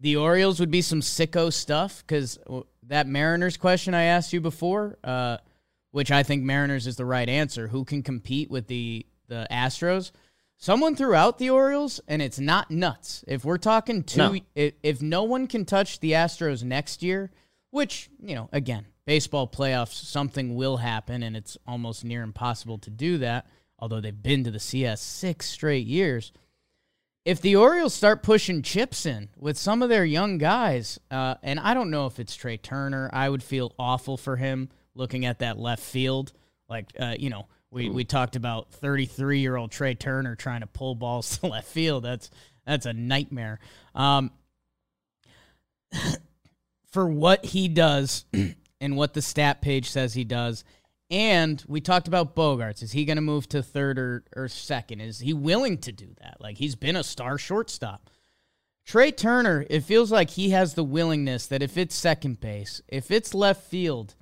The 0.01 0.17
Orioles 0.17 0.59
would 0.59 0.71
be 0.71 0.81
some 0.81 0.99
sicko 0.99 1.53
stuff 1.53 2.03
because 2.05 2.37
that 2.83 3.07
Mariners 3.07 3.55
question 3.55 3.93
I 3.93 4.03
asked 4.03 4.33
you 4.33 4.41
before, 4.41 4.97
uh, 5.03 5.37
which 5.91 6.11
I 6.11 6.23
think 6.23 6.43
Mariners 6.43 6.85
is 6.85 6.97
the 6.97 7.05
right 7.05 7.29
answer. 7.29 7.67
Who 7.69 7.85
can 7.85 8.03
compete 8.03 8.51
with 8.51 8.67
the 8.67 9.05
the 9.27 9.47
Astros? 9.49 10.11
someone 10.57 10.95
throughout 10.95 11.37
the 11.37 11.49
Orioles, 11.49 11.99
and 12.07 12.21
it's 12.21 12.39
not 12.39 12.71
nuts. 12.71 13.23
If 13.27 13.43
we're 13.45 13.57
talking 13.57 14.03
two, 14.03 14.17
No. 14.17 14.39
if, 14.55 14.73
if 14.83 15.01
no 15.01 15.23
one 15.23 15.47
can 15.47 15.65
touch 15.65 15.99
the 15.99 16.13
Astros 16.13 16.63
next 16.63 17.03
year, 17.03 17.31
which, 17.71 18.09
you 18.21 18.35
know, 18.35 18.49
again, 18.51 18.85
baseball 19.05 19.47
playoffs, 19.47 19.93
something 19.93 20.55
will 20.55 20.77
happen, 20.77 21.23
and 21.23 21.35
it's 21.37 21.57
almost 21.67 22.03
near 22.03 22.23
impossible 22.23 22.77
to 22.79 22.89
do 22.89 23.17
that, 23.19 23.47
although 23.79 24.01
they've 24.01 24.23
been 24.23 24.43
to 24.43 24.51
the 24.51 24.59
CS 24.59 25.01
six 25.01 25.47
straight 25.47 25.85
years. 25.85 26.31
If 27.23 27.41
the 27.41 27.55
Orioles 27.55 27.93
start 27.93 28.21
pushing 28.21 28.61
chips 28.61 29.05
in 29.05 29.29
with 29.35 29.57
some 29.57 29.81
of 29.81 29.89
their 29.89 30.05
young 30.05 30.37
guys, 30.37 30.99
uh, 31.09 31.35
and 31.41 31.59
I 31.59 31.73
don't 31.73 31.89
know 31.89 32.05
if 32.05 32.19
it's 32.19 32.35
Trea 32.35 32.57
Turner, 32.57 33.09
I 33.11 33.29
would 33.29 33.41
feel 33.41 33.73
awful 33.79 34.17
for 34.17 34.35
him 34.35 34.69
looking 34.93 35.25
at 35.25 35.39
that 35.39 35.57
left 35.57 35.81
field. 35.81 36.33
Like, 36.69 36.91
uh, 36.99 37.15
you 37.17 37.31
know, 37.31 37.47
we, 37.71 37.89
we 37.89 38.05
talked 38.05 38.35
about 38.35 38.71
33 38.73 39.39
year 39.39 39.55
old 39.55 39.71
Trea 39.71 39.95
Turner 39.95 40.35
trying 40.35 40.61
to 40.61 40.67
pull 40.67 40.93
balls 40.93 41.37
to 41.39 41.47
left 41.47 41.67
field. 41.67 42.03
That's 42.03 42.29
that's 42.65 42.85
a 42.85 42.93
nightmare. 42.93 43.59
Um, 43.93 44.31
for 46.91 47.07
what 47.07 47.43
he 47.43 47.67
does 47.67 48.25
and 48.85 48.95
what 48.95 49.13
the 49.13 49.21
stat 49.21 49.61
page 49.61 49.89
says 49.89 50.13
he 50.13 50.23
does. 50.23 50.63
And 51.11 51.63
we 51.67 51.81
talked 51.81 52.07
about 52.07 52.35
Bogaerts. 52.35 52.81
Is 52.81 52.91
he 52.93 53.05
going 53.05 53.17
to 53.17 53.21
move 53.21 53.47
to 53.49 53.61
third 53.61 53.99
or, 53.99 54.23
or 54.35 54.47
second? 54.47 55.01
Is 55.01 55.19
he 55.19 55.33
willing 55.33 55.77
to 55.79 55.91
do 55.91 56.07
that? 56.21 56.37
Like 56.39 56.57
he's 56.57 56.75
been 56.75 56.95
a 56.95 57.03
star 57.03 57.37
shortstop. 57.37 58.09
Trea 58.85 59.11
Turner, 59.11 59.65
it 59.69 59.81
feels 59.81 60.11
like 60.11 60.29
he 60.31 60.51
has 60.51 60.73
the 60.75 60.83
willingness 60.83 61.47
that 61.47 61.63
if 61.63 61.77
it's 61.77 61.95
second 61.95 62.39
base, 62.39 62.81
if 62.87 63.09
it's 63.11 63.33
left 63.33 63.63
field, 63.67 64.15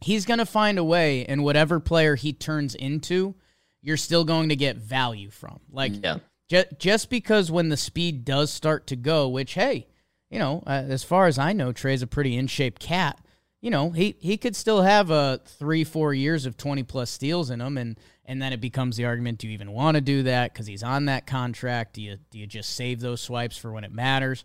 he's 0.00 0.26
going 0.26 0.38
to 0.38 0.46
find 0.46 0.78
a 0.78 0.84
way, 0.84 1.24
and 1.24 1.42
whatever 1.42 1.80
player 1.80 2.14
he 2.14 2.32
turns 2.34 2.74
into, 2.74 3.34
you're 3.80 3.96
still 3.96 4.24
going 4.24 4.50
to 4.50 4.56
get 4.56 4.76
value 4.76 5.30
from. 5.30 5.60
Like, 5.70 5.92
Yeah. 6.04 6.18
ju- 6.50 6.64
just 6.78 7.08
because 7.08 7.50
when 7.50 7.70
the 7.70 7.78
speed 7.78 8.26
does 8.26 8.50
start 8.52 8.86
to 8.88 8.96
go, 8.96 9.26
which, 9.28 9.54
hey, 9.54 9.86
you 10.30 10.38
know, 10.38 10.62
uh, 10.66 10.84
as 10.86 11.02
far 11.02 11.26
as 11.26 11.38
I 11.38 11.54
know, 11.54 11.72
Trea's 11.72 12.02
a 12.02 12.06
pretty 12.06 12.36
in 12.36 12.46
shape 12.46 12.78
cat. 12.78 13.18
You 13.64 13.70
know, 13.70 13.90
he, 13.90 14.14
he 14.18 14.36
could 14.36 14.54
still 14.54 14.82
have 14.82 15.10
a 15.10 15.40
three, 15.58 15.84
four 15.84 16.12
years 16.12 16.44
of 16.44 16.58
20 16.58 16.82
plus 16.82 17.10
steals 17.10 17.48
in 17.48 17.62
him. 17.62 17.78
And, 17.78 17.98
and 18.26 18.42
then 18.42 18.52
it 18.52 18.60
becomes 18.60 18.98
the 18.98 19.06
argument 19.06 19.38
do 19.38 19.46
you 19.46 19.54
even 19.54 19.72
want 19.72 19.94
to 19.94 20.02
do 20.02 20.24
that? 20.24 20.52
Because 20.52 20.66
he's 20.66 20.82
on 20.82 21.06
that 21.06 21.26
contract. 21.26 21.94
Do 21.94 22.02
you, 22.02 22.18
do 22.30 22.38
you 22.38 22.46
just 22.46 22.76
save 22.76 23.00
those 23.00 23.22
swipes 23.22 23.56
for 23.56 23.72
when 23.72 23.84
it 23.84 23.90
matters? 23.90 24.44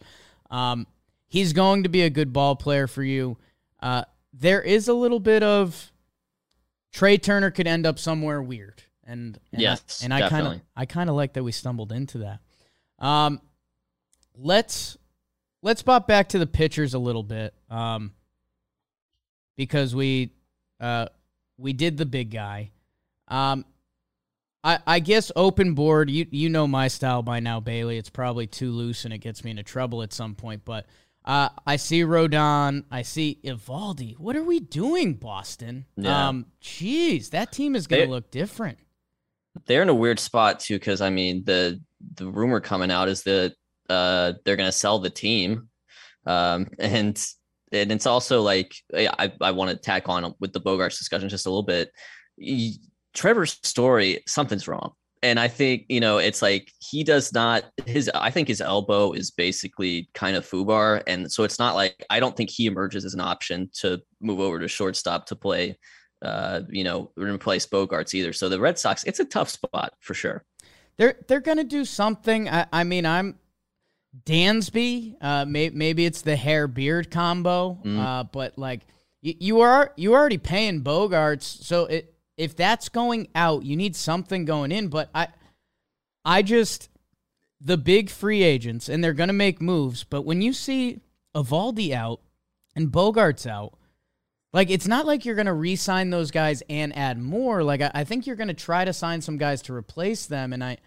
Um, 0.50 0.88
he's 1.28 1.52
going 1.52 1.84
to 1.84 1.90
be 1.90 2.04
a 2.04 2.10
good 2.10 2.32
ball 2.32 2.56
player 2.56 2.88
for 2.88 3.04
you. 3.04 3.38
Uh, 3.82 4.06
there 4.34 4.62
is 4.62 4.88
a 4.88 4.94
little 4.94 5.20
bit 5.20 5.44
of 5.44 5.92
Trea 6.94 7.18
Turner 7.18 7.52
could 7.52 7.68
end 7.68 7.86
up 7.86 8.00
somewhere 8.00 8.42
weird, 8.42 8.82
and, 9.06 9.38
and 9.52 9.62
Yes, 9.62 10.00
I, 10.02 10.06
and 10.06 10.14
I 10.14 10.30
kind 10.30 10.48
of. 10.48 10.62
I 10.76 10.86
kind 10.86 11.10
of 11.10 11.16
like 11.16 11.34
that 11.34 11.44
we 11.44 11.52
stumbled 11.52 11.92
into 11.92 12.20
that. 12.20 12.40
Um, 13.00 13.42
let's 14.36 14.98
let's 15.62 15.82
pop 15.82 16.08
back 16.08 16.30
to 16.30 16.40
the 16.40 16.48
pitchers 16.48 16.94
a 16.94 17.00
little 17.00 17.24
bit, 17.24 17.54
um, 17.70 18.14
because 19.60 19.94
we 19.94 20.32
uh 20.80 21.08
we 21.58 21.74
did 21.74 21.98
the 21.98 22.06
big 22.06 22.32
guy. 22.32 22.72
Um, 23.28 23.66
I 24.64 24.80
I 24.88 25.00
guess 25.00 25.34
open 25.36 25.74
board. 25.74 26.10
You 26.10 26.26
you 26.32 26.48
know 26.48 26.66
my 26.66 26.88
style 26.88 27.22
by 27.22 27.42
now, 27.42 27.60
Bailey. 27.60 27.98
It's 27.98 28.10
probably 28.10 28.48
too 28.48 28.72
loose 28.72 29.04
and 29.04 29.14
it 29.14 29.18
gets 29.18 29.44
me 29.44 29.52
into 29.52 29.64
trouble 29.64 30.02
at 30.02 30.14
some 30.14 30.34
point, 30.34 30.64
but. 30.66 30.88
Uh, 31.26 31.50
I 31.68 31.76
see 31.76 32.02
Rodon. 32.04 32.86
I 32.90 33.02
see 33.04 33.40
Eovaldi. 33.44 34.18
What 34.18 34.38
are 34.38 34.44
we 34.44 34.62
doing, 34.62 35.14
Boston? 35.14 35.86
Yeah. 35.98 36.30
Um, 36.30 36.46
jeez, 36.64 37.32
that 37.32 37.52
team 37.52 37.76
is 37.76 37.86
going 37.86 38.06
to 38.06 38.10
look 38.10 38.32
different. 38.32 38.80
They're 39.68 39.82
in 39.84 39.90
a 39.90 39.94
weird 39.94 40.20
spot 40.20 40.62
too, 40.62 40.80
because 40.80 41.02
I 41.02 41.10
mean 41.10 41.44
the 41.44 41.82
the 42.16 42.26
rumor 42.26 42.62
coming 42.62 42.90
out 42.90 43.10
is 43.10 43.24
that 43.24 43.54
uh 43.90 44.34
they're 44.46 44.56
gonna 44.56 44.72
sell 44.72 45.00
the 45.00 45.10
team. 45.10 45.68
Um 46.26 46.68
and 46.80 47.22
and 47.72 47.92
it's 47.92 48.06
also 48.06 48.42
like 48.42 48.74
I, 48.94 49.32
I 49.42 49.52
want 49.52 49.72
to 49.72 49.78
tack 49.78 50.10
on 50.10 50.34
with 50.40 50.54
the 50.54 50.62
Bogaerts 50.62 50.98
discussion 50.98 51.30
just 51.30 51.46
a 51.46 51.50
little 51.50 51.64
bit. 51.64 51.92
Trevor 53.14 53.46
Story's, 53.46 54.20
something's 54.28 54.68
wrong. 54.68 54.94
And 55.22 55.38
I 55.38 55.50
think, 55.50 55.86
you 55.90 56.00
know, 56.00 56.18
it's 56.18 56.42
like 56.42 56.72
he 56.80 57.04
does 57.04 57.34
not 57.34 57.66
his 57.86 58.10
I 58.16 58.32
think 58.32 58.48
his 58.48 58.62
elbow 58.62 59.12
is 59.12 59.32
basically 59.32 60.10
kind 60.14 60.38
of 60.38 60.50
foobar. 60.50 61.04
And 61.08 61.30
so 61.30 61.44
it's 61.44 61.60
not 61.60 61.76
like 61.76 62.06
I 62.10 62.20
don't 62.20 62.38
think 62.38 62.50
he 62.50 62.68
emerges 62.68 63.04
as 63.04 63.14
an 63.14 63.20
option 63.20 63.70
to 63.82 64.02
move 64.22 64.40
over 64.40 64.60
to 64.60 64.68
shortstop 64.68 65.26
to 65.26 65.36
play 65.36 65.78
uh, 66.22 66.62
you 66.70 66.84
know, 66.84 67.12
replace 67.16 67.66
Bogaerts 67.66 68.14
either. 68.14 68.34
So 68.34 68.50
the 68.50 68.60
Red 68.60 68.78
Sox, 68.78 69.04
it's 69.06 69.20
a 69.20 69.26
tough 69.26 69.50
spot 69.50 69.94
for 70.00 70.14
sure. 70.14 70.44
They're 70.98 71.16
they're 71.28 71.40
gonna 71.40 71.64
do 71.64 71.86
something. 71.86 72.50
I, 72.50 72.68
I 72.74 72.84
mean, 72.84 73.06
I'm 73.06 73.40
Dansby. 74.26 75.16
Uh, 75.22 75.46
may, 75.46 75.70
maybe 75.70 76.06
it's 76.06 76.22
the 76.22 76.36
hair 76.36 76.68
beard 76.68 77.12
combo. 77.12 77.80
Mm. 77.84 78.00
Uh, 78.00 78.24
but 78.24 78.58
like 78.58 78.82
you, 79.22 79.34
you 79.40 79.60
are 79.62 79.94
you 79.96 80.14
already 80.14 80.38
paying 80.38 80.82
Bogaerts, 80.82 81.44
so 81.44 81.86
it 81.86 82.14
if 82.38 82.56
that's 82.56 82.90
going 82.90 83.28
out, 83.36 83.64
you 83.64 83.76
need 83.76 83.96
something 83.96 84.46
going 84.46 84.72
in. 84.72 84.88
But 84.88 85.10
I 85.14 85.28
I 86.26 86.42
just 86.42 86.90
the 87.62 87.78
big 87.78 88.10
free 88.10 88.44
agents, 88.44 88.90
and 88.90 89.04
they're 89.04 89.14
gonna 89.14 89.34
make 89.34 89.62
moves. 89.62 90.04
But 90.04 90.24
when 90.24 90.42
you 90.42 90.54
see 90.54 91.02
Eovaldi 91.36 91.92
out 91.92 92.22
and 92.76 92.92
Bogaerts 92.92 93.48
out. 93.48 93.74
Like 94.52 94.70
it's 94.70 94.88
not 94.88 95.06
like 95.06 95.26
you're 95.26 95.36
gonna 95.36 95.54
re-sign 95.54 96.10
those 96.10 96.32
guys 96.32 96.64
and 96.70 96.96
add 96.98 97.20
more. 97.20 97.64
Like 97.64 97.82
I, 97.82 97.92
I 97.94 98.04
think 98.04 98.26
you're 98.26 98.36
gonna 98.36 98.54
try 98.54 98.84
to 98.84 98.94
sign 98.94 99.22
some 99.22 99.38
guys 99.38 99.62
to 99.64 99.74
replace 99.74 100.26
them, 100.26 100.54
and 100.54 100.64
I, 100.64 100.78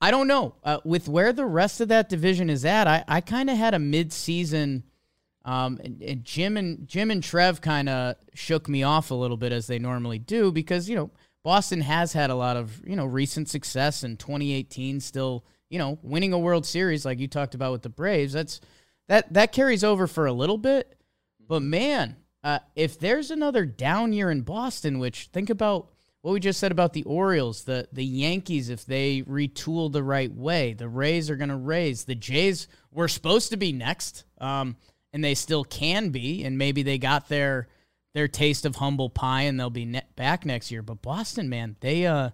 I 0.00 0.10
don't 0.10 0.26
know. 0.26 0.54
Uh, 0.64 0.78
with 0.84 1.08
where 1.08 1.32
the 1.32 1.44
rest 1.44 1.80
of 1.80 1.88
that 1.88 2.08
division 2.08 2.48
is 2.48 2.64
at, 2.64 2.86
I, 2.86 3.04
I 3.06 3.20
kind 3.20 3.50
of 3.50 3.56
had 3.56 3.74
a 3.74 3.78
mid-season. 3.78 4.84
Um, 5.44 5.78
and, 5.82 6.02
and 6.02 6.24
Jim 6.24 6.56
and 6.56 6.86
Jim 6.86 7.10
and 7.10 7.22
Trev 7.22 7.60
kind 7.60 7.88
of 7.88 8.16
shook 8.34 8.68
me 8.68 8.82
off 8.82 9.10
a 9.10 9.14
little 9.14 9.36
bit 9.36 9.52
as 9.52 9.66
they 9.66 9.78
normally 9.78 10.18
do 10.18 10.52
because 10.52 10.88
you 10.88 10.94
know 10.94 11.10
Boston 11.42 11.80
has 11.80 12.12
had 12.12 12.28
a 12.28 12.34
lot 12.34 12.58
of 12.58 12.86
you 12.86 12.94
know 12.94 13.06
recent 13.06 13.48
success 13.48 14.04
in 14.04 14.18
2018, 14.18 15.00
still 15.00 15.44
you 15.70 15.78
know 15.78 15.98
winning 16.02 16.34
a 16.34 16.38
World 16.38 16.66
Series 16.66 17.06
like 17.06 17.18
you 17.18 17.26
talked 17.26 17.54
about 17.54 17.72
with 17.72 17.82
the 17.82 17.88
Braves. 17.88 18.34
That's 18.34 18.60
that 19.08 19.32
that 19.32 19.52
carries 19.52 19.82
over 19.82 20.06
for 20.06 20.26
a 20.26 20.32
little 20.32 20.58
bit, 20.58 20.94
but 21.48 21.62
man, 21.62 22.16
uh, 22.44 22.58
if 22.76 22.98
there's 22.98 23.30
another 23.30 23.64
down 23.64 24.12
year 24.12 24.30
in 24.30 24.42
Boston, 24.42 24.98
which 24.98 25.30
think 25.32 25.48
about 25.48 25.90
what 26.22 26.32
we 26.32 26.40
just 26.40 26.60
said 26.60 26.72
about 26.72 26.92
the 26.92 27.02
Orioles, 27.04 27.64
the 27.64 27.88
the 27.92 28.04
Yankees, 28.04 28.68
if 28.68 28.84
they 28.84 29.22
retool 29.22 29.90
the 29.90 30.02
right 30.02 30.32
way, 30.32 30.74
the 30.74 30.88
Rays 30.88 31.30
are 31.30 31.36
going 31.36 31.48
to 31.50 31.56
raise. 31.56 32.04
The 32.04 32.14
Jays 32.14 32.68
were 32.90 33.08
supposed 33.08 33.50
to 33.50 33.56
be 33.56 33.72
next, 33.72 34.24
um, 34.40 34.76
and 35.12 35.24
they 35.24 35.34
still 35.34 35.64
can 35.64 36.10
be, 36.10 36.44
and 36.44 36.58
maybe 36.58 36.82
they 36.82 36.98
got 36.98 37.28
their 37.28 37.68
their 38.12 38.28
taste 38.28 38.66
of 38.66 38.76
humble 38.76 39.08
pie, 39.08 39.42
and 39.42 39.58
they'll 39.58 39.70
be 39.70 39.86
ne- 39.86 40.02
back 40.16 40.44
next 40.44 40.70
year. 40.70 40.82
But 40.82 41.00
Boston, 41.00 41.48
man, 41.48 41.76
they 41.80 42.06
uh, 42.06 42.30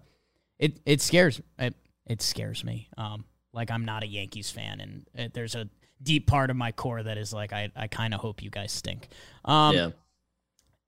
it 0.59 0.81
it 0.85 1.01
scares 1.01 1.41
it, 1.59 1.75
it 2.07 2.23
scares 2.23 2.65
me. 2.65 2.89
Um, 2.97 3.25
like 3.53 3.71
I'm 3.71 3.85
not 3.85 4.03
a 4.03 4.07
Yankees 4.07 4.51
fan, 4.51 4.81
and 4.81 5.07
uh 5.19 5.29
there's 5.33 5.55
a 5.55 5.69
deep 6.03 6.27
part 6.27 6.51
of 6.51 6.57
my 6.57 6.73
core 6.73 7.03
that 7.03 7.19
is 7.19 7.33
like 7.33 7.53
I 7.53 7.71
I 7.77 7.87
kind 7.87 8.15
of 8.15 8.21
hope 8.21 8.43
you 8.43 8.51
guys 8.51 8.73
stink. 8.73 9.09
Um, 9.45 9.77
yeah. 9.77 9.91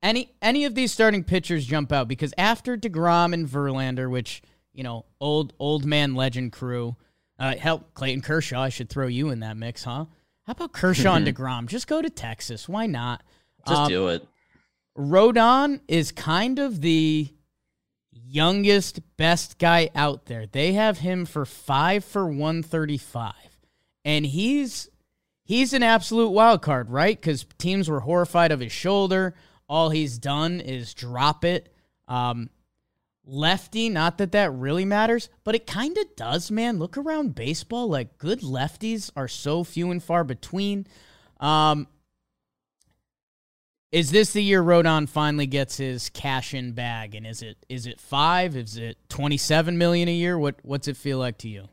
Any 0.03 0.31
any 0.41 0.65
of 0.65 0.75
these 0.75 0.93
starting 0.93 1.25
pitchers 1.25 1.67
jump 1.67 1.91
out 1.93 2.07
because 2.09 2.33
after 2.39 2.77
DeGrom 2.77 3.33
and 3.35 3.49
Verlander, 3.49 4.09
which 4.11 4.43
you 4.73 4.85
know 4.85 5.05
old 5.21 5.53
old 5.59 5.85
man 5.85 6.15
legend 6.15 6.53
crew, 6.53 6.97
uh, 7.39 7.57
help 7.57 7.95
Clayton 7.95 8.23
Kershaw. 8.23 8.61
I 8.63 8.69
should 8.69 8.89
throw 8.89 9.09
you 9.09 9.31
in 9.31 9.41
that 9.41 9.57
mix, 9.57 9.85
huh? 9.85 10.05
How 10.47 10.53
about 10.53 10.73
Kershaw 10.73 11.15
and 11.15 11.27
DeGrom? 11.37 11.67
Just 11.67 11.89
go 11.89 12.01
to 12.01 12.09
Texas. 12.11 12.69
Why 12.69 12.87
not? 12.87 13.23
Just 13.67 13.81
Um, 13.81 13.89
do 13.89 14.09
it. 14.09 14.27
Rodon 14.97 15.81
is 15.89 16.11
kind 16.13 16.59
of 16.59 16.81
the 16.81 17.29
youngest, 18.13 19.01
best 19.17 19.59
guy 19.59 19.91
out 19.95 20.27
there. 20.27 20.47
They 20.47 20.73
have 20.75 20.99
him 20.99 21.25
for 21.25 21.45
five 21.45 22.05
for 22.05 22.27
one 22.27 22.63
thirty 22.63 22.99
five, 22.99 23.59
and 24.05 24.27
he's 24.27 24.89
he's 25.45 25.73
an 25.73 25.83
absolute 25.83 26.31
wild 26.31 26.63
card, 26.63 26.91
right? 26.91 27.21
Because 27.21 27.47
teams 27.59 27.89
were 27.89 28.01
horrified 28.01 28.53
of 28.53 28.61
his 28.61 28.73
shoulder. 28.73 29.35
All 29.69 29.91
he's 29.91 30.19
done 30.19 30.61
is 30.61 30.95
drop 30.95 31.45
it. 31.45 31.73
Um, 32.07 32.51
lefty, 33.25 33.89
not 33.89 34.19
that 34.19 34.33
that 34.33 34.53
really 34.53 34.85
matters, 34.85 35.29
but 35.45 35.55
it 35.55 35.67
kind 35.67 35.97
of 35.99 36.17
does, 36.17 36.51
man. 36.51 36.79
Look 36.79 36.97
around 36.97 37.35
baseball; 37.35 37.89
like 37.89 38.19
good 38.19 38.41
lefties 38.41 39.11
are 39.15 39.29
so 39.29 39.65
few 39.65 39.91
and 39.91 40.03
far 40.03 40.25
between. 40.25 40.87
Um, 41.41 41.87
is 43.91 44.11
this 44.11 44.33
the 44.33 44.43
year 44.43 44.63
Rodon 44.63 45.09
finally 45.09 45.47
gets 45.47 45.79
his 45.79 46.11
cash 46.11 46.53
in 46.53 46.73
bag? 46.73 47.15
And 47.15 47.27
is 47.27 47.43
it 47.43 47.65
is 47.69 47.87
it 47.87 48.01
five? 48.01 48.57
Is 48.57 48.77
it 48.77 48.99
twenty 49.09 49.37
seven 49.37 49.79
million 49.79 50.09
a 50.09 50.15
year? 50.15 50.39
What 50.39 50.57
what's 50.63 50.89
it 50.89 50.97
feel 50.97 51.19
like 51.19 51.39
to 51.39 51.49
you? 51.49 51.69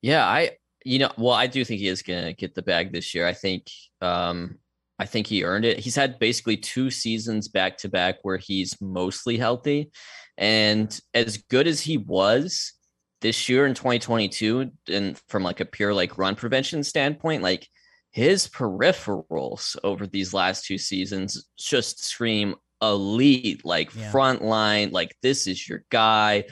Yeah, 0.00 0.24
I 0.26 0.58
you 0.84 0.98
know, 0.98 1.10
well, 1.16 1.34
I 1.34 1.46
do 1.46 1.64
think 1.64 1.80
he 1.80 1.88
is 1.88 2.02
gonna 2.02 2.32
get 2.32 2.54
the 2.54 2.62
bag 2.62 2.92
this 2.92 3.14
year. 3.14 3.26
I 3.26 3.32
think 3.32 3.68
um 4.00 4.58
I 4.98 5.06
think 5.06 5.26
he 5.26 5.44
earned 5.44 5.64
it. 5.64 5.78
He's 5.78 5.96
had 5.96 6.18
basically 6.18 6.56
two 6.56 6.90
seasons 6.90 7.48
back 7.48 7.78
to 7.78 7.88
back 7.88 8.18
where 8.22 8.36
he's 8.36 8.80
mostly 8.80 9.36
healthy. 9.36 9.90
And 10.38 10.98
as 11.14 11.38
good 11.38 11.66
as 11.66 11.80
he 11.80 11.98
was, 11.98 12.72
this 13.22 13.48
year 13.48 13.66
in 13.66 13.74
2022, 13.74 14.70
and 14.90 15.18
from 15.28 15.42
like 15.42 15.60
a 15.60 15.64
pure 15.64 15.94
like 15.94 16.18
run 16.18 16.34
prevention 16.34 16.82
standpoint, 16.84 17.42
like 17.42 17.66
his 18.10 18.46
peripherals 18.48 19.76
over 19.82 20.06
these 20.06 20.34
last 20.34 20.66
two 20.66 20.76
seasons 20.76 21.48
just 21.58 22.04
scream 22.04 22.54
elite, 22.82 23.64
like 23.64 23.94
yeah. 23.94 24.10
front 24.10 24.42
line, 24.42 24.90
like 24.90 25.16
this 25.22 25.46
is 25.46 25.66
your 25.66 25.84
guy, 25.90 26.44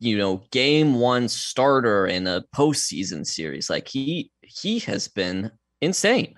you 0.00 0.18
know, 0.18 0.44
game 0.50 0.94
one 0.94 1.28
starter 1.28 2.06
in 2.06 2.26
a 2.26 2.44
postseason 2.54 3.26
series. 3.26 3.70
Like 3.70 3.88
he 3.88 4.30
he 4.42 4.80
has 4.80 5.08
been 5.08 5.50
insane. 5.80 6.34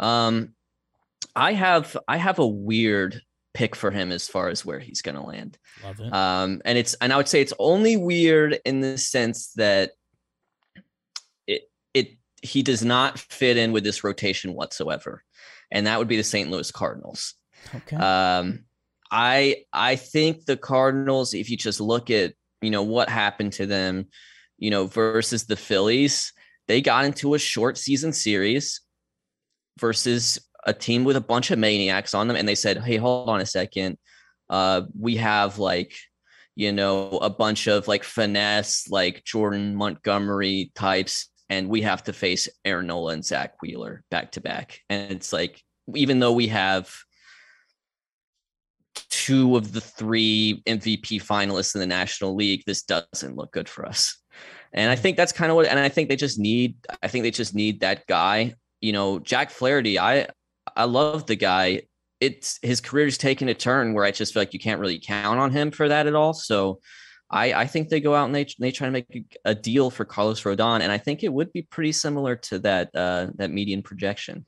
Um 0.00 0.55
I 1.36 1.52
have 1.52 1.96
I 2.08 2.16
have 2.16 2.38
a 2.38 2.46
weird 2.46 3.20
pick 3.54 3.76
for 3.76 3.90
him 3.90 4.10
as 4.10 4.28
far 4.28 4.48
as 4.48 4.64
where 4.64 4.78
he's 4.78 5.02
going 5.02 5.14
to 5.14 5.22
land. 5.22 5.58
Love 5.84 6.00
it. 6.00 6.12
Um, 6.12 6.62
and 6.64 6.78
it's 6.78 6.94
and 6.94 7.12
I 7.12 7.16
would 7.16 7.28
say 7.28 7.40
it's 7.40 7.52
only 7.58 7.96
weird 7.96 8.58
in 8.64 8.80
the 8.80 8.98
sense 8.98 9.52
that 9.52 9.92
it 11.46 11.70
it 11.94 12.16
he 12.42 12.62
does 12.62 12.84
not 12.84 13.18
fit 13.18 13.56
in 13.56 13.72
with 13.72 13.84
this 13.84 14.02
rotation 14.02 14.54
whatsoever, 14.54 15.22
and 15.70 15.86
that 15.86 15.98
would 15.98 16.08
be 16.08 16.16
the 16.16 16.24
St. 16.24 16.50
Louis 16.50 16.70
Cardinals. 16.70 17.34
Okay. 17.74 17.96
Um, 17.96 18.64
I 19.10 19.64
I 19.72 19.96
think 19.96 20.46
the 20.46 20.56
Cardinals, 20.56 21.34
if 21.34 21.50
you 21.50 21.56
just 21.56 21.80
look 21.80 22.10
at 22.10 22.32
you 22.62 22.70
know 22.70 22.82
what 22.82 23.10
happened 23.10 23.52
to 23.54 23.66
them, 23.66 24.06
you 24.58 24.70
know 24.70 24.86
versus 24.86 25.44
the 25.44 25.56
Phillies, 25.56 26.32
they 26.66 26.80
got 26.80 27.04
into 27.04 27.34
a 27.34 27.38
short 27.38 27.76
season 27.76 28.12
series 28.12 28.80
versus 29.78 30.40
a 30.66 30.74
team 30.74 31.04
with 31.04 31.16
a 31.16 31.20
bunch 31.20 31.50
of 31.50 31.58
maniacs 31.58 32.12
on 32.12 32.28
them, 32.28 32.36
and 32.36 32.46
they 32.46 32.54
said, 32.54 32.78
"Hey, 32.78 32.96
hold 32.96 33.28
on 33.28 33.40
a 33.40 33.46
second, 33.46 33.98
uh, 34.50 34.82
we 34.98 35.16
have 35.16 35.58
like." 35.58 35.94
you 36.58 36.72
know, 36.72 37.10
a 37.18 37.28
bunch 37.28 37.66
of 37.66 37.86
like 37.86 38.02
finesse, 38.02 38.88
like 38.88 39.22
Jordan 39.24 39.76
Montgomery 39.76 40.72
types, 40.74 41.28
and 41.48 41.68
we 41.68 41.82
have 41.82 42.02
to 42.04 42.12
face 42.12 42.48
Aaron 42.64 42.88
Nola 42.88 43.12
and 43.12 43.24
Zack 43.24 43.60
Wheeler 43.62 44.02
back 44.10 44.32
to 44.32 44.40
back. 44.40 44.80
And 44.88 45.12
it's 45.12 45.32
like, 45.32 45.62
even 45.94 46.18
though 46.18 46.32
we 46.32 46.48
have 46.48 46.92
two 49.10 49.56
of 49.56 49.72
the 49.72 49.82
three 49.82 50.62
MVP 50.66 51.22
finalists 51.22 51.74
in 51.74 51.80
the 51.80 51.86
National 51.86 52.34
League, 52.34 52.62
this 52.66 52.82
doesn't 52.82 53.36
look 53.36 53.52
good 53.52 53.68
for 53.68 53.86
us. 53.86 54.16
And 54.72 54.90
I 54.90 54.96
think 54.96 55.16
that's 55.16 55.32
kind 55.32 55.50
of 55.50 55.56
what, 55.56 55.66
and 55.66 55.78
I 55.78 55.90
think 55.90 56.08
they 56.08 56.16
just 56.16 56.38
need, 56.38 56.76
I 57.02 57.08
think 57.08 57.22
they 57.22 57.30
just 57.30 57.54
need 57.54 57.80
that 57.80 58.06
guy. 58.06 58.54
You 58.80 58.92
know, 58.92 59.18
Jack 59.18 59.50
Flaherty, 59.50 59.98
I, 59.98 60.28
I 60.76 60.84
love 60.84 61.26
the 61.26 61.36
guy. 61.36 61.82
It's 62.20 62.58
his 62.62 62.80
career's 62.80 63.18
taken 63.18 63.48
a 63.48 63.54
turn 63.54 63.94
where 63.94 64.04
I 64.04 64.10
just 64.10 64.32
feel 64.32 64.40
like 64.40 64.54
you 64.54 64.60
can't 64.60 64.80
really 64.80 65.00
count 65.00 65.38
on 65.38 65.50
him 65.50 65.70
for 65.70 65.88
that 65.88 66.06
at 66.06 66.14
all. 66.14 66.32
So 66.32 66.80
I, 67.30 67.52
I 67.52 67.66
think 67.66 67.88
they 67.88 68.00
go 68.00 68.14
out 68.14 68.26
and 68.26 68.34
they, 68.34 68.46
they 68.58 68.70
try 68.70 68.86
to 68.86 68.92
make 68.92 69.36
a, 69.44 69.54
deal 69.54 69.90
for 69.90 70.04
Carlos 70.04 70.42
Rodon. 70.42 70.80
And 70.80 70.92
I 70.92 70.98
think 70.98 71.24
it 71.24 71.32
would 71.32 71.52
be 71.52 71.62
pretty 71.62 71.92
similar 71.92 72.36
to 72.36 72.58
that, 72.60 72.90
uh, 72.94 73.28
that 73.34 73.50
median 73.50 73.82
projection. 73.82 74.46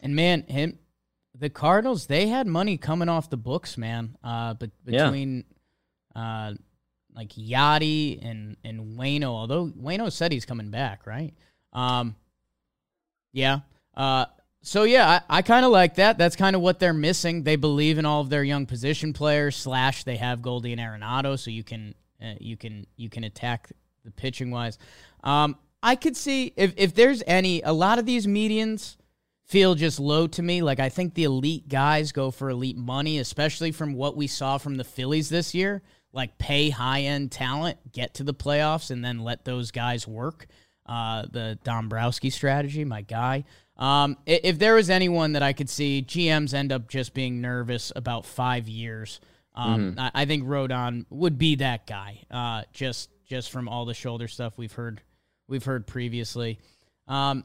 And 0.00 0.14
man, 0.14 0.42
him, 0.42 0.78
the 1.38 1.50
Cardinals, 1.50 2.06
they 2.06 2.28
had 2.28 2.46
money 2.46 2.76
coming 2.76 3.08
off 3.08 3.30
the 3.30 3.36
books, 3.36 3.76
man. 3.76 4.16
Uh, 4.22 4.54
but 4.54 4.70
between 4.84 5.44
yeah. 6.14 6.48
uh, 6.48 6.54
like 7.14 7.30
Yadi 7.30 8.24
and 8.24 8.56
and 8.64 8.98
Waino, 8.98 9.26
although 9.26 9.66
Waino 9.66 10.10
said 10.12 10.32
he's 10.32 10.44
coming 10.44 10.70
back, 10.70 11.06
right? 11.06 11.34
Um, 11.72 12.16
yeah. 13.32 13.60
Uh, 13.96 14.26
so 14.62 14.82
yeah, 14.82 15.22
I, 15.28 15.38
I 15.38 15.42
kind 15.42 15.64
of 15.64 15.72
like 15.72 15.94
that. 15.94 16.18
That's 16.18 16.36
kind 16.36 16.54
of 16.54 16.62
what 16.62 16.78
they're 16.78 16.92
missing. 16.92 17.44
They 17.44 17.56
believe 17.56 17.98
in 17.98 18.04
all 18.04 18.20
of 18.20 18.28
their 18.28 18.44
young 18.44 18.66
position 18.66 19.12
players. 19.12 19.56
Slash, 19.56 20.04
they 20.04 20.16
have 20.16 20.42
Goldie 20.42 20.72
and 20.72 20.80
Arenado, 20.80 21.38
so 21.38 21.50
you 21.50 21.64
can 21.64 21.94
uh, 22.22 22.34
you 22.38 22.56
can 22.56 22.86
you 22.96 23.08
can 23.08 23.24
attack 23.24 23.72
the 24.04 24.10
pitching 24.10 24.50
wise. 24.50 24.78
Um, 25.24 25.56
I 25.82 25.96
could 25.96 26.16
see 26.16 26.52
if 26.56 26.74
if 26.76 26.94
there's 26.94 27.22
any 27.26 27.62
a 27.62 27.72
lot 27.72 27.98
of 27.98 28.06
these 28.06 28.26
medians 28.26 28.96
feel 29.46 29.74
just 29.74 29.98
low 29.98 30.26
to 30.28 30.42
me. 30.42 30.62
Like 30.62 30.78
I 30.78 30.90
think 30.90 31.14
the 31.14 31.24
elite 31.24 31.68
guys 31.68 32.12
go 32.12 32.30
for 32.30 32.50
elite 32.50 32.76
money, 32.76 33.18
especially 33.18 33.72
from 33.72 33.94
what 33.94 34.16
we 34.16 34.26
saw 34.26 34.58
from 34.58 34.76
the 34.76 34.84
Phillies 34.84 35.28
this 35.28 35.54
year. 35.54 35.82
Like 36.12 36.38
pay 36.38 36.70
high 36.70 37.02
end 37.02 37.32
talent, 37.32 37.78
get 37.92 38.14
to 38.14 38.24
the 38.24 38.34
playoffs, 38.34 38.90
and 38.90 39.04
then 39.04 39.20
let 39.20 39.44
those 39.44 39.70
guys 39.70 40.06
work. 40.06 40.46
Uh, 40.84 41.22
the 41.30 41.58
Dombrowski 41.62 42.30
strategy, 42.30 42.84
my 42.84 43.02
guy. 43.02 43.44
Um, 43.80 44.18
if 44.26 44.58
there 44.58 44.74
was 44.74 44.90
anyone 44.90 45.32
that 45.32 45.42
I 45.42 45.54
could 45.54 45.70
see, 45.70 46.04
GMs 46.06 46.52
end 46.52 46.70
up 46.70 46.86
just 46.86 47.14
being 47.14 47.40
nervous 47.40 47.92
about 47.96 48.26
five 48.26 48.68
years. 48.68 49.20
Um, 49.54 49.92
mm-hmm. 49.92 50.00
I, 50.00 50.10
I, 50.14 50.24
think 50.26 50.44
Rodon 50.44 51.06
would 51.08 51.38
be 51.38 51.56
that 51.56 51.86
guy. 51.86 52.20
Uh, 52.30 52.62
just 52.74 53.08
just 53.26 53.50
from 53.50 53.68
all 53.68 53.86
the 53.86 53.94
shoulder 53.94 54.28
stuff 54.28 54.52
we've 54.58 54.72
heard 54.72 55.00
we've 55.48 55.64
heard 55.64 55.86
previously. 55.86 56.58
Um, 57.08 57.44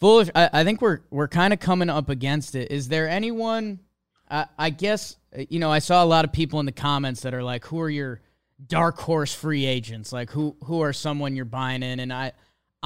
Foolish. 0.00 0.30
I, 0.34 0.50
I 0.52 0.64
think 0.64 0.82
we're 0.82 1.00
we're 1.10 1.28
kind 1.28 1.52
of 1.52 1.60
coming 1.60 1.88
up 1.88 2.08
against 2.08 2.56
it. 2.56 2.72
Is 2.72 2.88
there 2.88 3.08
anyone? 3.08 3.80
I, 4.28 4.46
I 4.58 4.70
guess 4.70 5.16
you 5.48 5.60
know 5.60 5.70
I 5.70 5.78
saw 5.78 6.02
a 6.02 6.06
lot 6.06 6.24
of 6.24 6.32
people 6.32 6.60
in 6.60 6.66
the 6.66 6.72
comments 6.72 7.20
that 7.22 7.34
are 7.34 7.42
like, 7.42 7.64
"Who 7.66 7.80
are 7.80 7.90
your 7.90 8.20
dark 8.66 8.98
horse 8.98 9.32
free 9.32 9.64
agents? 9.64 10.12
Like 10.12 10.30
who 10.30 10.56
who 10.64 10.80
are 10.80 10.92
someone 10.92 11.36
you're 11.36 11.44
buying 11.44 11.82
in?" 11.82 12.00
And 12.00 12.12
I 12.12 12.32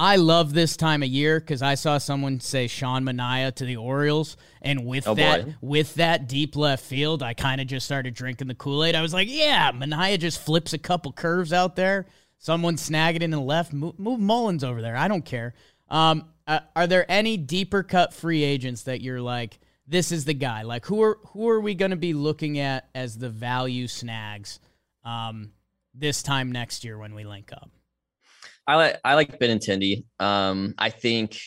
I 0.01 0.15
love 0.15 0.53
this 0.53 0.77
time 0.77 1.03
of 1.03 1.09
year 1.09 1.41
because 1.41 1.61
I 1.61 1.75
saw 1.75 1.97
someone 1.97 2.39
say 2.39 2.67
Sean 2.67 3.03
Manaea 3.03 3.53
to 3.55 3.65
the 3.65 3.75
Orioles, 3.75 4.37
and 4.61 4.85
with 4.85 5.05
oh 5.05 5.15
that 5.15 5.45
boy. 5.45 5.55
with 5.59 5.95
that 5.95 6.29
deep 6.29 6.55
left 6.55 6.85
field, 6.85 7.21
I 7.21 7.33
kind 7.33 7.59
of 7.59 7.67
just 7.67 7.85
started 7.85 8.13
drinking 8.13 8.47
the 8.47 8.55
Kool 8.55 8.85
Aid. 8.85 8.95
I 8.95 9.01
was 9.01 9.13
like, 9.13 9.27
"Yeah, 9.29 9.73
Manaea 9.73 10.17
just 10.17 10.41
flips 10.41 10.71
a 10.71 10.77
couple 10.77 11.11
curves 11.11 11.51
out 11.51 11.75
there. 11.75 12.05
Someone 12.37 12.77
snag 12.77 13.17
it 13.17 13.23
in 13.23 13.31
the 13.31 13.41
left. 13.41 13.73
Move, 13.73 13.99
move 13.99 14.21
Mullins 14.21 14.63
over 14.63 14.81
there. 14.81 14.95
I 14.95 15.09
don't 15.09 15.25
care." 15.25 15.53
Um, 15.89 16.29
uh, 16.47 16.61
are 16.77 16.87
there 16.87 17.05
any 17.11 17.35
deeper 17.35 17.83
cut 17.83 18.13
free 18.13 18.41
agents 18.41 18.83
that 18.83 19.01
you're 19.01 19.19
like, 19.19 19.59
this 19.85 20.13
is 20.13 20.23
the 20.23 20.33
guy? 20.33 20.61
Like, 20.61 20.85
who 20.85 21.03
are 21.03 21.19
who 21.33 21.49
are 21.49 21.59
we 21.59 21.75
going 21.75 21.91
to 21.91 21.97
be 21.97 22.13
looking 22.13 22.57
at 22.57 22.87
as 22.95 23.17
the 23.17 23.29
value 23.29 23.87
snags 23.87 24.61
um, 25.03 25.51
this 25.93 26.23
time 26.23 26.53
next 26.53 26.85
year 26.85 26.97
when 26.97 27.15
we 27.15 27.25
link 27.25 27.51
up? 27.51 27.69
I 28.69 28.75
like 28.75 28.99
I 29.03 29.15
like 29.15 29.39
Benintendi. 29.39 30.05
Um, 30.19 30.75
I 30.77 30.91
think 30.91 31.39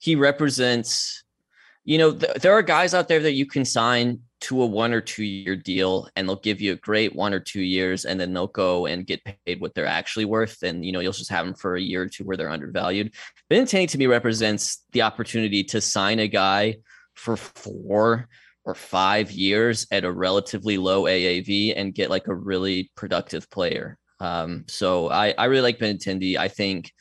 he 0.00 0.16
represents. 0.16 1.22
You 1.84 1.98
know, 1.98 2.12
th- 2.12 2.38
there 2.40 2.52
are 2.52 2.62
guys 2.62 2.94
out 2.94 3.08
there 3.08 3.20
that 3.20 3.34
you 3.34 3.46
can 3.46 3.64
sign 3.64 4.20
to 4.40 4.60
a 4.62 4.66
one 4.66 4.92
or 4.92 5.00
two 5.00 5.22
year 5.22 5.54
deal 5.54 6.08
and 6.16 6.28
they'll 6.28 6.36
give 6.36 6.60
you 6.60 6.72
a 6.72 6.76
great 6.76 7.14
one 7.14 7.32
or 7.32 7.38
two 7.38 7.60
years 7.60 8.04
and 8.04 8.18
then 8.18 8.32
they'll 8.32 8.46
go 8.48 8.86
and 8.86 9.06
get 9.06 9.22
paid 9.24 9.60
what 9.60 9.74
they're 9.74 9.86
actually 9.86 10.24
worth 10.24 10.62
and 10.62 10.84
you 10.84 10.92
know 10.92 11.00
you'll 11.00 11.12
just 11.12 11.30
have 11.30 11.46
them 11.46 11.54
for 11.54 11.76
a 11.76 11.80
year 11.80 12.02
or 12.02 12.08
two 12.08 12.24
where 12.24 12.36
they're 12.36 12.50
undervalued 12.50 13.14
Benintendi 13.50 13.88
to 13.88 13.98
me 13.98 14.06
represents 14.06 14.84
the 14.92 15.00
opportunity 15.02 15.64
to 15.64 15.80
sign 15.80 16.18
a 16.18 16.28
guy 16.28 16.76
for 17.14 17.36
four 17.36 18.28
or 18.64 18.74
five 18.74 19.30
years 19.30 19.86
at 19.90 20.04
a 20.04 20.12
relatively 20.12 20.76
low 20.76 21.04
AAV 21.04 21.72
and 21.74 21.94
get 21.94 22.10
like 22.10 22.28
a 22.28 22.34
really 22.34 22.90
productive 22.96 23.48
player 23.50 23.98
um, 24.24 24.64
so 24.68 25.10
I, 25.10 25.34
I 25.36 25.44
really 25.46 25.62
like 25.62 25.78
Benintendi 25.78 26.36
I 26.36 26.48
think 26.48 26.92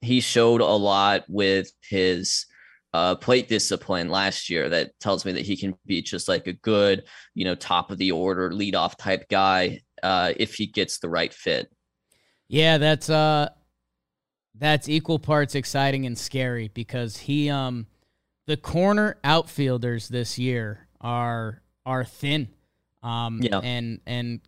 he 0.00 0.20
showed 0.20 0.60
a 0.60 0.66
lot 0.66 1.24
with 1.28 1.70
his 1.88 2.46
uh, 2.92 3.16
plate 3.16 3.48
discipline 3.48 4.08
last 4.08 4.48
year 4.48 4.68
that 4.68 4.98
tells 5.00 5.24
me 5.24 5.32
that 5.32 5.44
he 5.44 5.56
can 5.56 5.74
be 5.86 6.00
just 6.02 6.28
like 6.28 6.46
a 6.46 6.52
good, 6.52 7.04
you 7.34 7.44
know, 7.44 7.54
top 7.54 7.90
of 7.90 7.98
the 7.98 8.12
order 8.12 8.50
leadoff 8.50 8.96
type 8.96 9.28
guy 9.28 9.80
uh, 10.02 10.32
if 10.36 10.54
he 10.54 10.66
gets 10.66 10.98
the 10.98 11.08
right 11.08 11.32
fit. 11.32 11.70
Yeah, 12.48 12.78
that's 12.78 13.10
uh, 13.10 13.50
that's 14.54 14.88
equal 14.88 15.18
parts 15.18 15.54
exciting 15.54 16.06
and 16.06 16.16
scary 16.16 16.68
because 16.68 17.16
he 17.16 17.50
um, 17.50 17.86
the 18.46 18.56
corner 18.56 19.18
outfielders 19.22 20.08
this 20.08 20.38
year 20.38 20.88
are 21.00 21.62
are 21.84 22.04
thin. 22.04 22.48
Um, 23.02 23.40
yeah, 23.42 23.58
and 23.58 24.00
and 24.06 24.40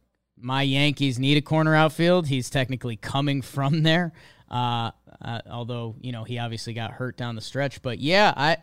my 0.43 0.62
Yankees 0.62 1.18
need 1.18 1.36
a 1.36 1.43
corner 1.43 1.74
outfield. 1.74 2.26
He's 2.26 2.51
technically 2.51 2.97
coming 2.97 3.43
from 3.43 3.82
there. 3.82 4.12
Uh, 4.51 4.90
uh, 5.22 5.40
although 5.51 5.97
you 6.01 6.12
know 6.12 6.24
he 6.24 6.38
obviously 6.38 6.74
got 6.74 6.90
hurt 6.90 7.16
down 7.16 7.34
the 7.36 7.40
stretch, 7.40 7.80
but 7.80 7.99
yeah, 7.99 8.34
I 8.36 8.59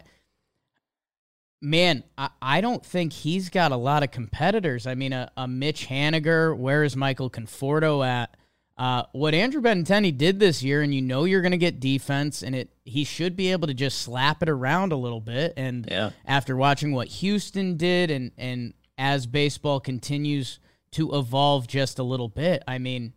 man, 1.61 2.03
I, 2.17 2.29
I 2.41 2.61
don't 2.61 2.85
think 2.85 3.13
he's 3.13 3.49
got 3.49 3.71
a 3.71 3.77
lot 3.77 4.03
of 4.03 4.11
competitors. 4.11 4.87
I 4.87 4.95
mean, 4.95 5.13
a, 5.13 5.31
a 5.35 5.47
Mitch 5.47 5.87
Haniger, 5.87 6.55
where 6.55 6.83
is 6.83 6.95
Michael 6.95 7.29
Conforto 7.29 8.05
at? 8.05 8.35
Uh, 8.77 9.03
what 9.11 9.33
Andrew 9.33 9.61
Benintendi 9.61 10.17
did 10.17 10.39
this 10.39 10.63
year, 10.63 10.81
and 10.81 10.95
you 10.95 11.01
know 11.01 11.25
you're 11.25 11.41
going 11.41 11.51
to 11.51 11.57
get 11.57 11.81
defense, 11.81 12.43
and 12.43 12.55
it 12.55 12.69
he 12.85 13.03
should 13.03 13.35
be 13.35 13.51
able 13.51 13.67
to 13.67 13.73
just 13.73 14.01
slap 14.01 14.41
it 14.41 14.47
around 14.47 14.93
a 14.93 14.95
little 14.95 15.19
bit. 15.19 15.53
And 15.57 15.85
yeah. 15.89 16.11
after 16.25 16.55
watching 16.55 16.93
what 16.93 17.09
Houston 17.09 17.75
did, 17.75 18.09
and 18.09 18.31
and 18.37 18.73
as 18.97 19.27
baseball 19.27 19.81
continues 19.81 20.59
to 20.91 21.15
evolve 21.15 21.67
just 21.67 21.99
a 21.99 22.03
little 22.03 22.29
bit, 22.29 22.63
I 22.67 22.77
mean, 22.77 23.13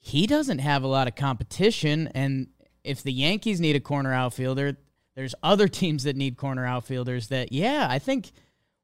he 0.00 0.26
doesn't 0.26 0.58
have 0.58 0.82
a 0.82 0.88
lot 0.88 1.08
of 1.08 1.14
competition. 1.14 2.08
And 2.14 2.48
if 2.82 3.02
the 3.02 3.12
Yankees 3.12 3.60
need 3.60 3.76
a 3.76 3.80
corner 3.80 4.12
outfielder, 4.12 4.76
there's 5.14 5.34
other 5.42 5.68
teams 5.80 6.04
that 6.04 6.16
need 6.16 6.36
corner 6.36 6.66
outfielders 6.66 7.28
that, 7.28 7.52
yeah, 7.52 7.86
I 7.88 7.98
think 7.98 8.32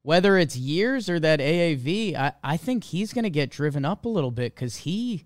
whether 0.01 0.37
it's 0.37 0.55
years 0.55 1.09
or 1.09 1.19
that 1.19 1.39
AAV, 1.39 2.15
I, 2.15 2.33
I 2.43 2.57
think 2.57 2.85
he's 2.85 3.13
going 3.13 3.23
to 3.23 3.29
get 3.29 3.51
driven 3.51 3.83
up 3.83 4.05
a 4.05 4.09
little 4.09 4.31
bit 4.31 4.55
because 4.55 4.77
he, 4.77 5.25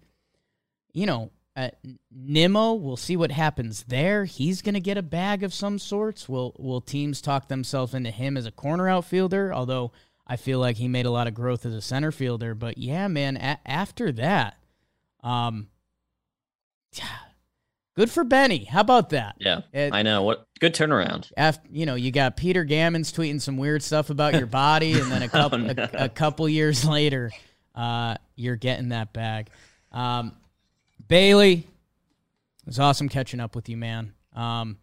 you 0.93 1.05
know, 1.05 1.31
uh, 1.55 1.69
Nimmo, 2.11 2.73
we'll 2.73 2.97
see 2.97 3.15
what 3.15 3.31
happens 3.31 3.83
there. 3.83 4.25
He's 4.25 4.63
going 4.63 4.73
to 4.73 4.79
get 4.79 4.97
a 4.97 5.03
bag 5.03 5.43
of 5.43 5.53
some 5.53 5.77
sorts. 5.77 6.27
Will 6.27 6.55
will 6.57 6.81
teams 6.81 7.21
talk 7.21 7.47
themselves 7.47 7.93
into 7.93 8.09
him 8.09 8.37
as 8.37 8.47
a 8.47 8.51
corner 8.51 8.89
outfielder? 8.89 9.53
Although 9.53 9.91
I 10.33 10.35
feel 10.35 10.57
like 10.59 10.77
he 10.77 10.87
made 10.87 11.05
a 11.05 11.11
lot 11.11 11.27
of 11.27 11.35
growth 11.35 11.63
as 11.63 11.75
a 11.75 11.81
center 11.81 12.11
fielder. 12.11 12.55
But 12.55 12.79
yeah, 12.79 13.07
man, 13.07 13.37
a- 13.37 13.59
after 13.67 14.11
that, 14.13 14.57
um, 15.23 15.67
good 17.95 18.09
for 18.09 18.23
Benny. 18.23 18.63
How 18.65 18.81
about 18.81 19.11
that? 19.11 19.35
Yeah, 19.39 19.61
It- 19.71 19.93
I 19.93 20.01
know. 20.01 20.23
What 20.23 20.47
good 20.59 20.73
turnaround. 20.73 21.31
after 21.37 21.67
you 21.71 21.85
know 21.85 21.95
you 21.95 22.11
got 22.11 22.35
Peter 22.37 22.65
Gammons 22.65 23.11
tweeting 23.13 23.39
some 23.41 23.57
weird 23.57 23.83
stuff 23.83 24.09
about 24.09 24.33
your 24.33 24.47
body, 24.47 24.99
and 24.99 25.11
then 25.11 25.21
a 25.21 25.29
couple 25.29 25.59
no. 25.59 25.73
a, 25.77 26.05
a 26.05 26.09
couple 26.09 26.49
years 26.49 26.83
later, 26.97 27.31
uh, 27.75 28.15
you're 28.35 28.55
getting 28.55 28.89
that 28.89 29.13
bag. 29.13 29.49
Um, 29.91 30.33
Bailey, 31.07 31.53
it 31.53 31.65
was 32.65 32.79
awesome 32.79 33.07
catching 33.09 33.39
up 33.39 33.55
with 33.55 33.69
you, 33.69 33.77
man. 33.77 34.13
Um, 34.33 34.77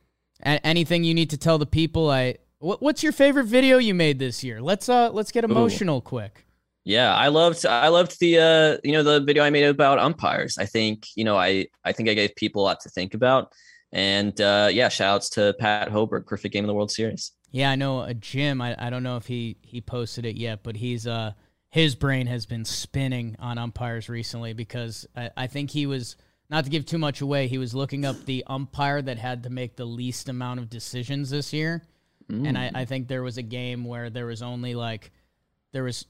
a- 0.45 0.65
anything 0.65 1.03
you 1.03 1.15
need 1.15 1.31
to 1.31 1.37
tell 1.39 1.59
the 1.59 1.67
people? 1.67 2.09
I 2.09 2.37
what, 2.61 2.81
what's 2.81 3.03
your 3.03 3.13
favorite 3.13 3.47
video 3.47 3.79
you 3.79 3.95
made 3.95 4.19
this 4.19 4.45
year? 4.45 4.61
Let's 4.61 4.89
uh 4.89 5.11
let's 5.11 5.33
get 5.33 5.45
emotional 5.45 6.01
quick. 6.01 6.47
Yeah, 6.85 7.15
I 7.15 7.29
loved 7.29 7.67
I 7.67 7.89
loved 7.89 8.21
the 8.21 8.39
uh 8.39 8.79
you 8.85 8.93
know 8.93 9.03
the 9.03 9.21
video 9.21 9.43
I 9.43 9.51
made 9.51 9.65
about 9.65 9.99
umpires. 9.99 10.57
I 10.59 10.67
think, 10.67 11.07
you 11.17 11.25
know, 11.25 11.37
I 11.37 11.67
I 11.85 11.93
think 11.93 12.09
I 12.09 12.15
gave 12.15 12.35
people 12.37 12.63
a 12.63 12.65
lot 12.65 12.81
to 12.81 12.89
think 12.89 13.15
about. 13.15 13.53
And 13.93 14.39
uh 14.41 14.69
yeah, 14.73 14.89
shout 14.89 15.17
outs 15.17 15.31
to 15.31 15.55
Pat 15.59 15.91
Hoberg, 15.91 16.27
perfect 16.27 16.53
game 16.53 16.65
of 16.65 16.69
the 16.69 16.75
World 16.75 16.91
Series. 16.91 17.33
Yeah, 17.51 17.71
I 17.71 17.77
know 17.77 18.03
a 18.03 18.15
Jim. 18.15 18.61
I, 18.61 18.77
I 18.79 18.91
don't 18.91 19.03
know 19.03 19.17
if 19.17 19.27
he 19.27 19.57
he 19.63 19.81
posted 19.81 20.25
it 20.25 20.37
yet, 20.37 20.63
but 20.63 20.77
he's 20.77 21.07
uh 21.07 21.33
his 21.71 21.95
brain 21.95 22.27
has 22.27 22.47
been 22.47 22.65
spinning 22.65 23.37
on 23.39 23.57
umpires 23.57 24.09
recently 24.09 24.53
because 24.53 25.07
I, 25.17 25.31
I 25.37 25.47
think 25.47 25.71
he 25.71 25.87
was 25.87 26.17
not 26.51 26.65
to 26.65 26.71
give 26.71 26.85
too 26.85 26.99
much 26.99 27.21
away. 27.21 27.47
He 27.47 27.59
was 27.59 27.75
looking 27.75 28.05
up 28.05 28.25
the 28.25 28.43
umpire 28.49 29.01
that 29.03 29.19
had 29.19 29.45
to 29.45 29.51
make 29.51 29.77
the 29.77 29.85
least 29.85 30.29
amount 30.29 30.59
of 30.59 30.69
decisions 30.69 31.31
this 31.31 31.53
year, 31.53 31.85
and 32.31 32.57
I, 32.59 32.71
I 32.75 32.85
think 32.85 33.09
there 33.09 33.23
was 33.23 33.39
a 33.39 33.43
game 33.43 33.85
where 33.85 34.11
there 34.11 34.27
was 34.27 34.43
only 34.43 34.75
like 34.75 35.11
there 35.73 35.85
was. 35.85 36.07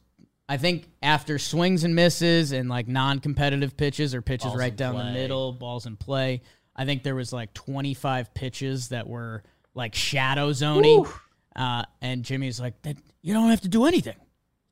I 0.49 0.57
think 0.57 0.89
after 1.01 1.39
swings 1.39 1.85
and 1.85 1.95
misses 1.95 2.51
and 2.51 2.69
like 2.69 2.89
non-competitive 2.89 3.77
pitches 3.77 4.17
or 4.17 4.21
pitches 4.23 4.47
Balls 4.47 4.59
right 4.59 4.73
in 4.73 4.77
down 4.77 4.97
the 4.97 5.13
middle, 5.13 5.53
balls 5.53 5.87
in 5.87 5.97
play. 5.97 6.43
I 6.75 6.85
think 6.87 7.05
there 7.05 7.15
was 7.15 7.33
like 7.33 7.55
25 7.55 8.35
pitches 8.35 8.89
that 8.89 9.07
were 9.07 9.45
like 9.75 9.95
shadow 9.95 10.53
zoning. 10.53 11.07
Uh, 11.55 11.85
and 12.01 12.25
Jimmy's 12.25 12.61
like, 12.61 12.81
that, 12.83 12.97
you 13.23 13.35
don't 13.35 13.51
have 13.51 13.61
to 13.61 13.69
do 13.69 13.85
anything. 13.85 14.17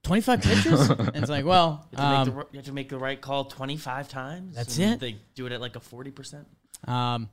25 0.05 0.43
pitches? 0.43 0.91
and 0.91 1.17
it's 1.17 1.29
like, 1.31 1.45
well, 1.45 1.87
You 1.93 1.99
have, 1.99 2.27
to 2.27 2.33
make 2.33 2.35
um, 2.35 2.41
the, 2.41 2.47
you 2.53 2.59
have 2.59 2.67
to 2.67 2.73
make 2.73 2.89
the 2.89 2.99
right 2.99 3.21
call 3.21 3.45
25 3.45 4.09
times. 4.09 4.57
That's 4.57 4.79
and 4.79 4.95
it. 4.95 5.01
They 5.01 5.17
do 5.35 5.47
it 5.47 5.53
at 5.53 5.61
like 5.61 5.77
a 5.77 5.81
40%. 5.81 6.45
um, 6.87 7.29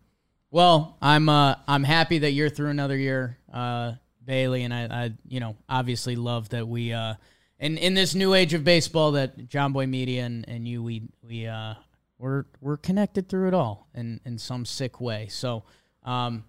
well, 0.52 0.98
I'm 1.02 1.28
uh, 1.28 1.56
I'm 1.68 1.84
happy 1.84 2.20
that 2.20 2.32
you're 2.32 2.50
through 2.50 2.70
another 2.70 2.96
year, 2.96 3.38
uh, 3.52 3.94
Bailey, 4.26 4.64
and 4.64 4.74
I, 4.74 4.84
I, 5.06 5.12
you 5.28 5.40
know, 5.40 5.56
obviously 5.70 6.16
love 6.16 6.50
that 6.50 6.68
we, 6.68 6.92
uh, 6.94 7.16
in 7.60 7.78
in 7.78 7.94
this 7.94 8.16
new 8.16 8.34
age 8.34 8.54
of 8.54 8.64
baseball, 8.64 9.14
that 9.14 9.50
Jomboy 9.50 9.88
Media 9.90 10.24
and, 10.26 10.48
and 10.48 10.68
you, 10.68 10.82
we 10.84 11.04
we 11.22 11.48
uh, 11.48 11.76
we're 12.18 12.46
we're 12.62 12.78
connected 12.78 13.30
through 13.30 13.48
it 13.50 13.54
all 13.54 13.88
in 13.94 14.20
in 14.26 14.38
some 14.38 14.66
sick 14.66 15.00
way. 15.00 15.28
So, 15.30 15.64
um, 16.04 16.44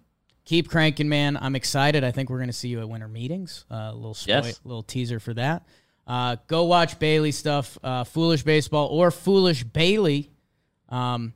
keep 0.45 0.69
cranking, 0.69 1.07
man. 1.09 1.37
I'm 1.37 1.55
excited. 1.55 2.03
I 2.03 2.11
think 2.11 2.29
we're 2.29 2.39
gonna 2.39 2.53
see 2.53 2.69
you 2.69 2.79
at 2.81 2.89
winter 2.89 3.07
meetings. 3.07 3.65
Uh, 3.71 3.89
a 3.91 3.95
little 3.95 4.13
spoil- 4.13 4.43
Yes. 4.43 4.59
little 4.63 4.83
teaser 4.83 5.19
for 5.19 5.33
that. 5.35 5.65
Uh, 6.05 6.37
go 6.47 6.63
watch 6.63 6.99
Bailey 6.99 7.31
stuff, 7.33 7.77
uh, 7.83 8.03
Foolish 8.05 8.43
Baseball 8.43 8.87
or 8.87 9.11
Foolish 9.11 9.63
Bailey. 9.65 10.31
Um, 10.89 11.33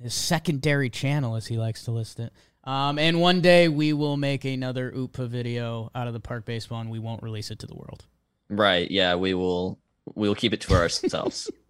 his 0.00 0.14
secondary 0.14 0.90
channel, 0.90 1.36
as 1.36 1.46
he 1.46 1.56
likes 1.58 1.84
to 1.84 1.90
list 1.92 2.18
it. 2.18 2.32
Um, 2.64 2.98
and 2.98 3.20
one 3.20 3.40
day 3.40 3.68
we 3.68 3.92
will 3.92 4.16
make 4.16 4.44
another 4.44 4.92
UPA 4.94 5.26
video 5.26 5.90
out 5.94 6.06
of 6.06 6.12
the 6.12 6.20
park 6.20 6.44
baseball, 6.44 6.80
and 6.80 6.90
we 6.90 6.98
won't 6.98 7.22
release 7.22 7.50
it 7.50 7.58
to 7.60 7.66
the 7.66 7.74
world. 7.74 8.04
Right. 8.48 8.90
Yeah, 8.90 9.16
we 9.16 9.34
will 9.34 9.78
we 10.14 10.28
will 10.28 10.34
keep 10.34 10.52
it 10.52 10.60
to 10.62 10.74
ourselves. 10.74 11.50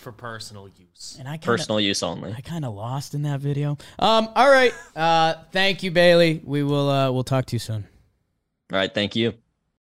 For 0.00 0.12
personal 0.12 0.68
use. 0.68 1.16
And 1.18 1.28
I 1.28 1.32
kinda, 1.32 1.46
Personal 1.46 1.78
use 1.78 2.02
only. 2.02 2.32
I 2.32 2.40
kind 2.40 2.64
of 2.64 2.74
lost 2.74 3.12
in 3.12 3.22
that 3.22 3.40
video. 3.40 3.76
Um, 3.98 4.30
all 4.34 4.50
right. 4.50 4.72
Uh, 4.96 5.34
thank 5.52 5.82
you, 5.82 5.90
Bailey. 5.90 6.40
We 6.42 6.62
will. 6.62 6.88
Uh, 6.88 7.10
we'll 7.12 7.24
talk 7.24 7.44
to 7.46 7.54
you 7.54 7.60
soon. 7.60 7.86
All 8.72 8.78
right, 8.78 8.92
thank 8.92 9.14
you. 9.14 9.34